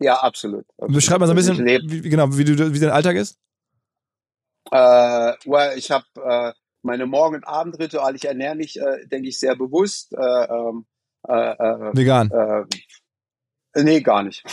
Ja, 0.00 0.16
absolut. 0.16 0.66
absolut. 0.70 0.94
Beschreib 0.94 1.20
mal 1.20 1.26
so 1.26 1.32
ein 1.32 1.36
bisschen, 1.36 1.64
wie, 1.64 2.00
genau, 2.02 2.36
wie, 2.36 2.44
du, 2.44 2.74
wie 2.74 2.80
dein 2.80 2.90
Alltag 2.90 3.16
ist. 3.16 3.38
Äh, 4.70 5.32
well, 5.46 5.78
ich 5.78 5.90
habe 5.90 6.04
äh, 6.24 6.52
meine 6.82 7.06
Morgen- 7.06 7.36
und 7.36 7.46
Abendritual. 7.46 8.16
Ich 8.16 8.24
ernähre 8.24 8.56
mich, 8.56 8.80
äh, 8.80 9.06
denke 9.06 9.28
ich, 9.28 9.38
sehr 9.38 9.54
bewusst. 9.54 10.12
Äh, 10.12 10.44
ähm, 10.44 10.86
äh, 11.26 11.94
Vegan? 11.96 12.66
Nee, 13.76 14.00
gar 14.00 14.22
nicht. 14.24 14.44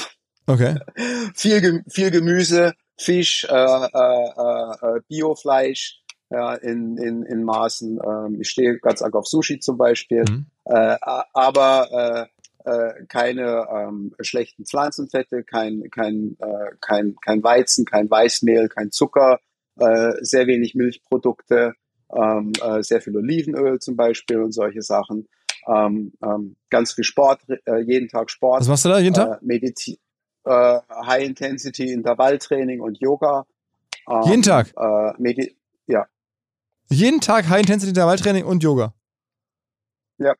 Okay. 0.45 0.79
viel 1.33 2.11
Gemüse, 2.11 2.73
Fisch, 2.97 3.45
äh, 3.49 3.53
äh, 3.53 4.97
äh, 4.97 5.01
Biofleisch 5.07 6.01
ja, 6.29 6.55
in, 6.55 6.97
in, 6.97 7.23
in 7.23 7.43
Maßen. 7.43 7.99
Ähm, 8.03 8.41
ich 8.41 8.49
stehe 8.49 8.79
ganz 8.79 9.01
arg 9.01 9.15
auf 9.15 9.27
Sushi 9.27 9.59
zum 9.59 9.77
Beispiel. 9.77 10.23
Mhm. 10.27 10.45
Äh, 10.65 10.97
aber 11.33 12.29
äh, 12.65 12.69
äh, 12.69 13.05
keine 13.07 13.67
ähm, 13.71 14.15
schlechten 14.19 14.65
Pflanzenfette, 14.65 15.43
kein, 15.43 15.83
kein, 15.91 16.35
äh, 16.39 16.71
kein, 16.81 17.15
kein 17.21 17.43
Weizen, 17.43 17.85
kein 17.85 18.09
Weißmehl, 18.09 18.69
kein 18.69 18.91
Zucker, 18.91 19.39
äh, 19.79 20.13
sehr 20.21 20.47
wenig 20.47 20.73
Milchprodukte, 20.73 21.73
ähm, 22.15 22.53
äh, 22.61 22.81
sehr 22.81 23.01
viel 23.01 23.15
Olivenöl 23.15 23.79
zum 23.79 23.95
Beispiel 23.95 24.41
und 24.41 24.51
solche 24.51 24.81
Sachen. 24.81 25.27
Ähm, 25.67 26.13
ähm, 26.23 26.55
ganz 26.69 26.93
viel 26.93 27.03
Sport, 27.03 27.41
äh, 27.65 27.79
jeden 27.81 28.07
Tag 28.07 28.29
Sport. 28.29 28.61
Was 28.61 28.67
machst 28.67 28.85
du 28.85 28.89
da 28.89 28.99
jeden 28.99 29.15
Tag? 29.15 29.41
Äh, 29.41 29.45
Mediti 29.45 29.99
äh, 30.45 30.79
High 30.89 31.25
Intensity 31.25 31.91
Intervalltraining 31.91 32.81
und 32.81 32.99
Yoga. 32.99 33.45
Ähm, 34.09 34.21
jeden 34.25 34.41
Tag? 34.41 34.73
Äh, 34.77 35.13
Medi 35.17 35.55
ja. 35.87 36.07
Jeden 36.89 37.21
Tag 37.21 37.49
High 37.49 37.61
Intensity 37.61 37.89
Intervalltraining 37.89 38.45
und 38.45 38.63
Yoga? 38.63 38.93
Ja. 40.17 40.33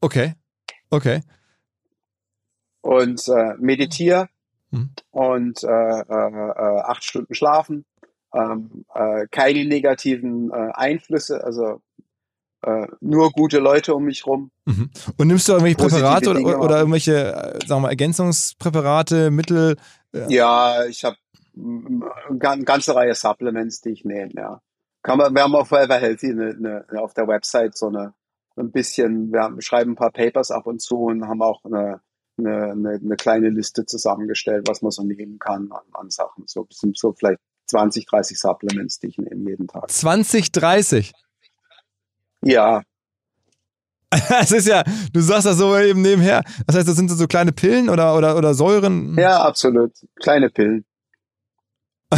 Okay. 0.00 0.34
Okay. 0.90 1.20
Und 2.80 3.26
äh, 3.28 3.54
meditiere 3.58 4.28
hm. 4.70 4.90
und 5.10 5.62
äh, 5.64 5.66
äh, 5.66 6.50
äh 6.50 6.80
acht 6.82 7.04
Stunden 7.04 7.34
schlafen 7.34 7.84
ähm, 8.32 8.84
äh, 8.94 9.26
keine 9.30 9.64
negativen 9.64 10.52
Einflüsse, 10.52 11.42
also 11.42 11.80
äh, 12.62 12.86
nur 13.00 13.30
gute 13.30 13.58
Leute 13.58 13.94
um 13.94 14.04
mich 14.04 14.26
rum. 14.26 14.50
Mhm. 14.64 14.90
Und 15.16 15.28
nimmst 15.28 15.48
du 15.48 15.52
irgendwelche 15.52 15.76
Präparate 15.76 16.30
oder, 16.30 16.60
oder, 16.60 16.78
irgendwelche, 16.78 17.32
äh, 17.32 17.58
sagen 17.66 17.68
wir 17.68 17.80
mal, 17.80 17.90
Ergänzungspräparate, 17.90 19.30
Mittel? 19.30 19.76
Äh? 20.12 20.32
Ja, 20.32 20.84
ich 20.86 21.04
habe 21.04 21.16
eine 21.56 22.64
ganze 22.64 22.94
Reihe 22.94 23.14
Supplements, 23.14 23.80
die 23.80 23.90
ich 23.90 24.04
nehme, 24.04 24.32
ja. 24.34 24.60
Kann 25.02 25.18
man, 25.18 25.34
wir 25.34 25.42
haben 25.42 25.54
auf 25.54 25.68
Forever 25.68 25.96
Healthy 25.96 26.32
eine, 26.32 26.84
eine, 26.90 27.02
auf 27.02 27.14
der 27.14 27.28
Website 27.28 27.76
so 27.76 27.88
eine 27.88 28.12
ein 28.56 28.72
bisschen, 28.72 29.32
wir 29.32 29.42
haben, 29.42 29.60
schreiben 29.60 29.92
ein 29.92 29.96
paar 29.96 30.10
Papers 30.10 30.50
ab 30.50 30.66
und 30.66 30.80
zu 30.80 30.96
und 30.96 31.26
haben 31.26 31.42
auch 31.42 31.64
eine, 31.64 32.00
eine, 32.38 32.72
eine, 32.72 33.16
kleine 33.16 33.50
Liste 33.50 33.86
zusammengestellt, 33.86 34.68
was 34.68 34.82
man 34.82 34.90
so 34.90 35.02
nehmen 35.02 35.38
kann 35.38 35.70
an, 35.72 35.84
an 35.92 36.10
Sachen. 36.10 36.44
So, 36.46 36.66
so 36.70 37.12
vielleicht 37.12 37.38
20, 37.66 38.06
30 38.06 38.38
Supplements, 38.38 38.98
die 38.98 39.08
ich 39.08 39.18
nehme 39.18 39.50
jeden 39.50 39.68
Tag. 39.68 39.90
20, 39.90 40.52
30? 40.52 41.12
Ja. 42.46 42.82
Es 44.40 44.52
ist 44.52 44.68
ja, 44.68 44.84
du 45.12 45.20
sagst 45.20 45.46
das 45.46 45.58
so 45.58 45.76
eben 45.76 46.00
nebenher. 46.00 46.42
Das 46.66 46.76
heißt, 46.76 46.88
das 46.88 46.96
sind 46.96 47.10
so 47.10 47.26
kleine 47.26 47.52
Pillen 47.52 47.88
oder, 47.88 48.16
oder, 48.16 48.36
oder 48.36 48.54
Säuren? 48.54 49.16
Ja, 49.18 49.42
absolut. 49.42 49.92
Kleine 50.20 50.48
Pillen. 50.48 50.84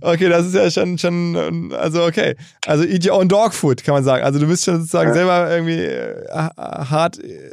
okay, 0.00 0.28
das 0.28 0.46
ist 0.46 0.54
ja 0.54 0.70
schon, 0.70 0.98
schon, 0.98 1.74
also 1.74 2.04
okay. 2.04 2.36
Also 2.64 2.84
eat 2.84 3.04
your 3.04 3.18
own 3.18 3.28
dog 3.28 3.52
food, 3.52 3.82
kann 3.82 3.94
man 3.94 4.04
sagen. 4.04 4.24
Also 4.24 4.38
du 4.38 4.46
bist 4.46 4.64
schon 4.64 4.76
sozusagen 4.76 5.08
ja. 5.08 5.14
selber 5.14 5.50
irgendwie 5.50 5.82
äh, 5.82 6.50
hart 6.56 7.18
äh, 7.18 7.50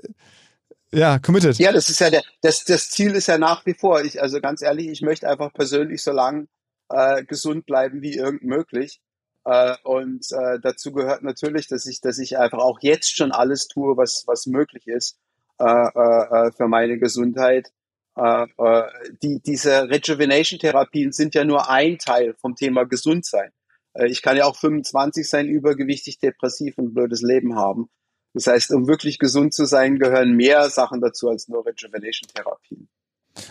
ja, 0.91 1.17
committed. 1.17 1.57
Ja, 1.57 1.71
das 1.71 1.89
ist 1.89 1.99
ja 1.99 2.11
der, 2.11 2.21
das, 2.41 2.63
das 2.63 2.91
Ziel 2.91 3.15
ist 3.15 3.27
ja 3.27 3.39
nach 3.39 3.65
wie 3.65 3.73
vor. 3.73 4.03
Ich, 4.03 4.21
also 4.21 4.39
ganz 4.39 4.61
ehrlich, 4.61 4.88
ich 4.88 5.01
möchte 5.01 5.27
einfach 5.27 5.51
persönlich 5.51 6.03
so 6.03 6.11
lang 6.11 6.47
äh, 6.89 7.23
gesund 7.23 7.65
bleiben 7.65 8.03
wie 8.03 8.15
irgend 8.15 8.43
möglich. 8.43 9.01
Äh, 9.46 9.76
und 9.84 10.26
äh, 10.32 10.60
dazu 10.62 10.91
gehört 10.91 11.24
natürlich, 11.24 11.68
dass 11.68 11.86
ich, 11.86 12.02
dass 12.02 12.18
ich 12.18 12.38
einfach 12.38 12.60
auch 12.60 12.80
jetzt 12.82 13.16
schon 13.16 13.32
alles 13.32 13.68
tue, 13.68 13.98
was, 13.98 14.24
was 14.28 14.46
möglich 14.46 14.88
ist 14.88 15.18
äh, 15.60 15.66
äh, 15.66 16.52
für 16.52 16.68
meine 16.68 16.98
Gesundheit. 16.98 17.72
Äh, 18.16 18.44
äh, 18.58 18.84
die, 19.22 19.41
diese 19.41 19.89
Rejuvenation-Therapien 19.89 21.12
sind 21.12 21.36
ja 21.36 21.44
nur 21.44 21.70
ein 21.70 21.98
Teil 21.98 22.36
vom 22.39 22.56
Thema 22.56 22.86
Gesundsein. 22.86 23.52
Äh, 23.94 24.08
ich 24.08 24.22
kann 24.22 24.38
ja 24.38 24.46
auch 24.46 24.56
25 24.56 25.28
sein, 25.28 25.48
übergewichtig, 25.48 26.20
depressiv 26.20 26.78
und 26.78 26.94
blödes 26.94 27.22
Leben 27.22 27.56
haben. 27.56 27.89
Das 28.34 28.48
heißt, 28.48 28.72
um 28.72 28.88
wirklich 28.88 29.20
gesund 29.20 29.54
zu 29.54 29.66
sein, 29.66 30.00
gehören 30.00 30.32
mehr 30.32 30.70
Sachen 30.70 31.02
dazu 31.02 31.30
als 31.30 31.48
nur 31.48 31.66
Rejuvenation-Therapien. 31.66 32.88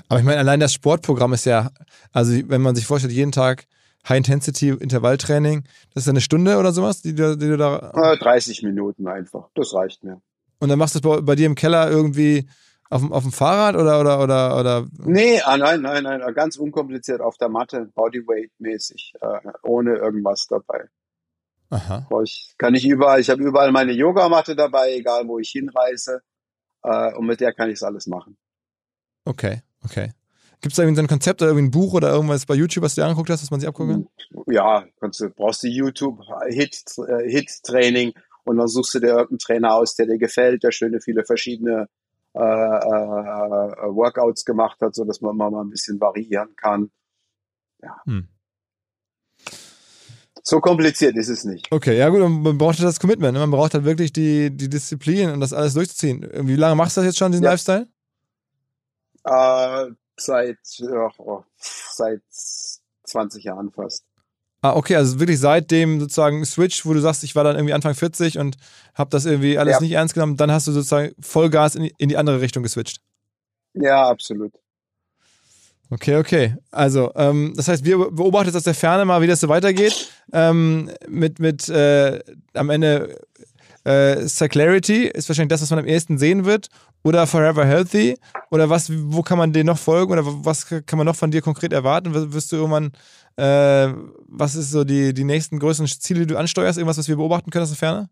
Aber 0.09 0.21
ich 0.21 0.25
meine, 0.25 0.39
allein 0.39 0.61
das 0.61 0.73
Sportprogramm 0.73 1.33
ist 1.33 1.45
ja, 1.45 1.71
also 2.13 2.33
wenn 2.49 2.63
man 2.63 2.75
sich 2.75 2.87
vorstellt, 2.87 3.13
jeden 3.13 3.33
Tag 3.33 3.67
High-Intensity-Intervalltraining, 4.09 5.65
das 5.95 6.05
ist 6.05 6.09
eine 6.09 6.21
Stunde 6.21 6.59
oder 6.59 6.73
sowas, 6.73 7.03
die, 7.03 7.15
die, 7.15 7.39
die 7.39 7.49
du 7.49 7.57
da. 7.57 7.93
30 8.21 8.63
Minuten 8.63 9.07
einfach, 9.07 9.49
das 9.55 9.75
reicht 9.75 10.03
mir. 10.05 10.21
Und 10.59 10.69
dann 10.69 10.79
machst 10.79 10.95
du 10.95 10.99
es 10.99 11.03
bei, 11.03 11.21
bei 11.21 11.35
dir 11.35 11.47
im 11.47 11.55
Keller 11.55 11.91
irgendwie 11.91 12.49
auf, 12.91 13.11
auf 13.11 13.23
dem 13.23 13.33
Fahrrad 13.33 13.75
oder 13.75 14.01
oder 14.01 14.21
oder 14.23 14.59
oder? 14.59 14.87
Nee, 14.99 15.41
ah, 15.43 15.57
nein, 15.57 15.83
nein, 15.83 16.05
nein, 16.05 16.21
ganz 16.35 16.57
unkompliziert 16.57 17.21
auf 17.21 17.37
der 17.37 17.49
Matte, 17.49 17.91
Bodyweight-mäßig, 17.95 19.15
äh, 19.21 19.41
ohne 19.63 19.97
irgendwas 19.97 20.47
dabei. 20.49 20.89
Aha. 21.71 22.07
Ich 22.23 22.55
kann 22.59 22.75
ich 22.75 22.87
überall, 22.87 23.21
ich 23.21 23.31
habe 23.31 23.43
überall 23.43 23.73
meine 23.73 23.93
Yogamatte 23.93 24.55
dabei, 24.55 24.93
egal 24.93 25.27
wo 25.27 25.39
ich 25.39 25.51
hinreise. 25.51 26.21
Äh, 26.83 27.15
und 27.15 27.27
mit 27.27 27.41
der 27.41 27.55
kann 27.55 27.69
ich 27.69 27.77
es 27.77 27.83
alles 27.83 28.07
machen. 28.07 28.37
Okay, 29.25 29.63
okay. 29.85 30.13
Gibt 30.63 30.73
es 30.73 30.77
da 30.77 30.85
irgendwie 30.85 30.97
so 30.97 31.03
ein 31.03 31.09
Konzept 31.09 31.43
oder 31.43 31.51
irgendwie 31.51 31.67
ein 31.67 31.71
Buch 31.73 31.93
oder 31.93 32.11
irgendwas 32.11 32.47
bei 32.47 32.55
YouTube, 32.55 32.85
was 32.85 32.95
du 32.95 33.01
dir 33.01 33.07
angeguckt 33.07 33.29
hast, 33.31 33.43
was 33.43 33.51
man 33.51 33.59
sich 33.59 33.69
abgucken 33.69 34.09
kann? 34.31 34.45
Ja, 34.47 34.85
du, 35.01 35.31
brauchst 35.31 35.65
du 35.65 35.69
YouTube, 35.69 36.21
Hit, 36.49 36.85
äh, 36.99 38.13
und 38.45 38.57
dann 38.57 38.69
suchst 38.69 38.95
du 38.95 39.01
dir 39.01 39.09
irgendeinen 39.09 39.39
Trainer 39.39 39.75
aus, 39.75 39.97
der 39.97 40.07
dir 40.07 40.19
gefällt, 40.19 40.63
der 40.63 40.71
schöne 40.71 41.01
viele 41.01 41.25
verschiedene 41.25 41.89
äh, 42.35 42.39
äh, 42.39 42.41
Workouts 42.41 44.45
gemacht 44.45 44.81
hat, 44.81 44.95
sodass 44.95 45.21
man 45.21 45.37
mal 45.37 45.53
ein 45.53 45.71
bisschen 45.71 46.01
variieren 46.01 46.55
kann. 46.57 46.93
Ja. 47.83 48.01
Hm. 48.05 48.29
So 50.45 50.61
kompliziert 50.61 51.17
ist 51.17 51.29
es 51.29 51.45
nicht. 51.45 51.67
Okay, 51.71 51.99
ja 51.99 52.09
gut, 52.09 52.21
man 52.21 52.59
braucht 52.59 52.79
halt 52.79 52.89
das 52.89 53.01
Commitment. 53.01 53.35
Ne? 53.35 53.41
Man 53.41 53.51
braucht 53.51 53.75
halt 53.75 53.85
wirklich 53.85 54.13
die, 54.13 54.51
die 54.51 54.69
Disziplin 54.69 55.31
und 55.31 55.41
das 55.41 55.53
alles 55.53 55.75
durchzuziehen. 55.75 56.29
Wie 56.33 56.57
lange 56.57 56.77
machst 56.77 56.97
du 56.97 57.01
das 57.01 57.07
jetzt 57.07 57.19
schon, 57.19 57.33
diesen 57.33 57.45
ja. 57.45 57.51
Lifestyle? 57.51 57.89
Äh, 59.25 59.91
seit, 60.25 60.59
oh, 61.19 61.43
seit 61.59 62.23
20 63.05 63.45
Jahren 63.45 63.71
fast. 63.71 64.05
Ah, 64.65 64.77
okay, 64.77 64.95
also 64.95 65.19
wirklich 65.19 65.41
seit 65.41 65.73
dem 65.73 65.99
sozusagen 65.99 66.45
Switch, 66.45 66.87
wo 66.87 66.95
du 66.95 67.01
sagst, 67.01 67.25
ich 67.25 67.35
war 67.35 67.43
dann 67.43 67.57
irgendwie 67.57 67.75
Anfang 67.75 67.95
40 67.95 68.39
und 68.39 68.57
habe 68.95 69.11
das 69.11 69.25
irgendwie 69.25 69.59
alles 69.59 69.75
ja. 69.75 69.81
nicht 69.81 69.93
ernst 69.93 70.15
genommen, 70.15 70.37
dann 70.37 70.53
hast 70.53 70.69
du 70.69 70.73
sozusagen 70.73 71.13
Vollgas 71.21 71.75
in 71.75 71.85
die, 71.85 71.95
in 71.99 72.09
die 72.09 72.17
andere 72.17 72.41
Richtung 72.41 72.63
geswitcht. 72.63 73.01
Ja, 73.75 74.09
absolut. 74.09 74.53
Okay, 75.91 76.17
okay. 76.17 76.57
Also, 76.71 77.13
ähm, 77.17 77.53
das 77.57 77.69
heißt, 77.69 77.85
wir 77.85 77.99
beobachten 77.99 78.47
jetzt 78.47 78.57
aus 78.57 78.63
der 78.63 78.75
Ferne 78.75 79.05
mal, 79.05 79.21
wie 79.21 79.27
das 79.27 79.41
so 79.41 79.49
weitergeht. 79.49 80.11
Ähm, 80.33 80.91
mit 81.07 81.39
mit 81.39 81.69
äh, 81.69 82.21
am 82.55 82.71
Ende 82.71 83.21
äh, 83.85 84.27
Cyclarity 84.29 85.07
ist 85.07 85.29
wahrscheinlich 85.29 85.51
das, 85.51 85.63
was 85.63 85.71
man 85.71 85.81
am 85.81 85.87
ehesten 85.87 86.19
sehen 86.19 86.45
wird. 86.45 86.69
Oder 87.03 87.27
Forever 87.27 87.65
Healthy. 87.65 88.17
Oder 88.51 88.71
was, 88.71 88.91
wo 88.93 89.23
kann 89.23 89.39
man 89.39 89.53
dir 89.53 89.65
noch 89.65 89.79
folgen? 89.79 90.13
Oder 90.13 90.23
was 90.25 90.67
kann 90.67 90.97
man 90.97 91.07
noch 91.07 91.17
von 91.17 91.31
dir 91.31 91.43
konkret 91.43 91.73
erwarten? 91.73 92.15
Wirst 92.33 92.53
du 92.53 92.57
irgendwann, 92.57 92.93
äh, 93.37 93.93
was 94.29 94.55
ist 94.55 94.71
so 94.71 94.85
die, 94.85 95.13
die 95.13 95.25
nächsten 95.25 95.59
größeren 95.59 95.89
Ziele, 95.89 96.21
die 96.21 96.27
du 96.27 96.39
ansteuerst? 96.39 96.79
Irgendwas, 96.79 96.99
was 96.99 97.09
wir 97.09 97.17
beobachten 97.17 97.51
können 97.51 97.65
aus 97.65 97.71
der 97.71 97.79
Ferne? 97.79 98.11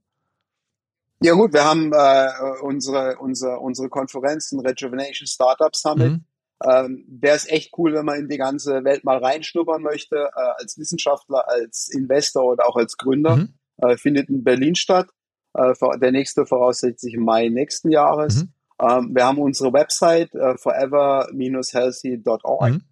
Ja 1.22 1.34
gut, 1.34 1.52
wir 1.52 1.64
haben 1.64 1.92
äh, 1.92 2.62
unsere, 2.62 3.18
unsere, 3.18 3.60
unsere 3.60 3.88
Konferenzen 3.88 4.58
Rejuvenation 4.60 5.26
Startup 5.26 5.74
Summit. 5.76 6.12
Mhm. 6.12 6.24
Ähm, 6.62 7.04
Wäre 7.08 7.36
es 7.36 7.48
echt 7.48 7.72
cool, 7.78 7.94
wenn 7.94 8.04
man 8.04 8.18
in 8.18 8.28
die 8.28 8.38
ganze 8.38 8.84
Welt 8.84 9.04
mal 9.04 9.18
reinschnuppern 9.18 9.82
möchte, 9.82 10.16
äh, 10.16 10.50
als 10.58 10.78
Wissenschaftler, 10.78 11.46
als 11.48 11.88
Investor 11.88 12.44
oder 12.44 12.66
auch 12.66 12.76
als 12.76 12.96
Gründer. 12.96 13.36
Mhm. 13.36 13.54
Äh, 13.78 13.96
findet 13.96 14.28
in 14.28 14.44
Berlin 14.44 14.74
statt. 14.74 15.08
Äh, 15.54 15.74
der 15.98 16.12
nächste 16.12 16.46
voraussichtlich 16.46 17.14
im 17.14 17.24
Mai 17.24 17.48
nächsten 17.48 17.90
Jahres. 17.90 18.44
Mhm. 18.44 18.52
Ähm, 18.80 19.10
wir 19.14 19.26
haben 19.26 19.38
unsere 19.38 19.72
Website 19.72 20.32
äh, 20.34 20.56
forever-healthy.org. 20.56 22.70
Mhm. 22.70 22.82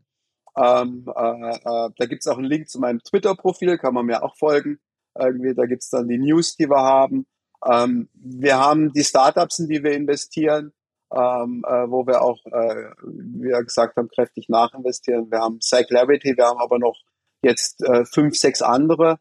Ähm, 0.57 1.05
äh, 1.07 1.57
äh, 1.57 1.91
da 1.97 2.07
gibt 2.07 2.23
es 2.23 2.27
auch 2.27 2.39
einen 2.39 2.49
Link 2.49 2.69
zu 2.69 2.81
meinem 2.81 3.01
Twitter-Profil, 3.01 3.79
kann 3.79 3.95
man 3.95 4.07
mir 4.07 4.23
auch 4.23 4.37
folgen. 4.37 4.81
Irgendwie, 5.19 5.55
da 5.55 5.65
gibt 5.67 5.83
es 5.83 5.91
dann 5.91 6.09
die 6.09 6.19
News, 6.19 6.57
die 6.57 6.69
wir 6.69 6.83
haben. 6.83 7.27
Ähm, 7.65 8.09
wir 8.15 8.59
haben 8.59 8.93
die 8.93 9.05
Startups, 9.05 9.61
in 9.61 9.69
die 9.69 9.83
wir 9.83 9.93
investieren 9.93 10.73
ähm, 11.11 11.65
äh, 11.67 11.91
wo 11.91 12.07
wir 12.07 12.23
auch, 12.23 12.39
äh, 12.47 12.93
wie 13.03 13.49
wir 13.49 13.65
gesagt 13.65 13.97
haben, 13.97 14.09
kräftig 14.09 14.49
nachinvestieren. 14.49 15.31
Wir 15.31 15.41
haben 15.41 15.61
Cyclarity, 15.61 16.37
wir 16.37 16.47
haben 16.47 16.61
aber 16.61 16.79
noch 16.79 16.97
jetzt 17.43 17.85
fünf, 18.13 18.37
sechs 18.37 18.63
andere 18.63 19.19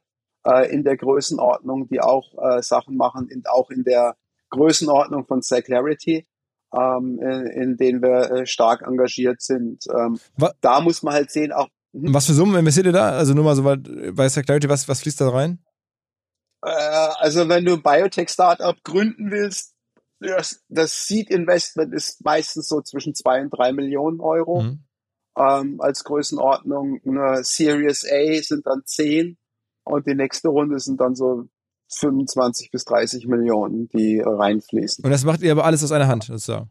äh, 0.48 0.72
in 0.72 0.84
der 0.84 0.98
Größenordnung, 0.98 1.88
die 1.90 2.02
auch 2.02 2.34
äh, 2.42 2.62
Sachen 2.62 2.96
machen, 2.98 3.28
in, 3.30 3.44
auch 3.46 3.70
in 3.70 3.84
der 3.84 4.16
Größenordnung 4.50 5.26
von 5.26 5.42
Cyclarity. 5.42 6.28
Ähm, 6.76 7.18
in, 7.22 7.48
in 7.48 7.78
denen 7.78 8.02
wir 8.02 8.30
äh, 8.30 8.46
stark 8.46 8.82
engagiert 8.82 9.42
sind. 9.42 9.86
Ähm, 9.90 10.20
da 10.60 10.82
muss 10.82 11.02
man 11.02 11.14
halt 11.14 11.32
sehen, 11.32 11.54
auch. 11.54 11.70
Hm? 11.94 12.14
Was 12.14 12.26
für 12.26 12.34
Summen 12.34 12.58
investiert 12.58 12.88
ihr 12.88 12.92
da? 12.92 13.12
Also 13.12 13.34
nur 13.34 13.46
mal 13.46 13.56
so 13.56 13.64
bei 13.64 14.28
Cyclarity, 14.28 14.68
was, 14.68 14.86
was 14.90 15.00
fließt 15.00 15.22
da 15.22 15.30
rein? 15.30 15.64
Äh, 16.62 16.70
also 16.70 17.48
wenn 17.48 17.64
du 17.64 17.82
Biotech-Startup 17.82 18.76
gründen 18.84 19.32
willst, 19.32 19.76
das, 20.20 20.64
das 20.68 21.08
Seed 21.08 21.30
Investment 21.30 21.94
ist 21.94 22.24
meistens 22.26 22.68
so 22.68 22.82
zwischen 22.82 23.14
zwei 23.14 23.42
und 23.42 23.52
drei 23.52 23.72
Millionen 23.72 24.20
Euro 24.20 24.64
mhm. 24.64 24.84
ähm, 25.38 25.80
als 25.80 26.04
Größenordnung. 26.04 27.00
Eine 27.06 27.44
Series 27.44 28.06
A 28.06 28.42
sind 28.42 28.66
dann 28.66 28.82
zehn 28.86 29.38
und 29.88 30.08
die 30.08 30.16
nächste 30.16 30.50
Runde 30.50 30.80
sind 30.80 31.02
dann 31.02 31.16
so 31.16 31.46
25 31.90 32.72
bis 32.72 32.86
30 32.86 33.28
Millionen, 33.28 33.88
die 33.90 34.22
reinfließen. 34.24 35.04
Und 35.04 35.12
das 35.12 35.24
macht 35.24 35.42
ihr 35.42 35.52
aber 35.52 35.66
alles 35.66 35.84
aus 35.84 35.92
einer 35.92 36.08
Hand, 36.08 36.26
sozusagen? 36.26 36.70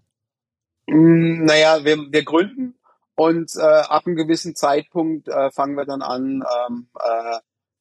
Mm, 0.87 1.45
naja, 1.45 1.85
wir, 1.85 1.97
wir 1.97 2.25
gründen 2.25 2.75
und 3.17 3.53
äh, 3.57 3.61
ab 3.61 4.07
einem 4.07 4.17
gewissen 4.17 4.55
Zeitpunkt 4.55 5.29
äh, 5.29 5.51
fangen 5.51 5.77
wir 5.77 5.87
dann 5.87 6.03
an, 6.03 6.43
ähm, 6.69 6.89
äh, 7.03 7.39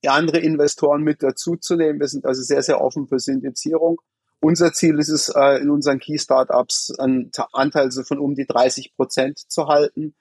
andere 0.08 0.40
Investoren 0.40 1.02
mit 1.02 1.24
dazuzunehmen. 1.24 2.00
Wir 2.00 2.08
sind 2.08 2.26
also 2.26 2.42
sehr, 2.42 2.62
sehr 2.62 2.80
offen 2.80 3.08
für 3.08 3.20
Syndizierung. 3.20 4.00
Unser 4.40 4.72
Ziel 4.72 5.00
ist 5.00 5.10
es, 5.10 5.30
äh, 5.30 5.62
in 5.62 5.70
unseren 5.72 6.00
Key 6.00 6.20
Startups 6.20 6.94
einen 7.00 7.32
Anteil 7.54 7.92
so 7.92 8.04
von 8.04 8.20
um 8.20 8.36
die 8.36 8.46
30 8.46 8.96
Prozent 8.96 9.40
zu 9.40 9.68
halten. 9.68 10.16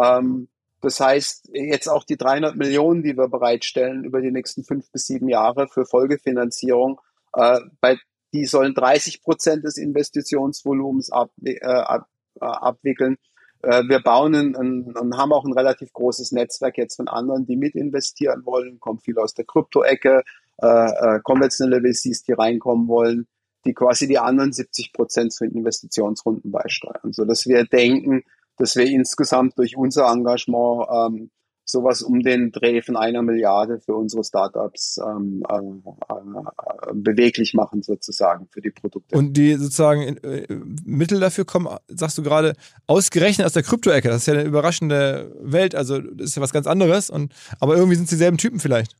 Ähm, 0.00 0.48
das 0.84 1.00
heißt, 1.00 1.50
jetzt 1.52 1.88
auch 1.88 2.04
die 2.04 2.16
300 2.16 2.56
Millionen, 2.56 3.02
die 3.02 3.16
wir 3.16 3.28
bereitstellen 3.28 4.04
über 4.04 4.20
die 4.20 4.30
nächsten 4.30 4.64
fünf 4.64 4.90
bis 4.92 5.06
sieben 5.06 5.28
Jahre 5.28 5.68
für 5.68 5.86
Folgefinanzierung, 5.86 7.00
äh, 7.32 7.60
bei, 7.80 7.96
die 8.32 8.44
sollen 8.46 8.74
30 8.74 9.22
Prozent 9.22 9.64
des 9.64 9.78
Investitionsvolumens 9.78 11.10
ab, 11.10 11.30
äh, 11.42 11.58
ab, 11.64 12.06
äh, 12.40 12.44
abwickeln. 12.44 13.16
Äh, 13.62 13.84
wir 13.88 14.00
bauen 14.00 14.34
ein, 14.34 14.54
und 14.54 15.16
haben 15.16 15.32
auch 15.32 15.44
ein 15.44 15.52
relativ 15.52 15.92
großes 15.92 16.32
Netzwerk 16.32 16.78
jetzt 16.78 16.96
von 16.96 17.08
anderen, 17.08 17.46
die 17.46 17.56
mit 17.56 17.74
investieren 17.74 18.44
wollen. 18.44 18.78
Kommt 18.78 19.02
viel 19.02 19.18
aus 19.18 19.34
der 19.34 19.46
Krypto-Ecke, 19.46 20.22
äh, 20.58 20.66
äh, 20.66 21.20
konventionelle 21.22 21.80
VCs, 21.80 22.22
die 22.24 22.32
reinkommen 22.32 22.88
wollen 22.88 23.26
die 23.66 23.72
quasi 23.72 24.06
die 24.06 24.18
anderen 24.18 24.52
70 24.52 24.92
Prozent 24.92 25.32
zu 25.32 25.44
Investitionsrunden 25.44 26.50
beisteuern, 26.50 27.12
so 27.12 27.24
dass 27.24 27.46
wir 27.46 27.64
denken, 27.64 28.22
dass 28.56 28.76
wir 28.76 28.86
insgesamt 28.86 29.58
durch 29.58 29.76
unser 29.76 30.10
Engagement 30.10 30.86
ähm, 30.90 31.30
sowas 31.64 32.02
um 32.02 32.20
den 32.20 32.50
Dreh 32.52 32.82
von 32.82 32.96
einer 32.96 33.22
Milliarde 33.22 33.80
für 33.80 33.94
unsere 33.94 34.22
Startups 34.22 34.98
ähm, 34.98 35.42
äh, 35.48 35.56
äh, 35.56 36.92
beweglich 36.92 37.54
machen 37.54 37.82
sozusagen 37.82 38.48
für 38.50 38.60
die 38.60 38.70
Produkte. 38.70 39.16
Und 39.16 39.34
die 39.34 39.54
sozusagen 39.54 40.18
äh, 40.18 40.46
Mittel 40.84 41.20
dafür 41.20 41.44
kommen, 41.44 41.68
sagst 41.88 42.18
du 42.18 42.22
gerade, 42.22 42.54
ausgerechnet 42.86 43.46
aus 43.46 43.54
der 43.54 43.62
Krypto-Ecke. 43.62 44.08
Das 44.08 44.18
ist 44.18 44.26
ja 44.26 44.34
eine 44.34 44.44
überraschende 44.44 45.34
Welt, 45.40 45.74
also 45.74 45.98
das 45.98 46.30
ist 46.30 46.36
ja 46.36 46.42
was 46.42 46.52
ganz 46.52 46.66
anderes. 46.66 47.10
Und 47.10 47.34
aber 47.60 47.76
irgendwie 47.76 47.96
sind 47.96 48.04
es 48.04 48.10
dieselben 48.10 48.38
Typen 48.38 48.60
vielleicht. 48.60 48.96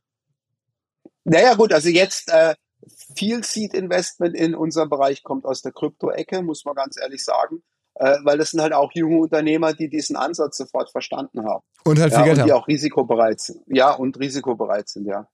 Naja 1.23 1.55
gut, 1.55 1.71
also 1.71 1.89
jetzt 1.89 2.29
äh, 2.31 2.55
viel 3.15 3.43
Seed 3.43 3.73
Investment 3.73 4.35
in 4.35 4.55
unserem 4.55 4.89
Bereich 4.89 5.23
kommt 5.23 5.45
aus 5.45 5.61
der 5.61 5.71
Krypto-Ecke, 5.71 6.41
muss 6.41 6.65
man 6.65 6.75
ganz 6.75 6.99
ehrlich 6.99 7.23
sagen. 7.23 7.63
Äh, 7.95 8.17
weil 8.23 8.37
das 8.37 8.51
sind 8.51 8.61
halt 8.61 8.73
auch 8.73 8.91
junge 8.93 9.19
Unternehmer, 9.19 9.73
die 9.73 9.89
diesen 9.89 10.17
Ansatz 10.17 10.57
sofort 10.57 10.91
verstanden 10.91 11.45
haben. 11.45 11.63
Und 11.85 11.99
halt 11.99 12.11
viel 12.11 12.19
ja, 12.19 12.25
Geld 12.25 12.39
und 12.39 12.45
die 12.45 12.51
haben. 12.51 12.61
auch 12.61 12.67
risikobereit 12.67 13.39
sind. 13.39 13.61
Ja, 13.67 13.93
und 13.93 14.19
risikobereit 14.19 14.89
sind, 14.89 15.05
ja. 15.05 15.27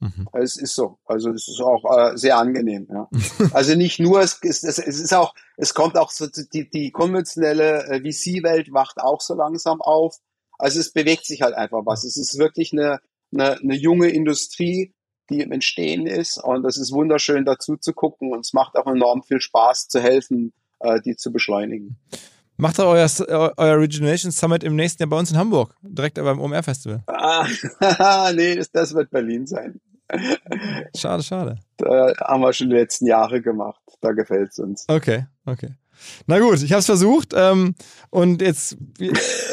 Mhm. 0.00 0.26
Es 0.32 0.56
ist 0.56 0.74
so. 0.74 0.98
Also 1.04 1.30
es 1.30 1.46
ist 1.46 1.60
auch 1.60 1.84
äh, 1.94 2.16
sehr 2.16 2.38
angenehm. 2.38 2.88
Ja. 2.90 3.08
also 3.52 3.74
nicht 3.74 4.00
nur, 4.00 4.20
es 4.20 4.38
ist, 4.40 4.64
es 4.64 4.78
ist 4.78 5.12
auch, 5.12 5.34
es 5.58 5.74
kommt 5.74 5.98
auch 5.98 6.10
so, 6.10 6.26
die, 6.26 6.70
die 6.70 6.90
konventionelle 6.90 7.84
äh, 7.84 8.00
VC-Welt 8.00 8.72
wacht 8.72 8.98
auch 8.98 9.20
so 9.20 9.34
langsam 9.34 9.82
auf. 9.82 10.16
Also 10.58 10.80
es 10.80 10.92
bewegt 10.92 11.26
sich 11.26 11.42
halt 11.42 11.54
einfach 11.54 11.84
was. 11.84 12.04
Es 12.04 12.16
ist 12.16 12.38
wirklich 12.38 12.72
eine, 12.72 13.00
eine, 13.32 13.58
eine 13.58 13.74
junge 13.74 14.08
Industrie, 14.08 14.94
die 15.28 15.40
im 15.40 15.52
Entstehen 15.52 16.06
ist. 16.06 16.38
Und 16.42 16.64
es 16.64 16.78
ist 16.78 16.92
wunderschön 16.92 17.44
dazu 17.44 17.76
zu 17.76 17.92
gucken 17.92 18.32
und 18.32 18.40
es 18.40 18.54
macht 18.54 18.76
auch 18.76 18.86
enorm 18.86 19.22
viel 19.22 19.40
Spaß 19.40 19.88
zu 19.88 20.00
helfen, 20.00 20.54
äh, 20.80 21.00
die 21.00 21.16
zu 21.16 21.32
beschleunigen. 21.32 21.96
Macht 22.56 22.78
doch 22.78 22.86
euer, 22.86 23.08
euer 23.56 23.78
Origination 23.78 24.30
Summit 24.32 24.62
im 24.64 24.76
nächsten 24.76 25.02
Jahr 25.02 25.08
bei 25.08 25.18
uns 25.18 25.30
in 25.30 25.38
Hamburg, 25.38 25.74
direkt 25.82 26.16
beim 26.16 26.38
OMR 26.38 26.62
Festival. 26.62 27.02
Ah, 27.06 27.46
nee, 28.34 28.56
das, 28.56 28.70
das 28.70 28.94
wird 28.94 29.10
Berlin 29.10 29.46
sein. 29.46 29.80
Schade, 30.94 31.22
schade. 31.22 31.58
Da 31.78 32.12
haben 32.20 32.42
wir 32.42 32.52
schon 32.52 32.68
die 32.68 32.76
letzten 32.76 33.06
Jahre 33.06 33.40
gemacht. 33.40 33.80
Da 34.02 34.12
gefällt 34.12 34.50
es 34.50 34.58
uns. 34.58 34.84
Okay, 34.88 35.24
okay. 35.46 35.70
Na 36.26 36.38
gut, 36.38 36.62
ich 36.62 36.72
habe 36.72 36.80
es 36.80 36.86
versucht 36.86 37.32
ähm, 37.34 37.74
und 38.10 38.40
jetzt 38.42 38.76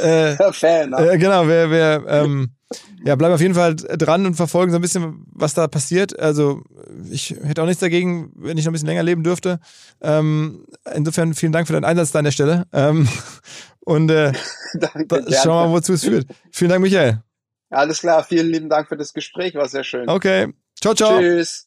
äh, 0.02 0.36
Fan, 0.52 0.90
ne? 0.92 1.12
äh, 1.12 1.18
genau, 1.18 1.48
wir, 1.48 1.70
wir 1.70 2.06
ähm, 2.08 2.57
ja, 3.04 3.16
bleiben 3.16 3.34
auf 3.34 3.42
jeden 3.42 3.56
Fall 3.56 3.76
dran 3.76 4.26
und 4.26 4.36
verfolgen 4.36 4.72
so 4.72 4.78
ein 4.78 4.82
bisschen, 4.82 5.26
was 5.32 5.54
da 5.54 5.68
passiert. 5.68 6.20
Also 6.20 6.64
ich 7.10 7.36
hätte 7.44 7.62
auch 7.62 7.66
nichts 7.66 7.82
dagegen, 7.82 8.32
wenn 8.36 8.58
ich 8.58 8.66
noch 8.66 8.72
ein 8.72 8.74
bisschen 8.74 8.88
länger 8.88 9.04
leben 9.04 9.24
dürfte. 9.24 9.60
Ähm, 10.02 10.66
insofern 10.94 11.34
vielen 11.34 11.52
Dank 11.52 11.68
für 11.68 11.74
deinen 11.74 11.86
Einsatz 11.86 12.12
da 12.12 12.20
an 12.20 12.26
der 12.26 12.32
Stelle. 12.32 12.66
Ähm, 12.74 13.08
und 13.80 14.10
äh, 14.10 14.34
Danke, 14.74 15.26
schauen 15.32 15.64
wir 15.64 15.68
mal, 15.68 15.72
wozu 15.72 15.94
es 15.94 16.04
führt. 16.04 16.28
Vielen 16.52 16.70
Dank, 16.70 16.82
Michael. 16.82 17.22
Alles 17.70 18.00
klar, 18.00 18.24
vielen 18.24 18.48
lieben 18.48 18.70
Dank 18.70 18.88
für 18.88 18.98
das 18.98 19.14
Gespräch, 19.14 19.56
war 19.56 19.68
sehr 19.68 19.84
schön. 19.84 20.08
Okay, 20.10 20.54
ciao, 20.80 20.94
ciao. 20.94 21.20
Tschüss. 21.20 21.67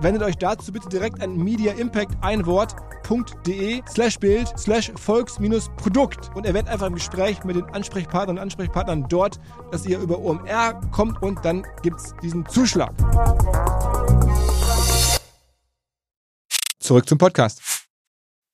Wendet 0.00 0.22
euch 0.22 0.36
dazu 0.36 0.72
bitte 0.72 0.88
direkt 0.88 1.22
an 1.22 1.36
Media 1.36 1.72
Impact 1.72 2.12
ein 2.20 2.44
Wort.de 2.46 3.82
slash 3.88 4.18
Bild 4.18 4.52
slash 4.58 4.92
Volks-Produkt 4.94 6.30
und 6.34 6.44
erwähnt 6.46 6.68
einfach 6.68 6.86
im 6.86 6.94
Gespräch 6.94 7.42
mit 7.44 7.56
den 7.56 7.64
Ansprechpartnern 7.64 8.36
und 8.36 8.42
Ansprechpartnern 8.42 9.06
dort, 9.08 9.40
dass 9.70 9.86
ihr 9.86 9.98
über 9.98 10.18
OMR 10.18 10.80
kommt 10.92 11.22
und 11.22 11.44
dann 11.44 11.66
gibt 11.82 12.00
es 12.00 12.14
diesen 12.22 12.46
Zuschlag. 12.46 12.92
Zurück 16.78 17.08
zum 17.08 17.18
Podcast. 17.18 17.62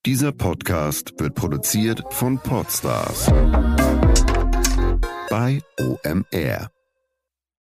Dieser 0.06 0.32
Podcast 0.32 1.12
wird 1.18 1.34
produziert 1.34 2.02
von 2.10 2.38
Podstars 2.38 3.26
bei 5.30 5.60
OMR. 5.78 6.71